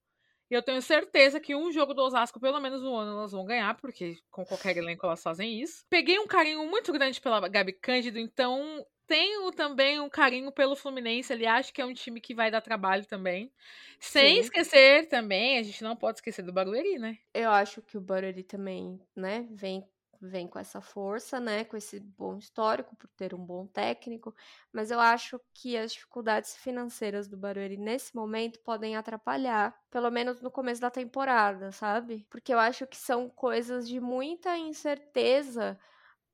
E 0.51 0.55
eu 0.55 0.63
tenho 0.63 0.81
certeza 0.83 1.41
que 1.41 1.55
um 1.55 1.73
jogo 1.73 1.95
do 1.95 2.03
Osasco, 2.03 2.41
pelo 2.41 2.61
menos 2.61 2.83
no 2.83 2.95
ano, 2.95 3.19
elas 3.19 3.33
vão 3.33 3.45
ganhar, 3.45 3.75
porque 3.77 4.19
com 4.31 4.45
qualquer 4.45 4.77
elenco 4.77 5.07
elas 5.07 5.23
fazem 5.23 5.61
isso. 5.61 5.85
Peguei 5.89 6.19
um 6.19 6.27
carinho 6.27 6.67
muito 6.67 6.93
grande 6.93 7.21
pela 7.21 7.47
Gabi 7.49 7.73
Cândido, 7.73 8.19
então 8.19 8.85
tenho 9.07 9.51
também 9.53 10.01
um 10.01 10.09
carinho 10.09 10.51
pelo 10.53 10.77
Fluminense. 10.77 11.33
Ele 11.33 11.47
acha 11.47 11.73
que 11.73 11.81
é 11.81 11.85
um 11.87 11.95
time 11.95 12.21
que 12.21 12.35
vai 12.35 12.51
dar 12.51 12.61
trabalho 12.61 13.07
também. 13.07 13.53
Sem 14.01 14.39
Sim. 14.39 14.41
esquecer 14.41 15.09
também, 15.09 15.59
a 15.59 15.63
gente 15.63 15.83
não 15.83 15.97
pode 15.97 16.19
esquecer 16.19 16.43
do 16.43 16.53
Barueri, 16.53 16.99
né? 16.99 17.19
Eu 17.33 17.51
acho 17.51 17.83
que 17.83 17.97
o 17.99 18.01
Barueri 18.01 18.45
também, 18.45 19.01
né, 19.15 19.47
vem 19.51 19.85
vem 20.29 20.49
com 20.49 20.59
essa 20.59 20.81
força, 20.81 21.39
né, 21.41 21.65
com 21.65 21.77
esse 21.77 22.01
bom 22.01 22.37
histórico 22.37 22.97
por 22.97 23.09
ter 23.11 23.35
um 23.35 23.45
bom 23.45 23.67
técnico, 23.67 24.35
mas 24.73 24.91
eu 24.91 25.01
acho 25.01 25.41
que 25.53 25.77
as 25.77 25.93
dificuldades 25.93 26.57
financeiras 26.57 27.29
do 27.29 27.37
Barueri 27.37 27.77
nesse 27.77 28.15
momento 28.15 28.61
podem 28.61 28.97
atrapalhar, 28.97 29.75
pelo 29.91 30.11
menos 30.11 30.41
no 30.41 30.51
começo 30.51 30.81
da 30.81 30.91
temporada, 30.91 31.73
sabe? 31.73 32.27
Porque 32.31 32.53
eu 32.53 32.59
acho 32.59 32.87
que 32.87 32.97
são 32.97 33.29
coisas 33.29 33.89
de 33.89 34.01
muita 34.01 34.57
incerteza 34.59 35.79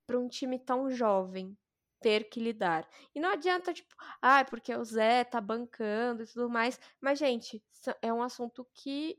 para 0.07 0.18
um 0.18 0.28
time 0.28 0.59
tão 0.59 0.91
jovem 0.91 1.57
ter 2.01 2.24
que 2.30 2.41
lidar. 2.41 2.88
E 3.14 3.20
não 3.20 3.30
adianta, 3.30 3.72
tipo, 3.72 3.95
ah, 4.20 4.45
porque 4.45 4.74
o 4.74 4.84
Zé 4.84 5.22
tá 5.24 5.41
bancando 5.41 6.22
e 6.22 6.26
tudo 6.26 6.49
mais. 6.49 6.80
Mas, 7.01 7.18
gente, 7.18 7.62
é 8.03 8.12
um 8.12 8.22
assunto 8.22 8.66
que 8.74 9.18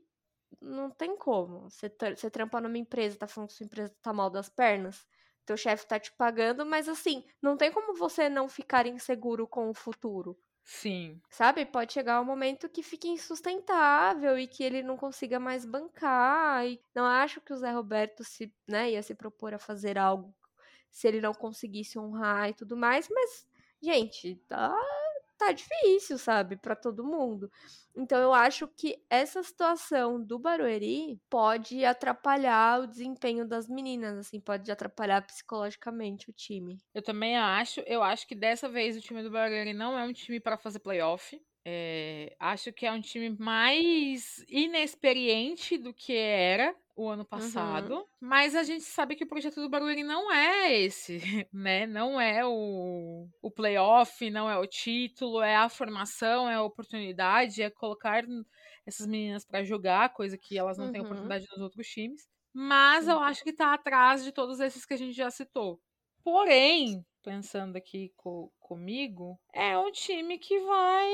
não 0.60 0.90
tem 0.90 1.16
como. 1.16 1.70
Você, 1.70 1.90
você 2.16 2.30
trampa 2.30 2.60
numa 2.60 2.78
empresa, 2.78 3.18
tá 3.18 3.26
falando 3.26 3.48
que 3.50 3.54
sua 3.56 3.66
empresa 3.66 3.94
tá 4.02 4.12
mal 4.12 4.30
das 4.30 4.48
pernas, 4.48 5.06
teu 5.44 5.56
chefe 5.56 5.86
tá 5.86 5.98
te 5.98 6.12
pagando, 6.12 6.64
mas 6.66 6.88
assim, 6.88 7.24
não 7.42 7.56
tem 7.56 7.70
como 7.72 7.94
você 7.94 8.28
não 8.28 8.48
ficar 8.48 8.86
inseguro 8.86 9.46
com 9.46 9.68
o 9.70 9.74
futuro. 9.74 10.38
Sim. 10.64 11.22
Sabe? 11.30 11.64
Pode 11.64 11.92
chegar 11.92 12.20
um 12.20 12.24
momento 12.24 12.68
que 12.68 12.82
fique 12.82 13.08
insustentável 13.08 14.38
e 14.38 14.46
que 14.46 14.62
ele 14.62 14.82
não 14.82 14.96
consiga 14.96 15.40
mais 15.40 15.64
bancar. 15.64 16.66
E 16.66 16.80
não 16.94 17.04
acho 17.06 17.40
que 17.40 17.52
o 17.52 17.56
Zé 17.56 17.70
Roberto 17.72 18.22
se, 18.22 18.54
né, 18.68 18.90
ia 18.92 19.02
se 19.02 19.14
propor 19.14 19.54
a 19.54 19.58
fazer 19.58 19.98
algo 19.98 20.34
se 20.90 21.08
ele 21.08 21.20
não 21.20 21.32
conseguisse 21.34 21.98
honrar 21.98 22.50
e 22.50 22.54
tudo 22.54 22.76
mais, 22.76 23.08
mas, 23.08 23.46
gente, 23.82 24.36
tá 24.46 24.76
tá 25.46 25.52
difícil, 25.52 26.18
sabe, 26.18 26.56
para 26.56 26.76
todo 26.76 27.04
mundo. 27.04 27.50
Então 27.94 28.18
eu 28.18 28.32
acho 28.32 28.66
que 28.68 28.96
essa 29.10 29.42
situação 29.42 30.22
do 30.22 30.38
Barueri 30.38 31.20
pode 31.28 31.84
atrapalhar 31.84 32.80
o 32.80 32.86
desempenho 32.86 33.46
das 33.46 33.68
meninas, 33.68 34.18
assim, 34.18 34.40
pode 34.40 34.70
atrapalhar 34.70 35.20
psicologicamente 35.26 36.30
o 36.30 36.32
time. 36.32 36.78
Eu 36.94 37.02
também 37.02 37.36
acho, 37.36 37.80
eu 37.80 38.02
acho 38.02 38.26
que 38.26 38.34
dessa 38.34 38.68
vez 38.68 38.96
o 38.96 39.00
time 39.00 39.22
do 39.22 39.30
Barueri 39.30 39.74
não 39.74 39.98
é 39.98 40.04
um 40.04 40.12
time 40.12 40.40
para 40.40 40.56
fazer 40.56 40.78
playoff. 40.78 41.40
É, 41.64 42.34
acho 42.40 42.72
que 42.72 42.86
é 42.86 42.90
um 42.90 43.00
time 43.00 43.36
mais 43.38 44.44
inexperiente 44.48 45.78
do 45.78 45.94
que 45.94 46.16
era 46.16 46.74
o 46.94 47.08
ano 47.08 47.24
passado, 47.24 47.94
uhum. 47.94 48.04
mas 48.20 48.54
a 48.54 48.62
gente 48.62 48.84
sabe 48.84 49.16
que 49.16 49.24
o 49.24 49.28
projeto 49.28 49.60
do 49.60 49.68
Barueri 49.68 50.02
não 50.02 50.30
é 50.30 50.72
esse, 50.78 51.18
né? 51.52 51.86
Não 51.86 52.20
é 52.20 52.44
o, 52.44 53.26
o 53.40 53.50
playoff, 53.50 54.30
não 54.30 54.48
é 54.48 54.58
o 54.58 54.66
título, 54.66 55.40
é 55.40 55.56
a 55.56 55.68
formação, 55.68 56.48
é 56.48 56.54
a 56.54 56.62
oportunidade, 56.62 57.62
é 57.62 57.70
colocar 57.70 58.24
essas 58.86 59.06
meninas 59.06 59.44
para 59.44 59.64
jogar, 59.64 60.12
coisa 60.12 60.36
que 60.36 60.58
elas 60.58 60.76
não 60.76 60.86
uhum. 60.86 60.92
têm 60.92 61.00
oportunidade 61.00 61.46
nos 61.50 61.60
outros 61.60 61.86
times. 61.88 62.28
Mas 62.52 63.08
eu 63.08 63.18
acho 63.18 63.42
que 63.42 63.52
tá 63.52 63.72
atrás 63.72 64.22
de 64.22 64.30
todos 64.30 64.60
esses 64.60 64.84
que 64.84 64.92
a 64.92 64.98
gente 64.98 65.14
já 65.14 65.30
citou. 65.30 65.80
Porém, 66.22 67.04
pensando 67.22 67.76
aqui 67.76 68.12
co 68.16 68.52
comigo, 68.60 69.38
é 69.54 69.76
um 69.78 69.90
time 69.90 70.38
que 70.38 70.58
vai 70.60 71.08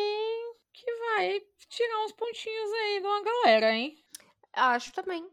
que 0.73 0.95
vai 0.95 1.41
tirar 1.69 2.05
uns 2.05 2.13
pontinhos 2.13 2.73
aí 2.73 3.01
de 3.01 3.07
uma 3.07 3.23
galera, 3.23 3.73
hein? 3.73 3.97
Acho 4.53 4.93
também. 4.93 5.29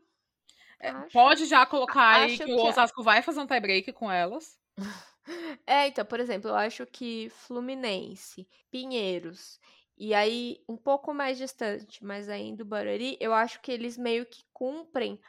É, 0.79 0.91
pode 1.11 1.45
já 1.45 1.65
colocar 1.65 2.21
aí 2.21 2.37
que, 2.37 2.45
que 2.45 2.51
o 2.51 2.63
Osasco 2.65 3.03
vai 3.03 3.21
fazer 3.21 3.39
um 3.39 3.47
tie-break 3.47 3.93
com 3.93 4.11
elas. 4.11 4.57
É, 5.65 5.87
então, 5.87 6.05
por 6.05 6.19
exemplo, 6.19 6.49
eu 6.51 6.55
acho 6.55 6.85
que 6.85 7.29
Fluminense, 7.31 8.47
Pinheiros 8.69 9.59
E 9.97 10.13
aí, 10.13 10.63
um 10.69 10.77
pouco 10.77 11.13
mais 11.15 11.37
distante, 11.37 12.03
mas 12.03 12.29
ainda 12.29 12.63
o 12.63 12.65
Barueri, 12.65 13.17
eu 13.19 13.33
acho 13.33 13.59
que 13.61 13.71
eles 13.71 13.97
meio 13.97 14.25
que 14.25 14.43
cumprem 14.53 15.19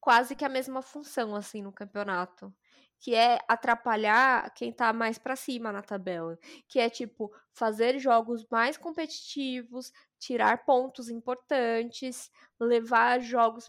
quase 0.00 0.36
que 0.36 0.44
a 0.44 0.48
mesma 0.48 0.82
função, 0.82 1.34
assim, 1.36 1.62
no 1.62 1.72
campeonato. 1.72 2.54
Que 3.00 3.14
é 3.14 3.38
atrapalhar 3.48 4.50
quem 4.54 4.72
tá 4.72 4.92
mais 4.92 5.18
para 5.18 5.36
cima 5.36 5.72
na 5.72 5.82
tabela. 5.82 6.38
Que 6.68 6.78
é, 6.80 6.88
tipo, 6.90 7.32
fazer 7.52 7.98
jogos 7.98 8.46
mais 8.50 8.76
competitivos, 8.78 9.92
tirar 10.18 10.64
pontos 10.64 11.08
importantes, 11.08 12.30
levar 12.60 13.20
jogos 13.20 13.68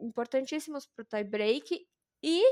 importantíssimos 0.00 0.86
pro 0.86 1.04
tie-break 1.04 1.86
e 2.22 2.42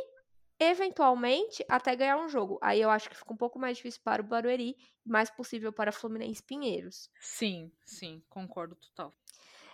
eventualmente 0.59 1.65
até 1.69 1.97
ganhar 1.97 2.19
um 2.19 2.29
jogo. 2.29 2.59
Aí 2.63 2.81
eu 2.81 2.91
acho 2.91 3.09
que 3.11 3.17
fica 3.17 3.33
um 3.33 3.37
pouco 3.37 3.59
mais 3.59 3.77
difícil 3.77 4.01
para 4.05 4.23
o 4.23 4.25
Barueri, 4.25 4.77
mais 5.05 5.31
possível 5.31 5.73
para 5.73 5.93
Fluminense 5.93 6.43
Pinheiros. 6.43 7.11
Sim, 7.21 7.73
sim, 7.85 8.23
concordo 8.29 8.77
total. 8.77 9.15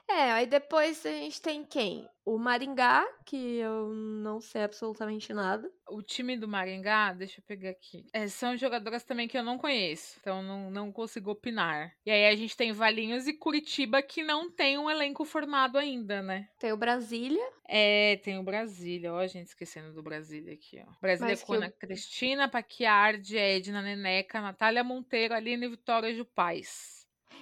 É, 0.08 0.32
aí 0.32 0.46
depois 0.46 1.04
a 1.04 1.10
gente 1.10 1.40
tem 1.40 1.64
quem? 1.64 2.08
O 2.24 2.38
Maringá, 2.38 3.06
que 3.24 3.56
eu 3.56 3.88
não 3.88 4.40
sei 4.40 4.62
absolutamente 4.62 5.32
nada. 5.32 5.70
O 5.88 6.02
time 6.02 6.36
do 6.36 6.46
Maringá, 6.46 7.12
deixa 7.12 7.40
eu 7.40 7.44
pegar 7.44 7.70
aqui. 7.70 8.06
É, 8.12 8.26
são 8.28 8.56
jogadoras 8.56 9.02
também 9.02 9.26
que 9.26 9.36
eu 9.36 9.42
não 9.42 9.56
conheço, 9.56 10.18
então 10.20 10.42
não, 10.42 10.70
não 10.70 10.92
consigo 10.92 11.30
opinar. 11.30 11.92
E 12.04 12.10
aí 12.10 12.26
a 12.26 12.34
gente 12.34 12.56
tem 12.56 12.72
Valinhos 12.72 13.26
e 13.26 13.32
Curitiba 13.32 14.02
que 14.02 14.22
não 14.22 14.50
tem 14.50 14.78
um 14.78 14.90
elenco 14.90 15.24
formado 15.24 15.78
ainda, 15.78 16.20
né? 16.20 16.48
Tem 16.58 16.72
o 16.72 16.76
Brasília. 16.76 17.46
É, 17.66 18.16
tem 18.16 18.38
o 18.38 18.42
Brasília. 18.42 19.12
Ó, 19.12 19.18
a 19.18 19.26
gente 19.26 19.46
esquecendo 19.46 19.92
do 19.94 20.02
Brasília 20.02 20.52
aqui, 20.52 20.82
ó. 20.86 20.90
Brasília 21.00 21.36
com 21.38 21.54
Ana 21.54 21.66
eu... 21.66 21.72
Cristina, 21.72 22.48
Paquiardi, 22.48 23.38
Edna 23.38 23.80
Neneca, 23.80 24.40
Natália 24.40 24.84
Monteiro, 24.84 25.34
Aline 25.34 25.68
Vitória 25.68 26.14
de 26.14 26.24
Paz. 26.24 26.97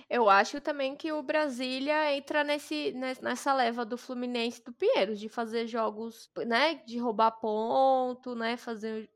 Eu 0.09 0.29
acho 0.31 0.61
também 0.61 0.95
que 0.95 1.13
o 1.13 1.23
Brasília 1.23 2.15
entra 2.15 2.45
nesse, 2.45 2.93
nessa 2.93 3.53
leva 3.53 3.85
do 3.85 3.99
Fluminense 3.99 4.63
do 4.63 4.73
Pinheiros, 4.73 5.19
de 5.19 5.29
fazer 5.29 5.67
jogos, 5.67 6.31
né, 6.47 6.77
de 6.85 6.99
roubar 6.99 7.33
ponto, 7.33 8.35
né, 8.35 8.57
fazer 8.57 9.11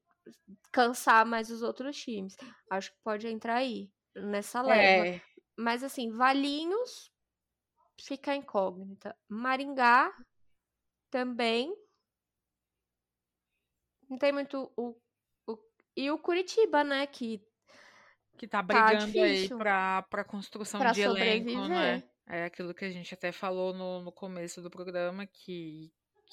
cansar 0.72 1.24
mais 1.24 1.50
os 1.50 1.62
outros 1.62 1.96
times. 1.96 2.36
Acho 2.68 2.92
que 2.92 2.98
pode 3.04 3.28
entrar 3.28 3.56
aí 3.56 3.90
nessa 4.14 4.62
leva. 4.62 5.06
É. 5.08 5.22
Mas 5.56 5.84
assim, 5.84 6.10
Valinhos 6.10 7.10
fica 8.00 8.34
incógnita. 8.34 9.16
Maringá 9.28 10.12
também 11.10 11.74
não 14.08 14.18
tem 14.18 14.32
muito 14.32 14.72
o, 14.76 14.96
o 15.46 15.58
e 15.96 16.10
o 16.10 16.18
Curitiba, 16.18 16.82
né, 16.82 17.06
que 17.06 17.40
que 18.40 18.48
tá, 18.48 18.58
tá 18.58 18.62
brigando 18.62 19.12
tá 19.12 19.22
aí 19.22 19.48
pra, 19.50 20.02
pra 20.02 20.24
construção 20.24 20.80
pra 20.80 20.92
de 20.92 21.02
elenco, 21.02 21.68
né? 21.68 22.02
É 22.26 22.44
aquilo 22.46 22.72
que 22.72 22.86
a 22.86 22.90
gente 22.90 23.12
até 23.12 23.32
falou 23.32 23.74
no, 23.74 24.00
no 24.00 24.10
começo 24.10 24.62
do 24.62 24.70
programa, 24.70 25.26
que, 25.26 25.92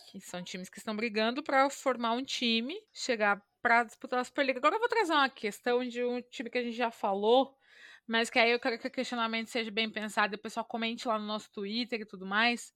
que 0.09 0.21
são 0.21 0.41
times 0.41 0.69
que 0.69 0.77
estão 0.77 0.95
brigando 0.95 1.43
para 1.43 1.69
formar 1.69 2.13
um 2.13 2.23
time, 2.23 2.75
chegar 2.93 3.43
para 3.61 3.83
disputar 3.83 4.19
a 4.19 4.23
Superliga. 4.23 4.59
Agora 4.59 4.75
eu 4.75 4.79
vou 4.79 4.87
trazer 4.87 5.11
uma 5.11 5.29
questão 5.29 5.85
de 5.85 6.01
um 6.01 6.21
time 6.21 6.49
que 6.49 6.57
a 6.57 6.63
gente 6.63 6.77
já 6.77 6.89
falou, 6.89 7.53
mas 8.07 8.29
que 8.29 8.39
aí 8.39 8.51
eu 8.51 8.59
quero 8.59 8.79
que 8.79 8.87
o 8.87 8.91
questionamento 8.91 9.47
seja 9.47 9.69
bem 9.69 9.89
pensado 9.89 10.33
e 10.33 10.37
o 10.37 10.41
pessoal 10.41 10.65
comente 10.65 11.09
lá 11.09 11.19
no 11.19 11.25
nosso 11.25 11.51
Twitter 11.51 11.99
e 11.99 12.05
tudo 12.05 12.25
mais. 12.25 12.73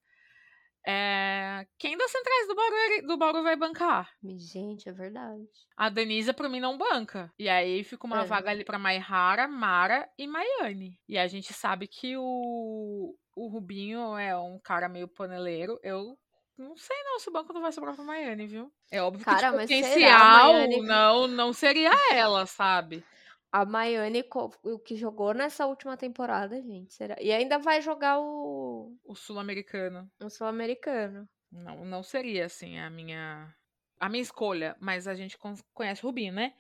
É... 0.86 1.66
Quem 1.78 1.98
das 1.98 2.12
centrais 2.12 2.48
do 2.48 2.56
Bauru, 2.56 3.08
do 3.08 3.18
Bauru 3.18 3.44
vai 3.44 3.56
bancar? 3.56 4.10
Gente, 4.24 4.90
é 4.90 4.92
verdade. 4.92 5.48
A 5.78 5.90
Denisa, 5.90 6.34
pra 6.34 6.50
mim, 6.50 6.60
não 6.60 6.78
banca. 6.78 7.32
E 7.38 7.48
aí 7.48 7.84
fica 7.84 8.08
uma 8.08 8.22
é. 8.22 8.26
vaga 8.26 8.50
ali 8.50 8.64
pra 8.64 8.80
Maihara, 8.80 9.48
Mara 9.48 10.10
e 10.18 10.28
Maiane. 10.28 11.00
E 11.08 11.18
a 11.18 11.28
gente 11.28 11.54
sabe 11.54 11.88
que 11.88 12.16
o, 12.18 13.16
o 13.36 13.48
Rubinho 13.48 14.18
é 14.18 14.36
um 14.38 14.60
cara 14.60 14.90
meio 14.90 15.08
paneleiro. 15.08 15.80
Eu 15.84 16.18
não 16.58 16.76
sei 16.78 16.96
não 17.04 17.20
se 17.20 17.30
o 17.30 17.32
banco 17.32 17.54
não 17.54 17.62
vai 17.62 17.72
sobrar 17.72 17.96
pra 17.96 18.04
Maiane, 18.04 18.46
viu? 18.48 18.72
É 18.92 19.02
óbvio 19.02 19.26
Cara, 19.26 19.52
que 19.52 19.68
tipo, 19.68 19.88
potencial 19.88 20.68
não, 20.84 21.28
não 21.28 21.54
seria 21.54 21.92
ela, 22.14 22.46
sabe? 22.46 23.04
A 23.52 23.66
Maiane, 23.66 24.24
o 24.64 24.80
que 24.80 24.96
jogou 24.96 25.34
nessa 25.34 25.66
última 25.66 25.98
temporada, 25.98 26.62
gente, 26.62 26.94
será? 26.94 27.18
E 27.20 27.32
ainda 27.34 27.60
vai 27.60 27.82
jogar 27.82 28.20
o. 28.20 28.98
O 29.04 29.14
Sul-Americano. 29.14 30.10
O 30.22 30.30
Sul-Americano. 30.30 31.28
Não, 31.52 31.84
não 31.84 32.02
seria, 32.02 32.46
assim, 32.46 32.80
a 32.80 32.90
minha. 32.90 33.54
A 34.00 34.10
minha 34.10 34.22
escolha, 34.22 34.76
mas 34.80 35.08
a 35.08 35.14
gente 35.14 35.38
conhece 35.74 36.04
o 36.04 36.08
Rubinho, 36.08 36.34
né? 36.34 36.54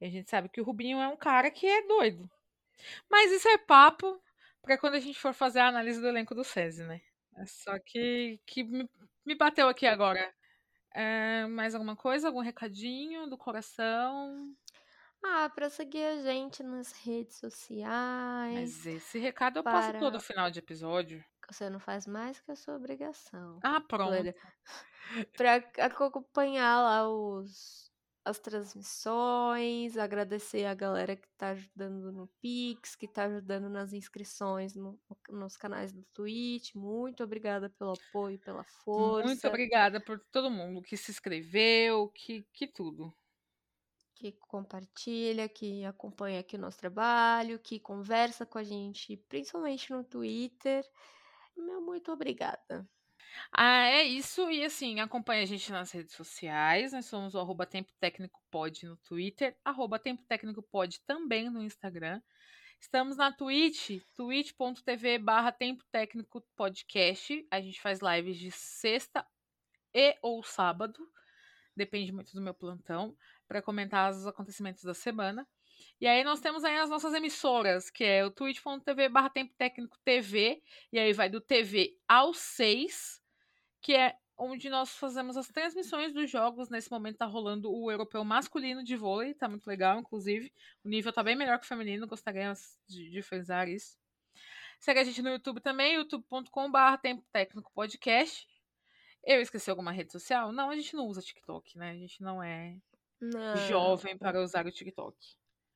E 0.00 0.06
a 0.06 0.10
gente 0.10 0.28
sabe 0.28 0.48
que 0.48 0.60
o 0.60 0.64
Rubinho 0.64 0.98
é 1.00 1.06
um 1.08 1.16
cara 1.16 1.50
que 1.50 1.66
é 1.66 1.86
doido. 1.86 2.28
Mas 3.10 3.30
isso 3.32 3.48
é 3.48 3.58
papo 3.58 4.20
para 4.62 4.78
quando 4.78 4.94
a 4.94 5.00
gente 5.00 5.18
for 5.18 5.32
fazer 5.32 5.60
a 5.60 5.68
análise 5.68 6.00
do 6.00 6.08
elenco 6.08 6.34
do 6.34 6.44
SESI, 6.44 6.84
né? 6.84 7.00
É 7.36 7.46
só 7.46 7.78
que, 7.78 8.40
que 8.46 8.64
me, 8.64 8.88
me 9.24 9.34
bateu 9.36 9.68
aqui 9.68 9.86
agora. 9.86 10.34
É, 10.94 11.46
mais 11.46 11.74
alguma 11.74 11.96
coisa? 11.96 12.28
Algum 12.28 12.40
recadinho 12.40 13.28
do 13.28 13.38
coração? 13.38 14.54
Ah, 15.24 15.48
para 15.48 15.68
seguir 15.68 16.04
a 16.04 16.22
gente 16.22 16.62
nas 16.62 16.92
redes 16.92 17.36
sociais. 17.36 18.54
Mas 18.54 18.86
esse 18.86 19.18
recado 19.18 19.58
eu 19.58 19.64
passo 19.64 19.98
todo 19.98 20.20
final 20.20 20.50
de 20.50 20.58
episódio. 20.58 21.24
Você 21.50 21.68
não 21.70 21.80
faz 21.80 22.06
mais 22.06 22.38
que 22.40 22.50
a 22.50 22.56
sua 22.56 22.76
obrigação. 22.76 23.58
Ah, 23.62 23.80
pronto. 23.80 24.34
Para 25.36 25.56
acompanhar 25.78 26.82
lá 26.82 27.08
os, 27.08 27.90
as 28.24 28.38
transmissões, 28.38 29.96
agradecer 29.96 30.66
a 30.66 30.74
galera 30.74 31.16
que 31.16 31.26
tá 31.38 31.50
ajudando 31.50 32.12
no 32.12 32.28
Pix, 32.40 32.94
que 32.94 33.08
tá 33.08 33.24
ajudando 33.24 33.70
nas 33.70 33.94
inscrições 33.94 34.74
no, 34.74 35.00
nos 35.30 35.56
canais 35.56 35.92
do 35.92 36.04
Twitch. 36.12 36.74
Muito 36.74 37.24
obrigada 37.24 37.70
pelo 37.70 37.92
apoio, 37.92 38.38
pela 38.38 38.64
força. 38.64 39.26
Muito 39.26 39.48
obrigada 39.48 39.98
por 40.00 40.20
todo 40.30 40.50
mundo 40.50 40.82
que 40.82 40.96
se 40.96 41.10
inscreveu, 41.10 42.08
que, 42.08 42.46
que 42.52 42.66
tudo 42.66 43.12
que 44.18 44.32
compartilha, 44.32 45.48
que 45.48 45.84
acompanha 45.84 46.40
aqui 46.40 46.56
o 46.56 46.58
nosso 46.58 46.78
trabalho, 46.78 47.58
que 47.58 47.78
conversa 47.78 48.44
com 48.44 48.58
a 48.58 48.64
gente, 48.64 49.16
principalmente 49.28 49.92
no 49.92 50.02
Twitter. 50.02 50.84
Meu 51.56 51.80
muito 51.80 52.10
obrigada. 52.10 52.88
Ah, 53.52 53.86
é 53.86 54.02
isso. 54.02 54.50
E 54.50 54.64
assim, 54.64 54.98
acompanha 55.00 55.42
a 55.42 55.46
gente 55.46 55.70
nas 55.70 55.92
redes 55.92 56.14
sociais. 56.14 56.92
Nós 56.92 57.06
somos 57.06 57.34
o 57.34 57.38
arroba 57.38 57.64
Tempo 57.64 57.92
Técnico 58.00 58.42
Pod 58.50 58.86
no 58.86 58.96
Twitter, 58.96 59.56
arroba 59.64 59.98
Tempo 59.98 60.24
Técnico 60.24 60.62
Pod 60.62 61.00
também 61.06 61.48
no 61.48 61.62
Instagram. 61.62 62.20
Estamos 62.80 63.16
na 63.16 63.32
Twitch, 63.32 64.00
twitch.tv 64.14 65.18
barra 65.18 65.52
Tempo 65.52 65.84
Técnico 65.92 66.40
Podcast. 66.56 67.46
A 67.50 67.60
gente 67.60 67.80
faz 67.80 68.00
lives 68.00 68.36
de 68.36 68.50
sexta 68.50 69.24
e 69.94 70.16
ou 70.22 70.42
sábado. 70.42 71.08
Depende 71.76 72.12
muito 72.12 72.34
do 72.34 72.40
meu 72.40 72.54
plantão 72.54 73.16
para 73.48 73.62
comentar 73.62 74.10
os 74.10 74.26
acontecimentos 74.26 74.84
da 74.84 74.94
semana. 74.94 75.48
E 76.00 76.06
aí 76.06 76.22
nós 76.22 76.40
temos 76.40 76.62
aí 76.62 76.78
as 76.78 76.90
nossas 76.90 77.12
emissoras, 77.14 77.90
que 77.90 78.04
é 78.04 78.24
o 78.24 78.30
twitch.tv 78.30 79.08
barra 79.08 79.30
Tempo 79.30 79.52
Técnico 79.56 79.98
TV, 80.04 80.62
e 80.92 80.98
aí 80.98 81.12
vai 81.12 81.28
do 81.28 81.40
TV 81.40 81.96
ao 82.06 82.32
6, 82.32 83.20
que 83.80 83.96
é 83.96 84.14
onde 84.36 84.70
nós 84.70 84.96
fazemos 84.96 85.36
as 85.36 85.48
transmissões 85.48 86.12
dos 86.12 86.30
jogos. 86.30 86.68
Nesse 86.68 86.90
momento 86.90 87.16
tá 87.16 87.26
rolando 87.26 87.72
o 87.72 87.90
europeu 87.90 88.24
masculino 88.24 88.84
de 88.84 88.94
vôlei, 88.96 89.34
tá 89.34 89.48
muito 89.48 89.66
legal, 89.66 89.98
inclusive. 89.98 90.52
O 90.84 90.88
nível 90.88 91.12
tá 91.12 91.22
bem 91.22 91.34
melhor 91.34 91.58
que 91.58 91.64
o 91.64 91.68
feminino, 91.68 92.06
gostaria 92.06 92.52
de, 92.88 93.10
de 93.10 93.22
frisar 93.22 93.68
isso. 93.68 93.98
Segue 94.78 95.00
a 95.00 95.04
gente 95.04 95.20
no 95.20 95.30
YouTube 95.30 95.60
também, 95.60 95.94
youtube.com.br 95.94 96.96
Tempo 97.02 97.26
Técnico 97.32 97.72
Podcast. 97.74 98.46
Eu 99.24 99.40
esqueci 99.40 99.68
alguma 99.68 99.90
rede 99.90 100.12
social? 100.12 100.52
Não, 100.52 100.70
a 100.70 100.76
gente 100.76 100.94
não 100.94 101.06
usa 101.06 101.20
TikTok, 101.20 101.76
né? 101.76 101.90
A 101.90 101.96
gente 101.96 102.22
não 102.22 102.40
é 102.40 102.78
não. 103.20 103.56
jovem 103.68 104.16
para 104.16 104.40
usar 104.40 104.66
o 104.66 104.72
TikTok. 104.72 105.16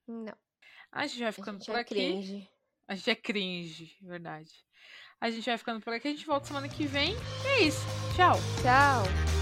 Não. 0.07 0.37
A 0.91 1.07
gente 1.07 1.23
vai 1.23 1.33
ficando 1.33 1.59
gente 1.59 1.67
por 1.67 1.77
é 1.77 1.81
aqui. 1.81 1.95
Cringe. 1.95 2.49
A 2.87 2.95
gente 2.95 3.11
é 3.11 3.15
cringe, 3.15 3.97
verdade. 4.03 4.53
A 5.21 5.31
gente 5.31 5.47
vai 5.47 5.57
ficando 5.57 5.81
por 5.81 5.93
aqui. 5.93 6.09
A 6.09 6.11
gente 6.11 6.27
volta 6.27 6.47
semana 6.47 6.69
que 6.69 6.85
vem. 6.85 7.15
E 7.45 7.49
é 7.49 7.63
isso. 7.63 7.87
Tchau. 8.17 8.37
Tchau. 8.63 9.42